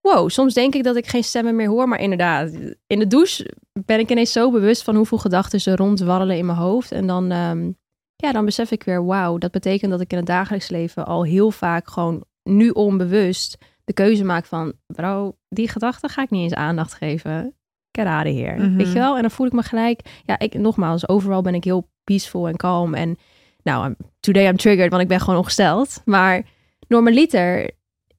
wow, 0.00 0.28
soms 0.30 0.54
denk 0.54 0.74
ik 0.74 0.84
dat 0.84 0.96
ik 0.96 1.06
geen 1.06 1.24
stemmen 1.24 1.56
meer 1.56 1.68
hoor, 1.68 1.88
maar 1.88 2.00
inderdaad, 2.00 2.50
in 2.86 2.98
de 2.98 3.06
douche 3.06 3.50
ben 3.84 3.98
ik 3.98 4.10
ineens 4.10 4.32
zo 4.32 4.50
bewust 4.50 4.82
van 4.82 4.96
hoeveel 4.96 5.18
gedachten 5.18 5.60
ze 5.60 5.76
rondwarrelen 5.76 6.36
in 6.36 6.46
mijn 6.46 6.58
hoofd 6.58 6.92
en 6.92 7.06
dan, 7.06 7.30
ehm, 7.30 7.70
ja, 8.16 8.32
dan 8.32 8.44
besef 8.44 8.70
ik 8.70 8.82
weer, 8.82 9.04
wauw, 9.04 9.38
dat 9.38 9.50
betekent 9.50 9.90
dat 9.90 10.00
ik 10.00 10.10
in 10.10 10.16
het 10.18 10.26
dagelijks 10.26 10.68
leven 10.68 11.06
al 11.06 11.22
heel 11.24 11.50
vaak 11.50 11.88
gewoon 11.90 12.24
nu 12.56 12.70
onbewust 12.70 13.58
de 13.84 13.92
keuze 13.92 14.24
maakt 14.24 14.48
van, 14.48 14.72
bro, 14.86 15.36
die 15.48 15.68
gedachte 15.68 16.08
ga 16.08 16.22
ik 16.22 16.30
niet 16.30 16.42
eens 16.42 16.54
aandacht 16.54 16.94
geven. 16.94 17.46
Of 17.98 18.04
here. 18.04 18.58
Mhm. 18.58 18.76
Weet 18.76 18.86
je 18.92 18.98
wel? 18.98 19.14
En 19.16 19.20
dan 19.20 19.30
voel 19.30 19.46
ik 19.46 19.52
me 19.52 19.62
gelijk, 19.62 20.00
ja, 20.24 20.38
ik, 20.38 20.54
nogmaals, 20.54 21.08
overal 21.08 21.42
ben 21.42 21.54
ik 21.54 21.64
heel 21.64 21.88
peaceful 22.04 22.48
en 22.48 22.56
kalm. 22.56 22.94
En 22.94 23.16
nou, 23.62 23.84
I'm- 23.84 23.96
today 24.20 24.46
I'm 24.48 24.56
triggered, 24.56 24.90
want 24.90 25.02
ik 25.02 25.08
ben 25.08 25.20
gewoon 25.20 25.38
ongesteld. 25.38 26.02
Maar 26.04 26.42
normaliter, 26.88 27.70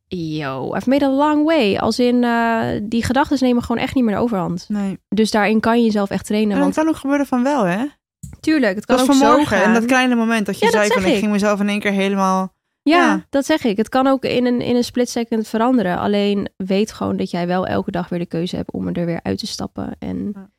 yo, 0.07 0.75
I've 0.75 0.89
made 0.89 1.05
a 1.05 1.09
long 1.09 1.45
way. 1.45 1.77
Als 1.77 1.99
in, 1.99 2.23
eh, 2.23 2.61
die 2.83 3.03
gedachten 3.03 3.37
nemen 3.41 3.63
gewoon 3.63 3.81
echt 3.81 3.95
niet 3.95 4.03
meer 4.03 4.15
de 4.15 4.21
overhand. 4.21 4.65
Nee. 4.69 4.99
Dus 5.09 5.31
daarin 5.31 5.59
kan 5.59 5.77
je 5.77 5.83
jezelf 5.85 6.09
echt 6.09 6.25
trainen. 6.25 6.49
En 6.51 6.55
het 6.55 6.63
Want 6.63 6.75
kan 6.75 6.87
ook 6.87 6.95
gebeuren 6.99 7.25
van 7.25 7.43
wel, 7.43 7.63
hè? 7.63 7.85
tuurlijk, 8.39 8.75
het 8.75 8.85
kan 8.85 8.95
Dat 8.97 9.05
ook 9.05 9.11
was 9.11 9.19
zo 9.21 9.25
vanmorgen. 9.25 9.57
gaan. 9.57 9.67
En 9.67 9.73
dat 9.73 9.85
kleine 9.85 10.15
moment 10.15 10.45
dat 10.45 10.59
je 10.59 10.65
Ja, 10.65 10.71
dat 10.71 10.81
zei 10.85 10.93
van 10.93 11.03
ik 11.09 11.13
ik. 11.13 11.19
ging 11.19 11.31
mezelf 11.31 11.59
in 11.59 11.69
één 11.69 11.79
keer 11.79 11.91
helemaal... 11.91 12.53
Ja, 12.81 12.97
Ja. 13.05 13.25
dat 13.29 13.45
zeg 13.45 13.63
ik. 13.63 13.77
Het 13.77 13.89
kan 13.89 14.07
ook 14.07 14.23
in 14.23 14.45
een, 14.45 14.61
in 14.61 14.75
een 14.75 14.83
split 14.83 15.09
second 15.09 15.47
veranderen. 15.47 15.97
Alleen 15.97 16.49
weet 16.57 16.91
gewoon 16.91 17.17
dat 17.17 17.31
jij 17.31 17.47
wel 17.47 17.67
elke 17.67 17.91
dag 17.91 18.09
weer 18.09 18.19
de 18.19 18.25
keuze 18.25 18.55
hebt 18.55 18.71
om 18.71 18.87
er 18.87 19.05
weer 19.05 19.19
uit 19.23 19.37
te 19.39 19.47
stappen. 19.47 19.95
En 19.99 20.31
Ja. 20.35 20.49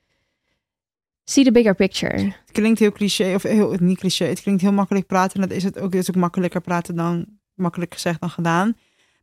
see 1.25 1.45
the 1.45 1.53
bigger 1.53 1.75
picture. 1.75 2.17
Het 2.17 2.53
klinkt 2.53 2.79
heel 2.79 2.93
cliché, 2.93 3.35
of 3.35 3.43
heel, 3.43 3.77
niet 3.81 3.99
cliché. 3.99 4.25
Het 4.25 4.41
klinkt 4.43 4.63
heel 4.63 4.73
makkelijk 4.73 5.07
praten. 5.07 5.43
En 5.43 5.49
dat 5.49 5.57
is 5.57 5.65
het 5.65 5.79
ook. 5.79 5.93
Het 5.93 6.03
is 6.03 6.09
ook 6.11 6.17
makkelijker 6.17 6.61
praten 6.61 6.95
dan, 6.97 7.27
makkelijk 7.55 7.93
gezegd 7.95 8.21
dan 8.21 8.31
gedaan. 8.31 8.77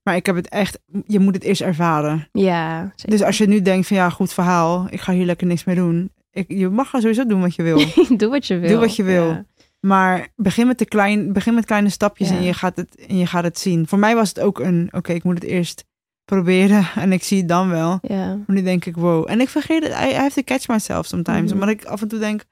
Maar 0.04 0.16
ik 0.16 0.26
heb 0.26 0.36
het 0.36 0.50
echt, 0.50 0.80
je 1.06 1.20
moet 1.20 1.34
het 1.36 1.44
eerst 1.44 1.62
ervaren. 1.62 2.28
Ja, 2.32 2.92
zeker. 2.96 3.10
Dus 3.18 3.24
als 3.24 3.38
je 3.38 3.48
nu 3.48 3.62
denkt 3.62 3.88
van 3.88 3.98
ja, 3.98 4.10
goed 4.10 4.34
verhaal. 4.34 4.88
Ik 4.90 5.00
ga 5.02 5.14
hier 5.14 5.26
lekker 5.26 5.48
niks 5.48 5.64
meer 5.64 5.76
doen. 5.76 6.12
Ik, 6.32 6.46
je 6.48 6.70
mag 6.70 6.90
sowieso 6.90 7.26
doen 7.26 7.42
wat 7.42 7.56
je 7.56 7.64
wil. 7.64 7.78
Doe 8.18 8.30
wat 8.30 8.48
je 8.48 8.58
wil. 8.58 8.70
Doe 8.70 8.80
wat 8.80 8.96
je 8.96 9.04
wil. 9.04 9.26
Ja. 9.28 9.46
Maar 9.88 10.28
begin 10.36 10.68
met, 10.68 10.78
de 10.80 10.86
klein, 10.86 11.34
begin 11.34 11.54
met 11.54 11.66
kleine 11.66 11.90
stapjes 11.90 12.30
Ja. 12.30 12.36
en, 12.36 12.44
je 12.44 12.54
gaat 12.54 12.76
het, 12.76 12.96
en 12.96 13.18
je 13.18 13.26
gaat 13.26 13.44
het 13.44 13.60
zien. 13.60 13.88
Voor 13.88 14.00
mij 14.00 14.16
was 14.16 14.30
het 14.30 14.40
ook 14.40 14.60
een, 14.60 14.90
oké, 14.92 15.14
ik 15.14 15.24
moet 15.24 15.34
het 15.36 15.44
eerst 15.44 15.86
proberen 16.26 16.88
en 17.04 17.12
ik 17.12 17.24
zie 17.24 17.38
het 17.38 17.48
dan 17.48 17.70
wel. 17.70 18.00
Ja. 18.02 18.26
Maar 18.36 18.56
nu 18.56 18.62
denk 18.62 18.86
ik, 18.86 18.96
wow. 18.96 19.26
En 19.30 19.42
ik 19.42 19.50
vergeet 19.50 19.84
het, 19.84 19.92
I, 19.92 20.10
I 20.10 20.14
have 20.14 20.34
to 20.34 20.42
catch 20.42 20.68
myself 20.68 21.06
sometimes. 21.06 21.44
Mhm. 21.44 21.54
Omdat 21.54 21.70
ik 21.70 21.86
af 21.86 22.02
en 22.02 22.08
toe 22.08 22.20
denk, 22.20 22.44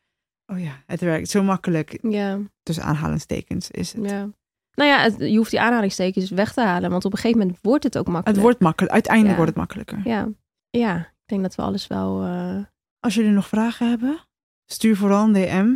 oh 0.45 0.60
ja, 0.60 0.84
het 0.86 1.00
werkt 1.02 1.30
zo 1.30 1.43
makkelijk. 1.43 1.98
Ja. 2.02 2.39
Tussen 2.63 2.84
aanhalingstekens 2.84 3.71
is 3.71 3.93
het. 3.93 4.10
ja. 4.10 4.30
Nou 4.74 4.89
ja, 4.89 5.00
het- 5.02 5.15
je 5.32 5.38
hoeft 5.38 5.52
die 5.52 5.62
aanhalingstekens 5.62 6.30
weg 6.30 6.54
te 6.54 6.62
halen. 6.62 6.89
Want 6.89 7.06
op 7.06 7.12
een 7.12 7.17
gegeven 7.17 7.39
moment 7.39 7.58
wordt 7.62 7.84
het 7.84 7.98
ook 7.98 8.06
makkelijk. 8.08 8.36
Het 8.36 8.45
wordt 8.45 8.60
makkelijk, 8.60 8.93
uiteindelijk 8.93 9.38
Ja. 9.38 9.43
wordt 9.43 9.58
het 9.58 9.60
makkelijker. 9.67 10.12
Ja. 10.12 10.30
Ja, 10.69 10.98
ik 10.98 11.26
denk 11.26 11.41
dat 11.41 11.56
we 11.56 11.62
alles 11.62 11.88
wel... 11.88 12.24
eh, 12.24 12.58
Als 13.00 13.15
jullie 13.15 13.32
nog 13.32 13.48
vragen 13.48 13.89
hebben, 13.89 14.17
stuur 14.65 14.95
vooral 14.98 15.24
een 15.24 15.34
DM 15.34 15.74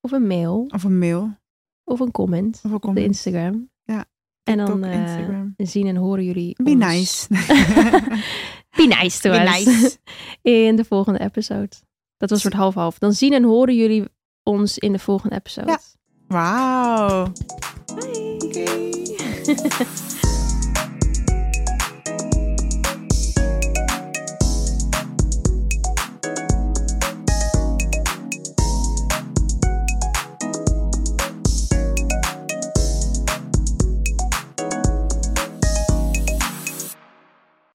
of 0.00 0.12
een 0.12 0.26
mail, 0.26 0.64
of 0.68 0.84
een 0.84 0.98
mail 0.98 1.38
of 1.84 2.00
een 2.00 2.10
comment 2.10 2.60
of 2.64 2.70
een 2.72 2.82
op. 2.82 2.96
Instagram. 2.96 3.70
Ja, 3.84 4.04
En 4.42 4.56
dan 4.56 4.84
eh, 4.84 5.42
zien 5.56 5.86
en 5.86 5.96
horen 5.96 6.24
jullie 6.24 6.54
Be 6.62 6.70
ons- 6.70 6.84
nice. 6.84 7.28
Be 8.76 8.86
nice 9.00 9.20
to 9.20 9.30
Be 9.30 9.40
us. 9.40 9.64
nice. 9.64 9.98
in 10.68 10.76
de 10.76 10.84
volgende 10.84 11.20
episode. 11.20 11.70
Dat 12.16 12.30
was 12.30 12.40
soort 12.40 12.54
half-half. 12.54 12.98
Dan 12.98 13.12
zien 13.12 13.32
en 13.32 13.42
horen 13.44 13.76
jullie 13.76 14.04
ons 14.42 14.78
in 14.78 14.92
de 14.92 14.98
volgende 14.98 15.34
episode. 15.36 15.68
Ja. 15.70 15.78
Wauw. 16.28 17.32
Bye. 17.94 18.38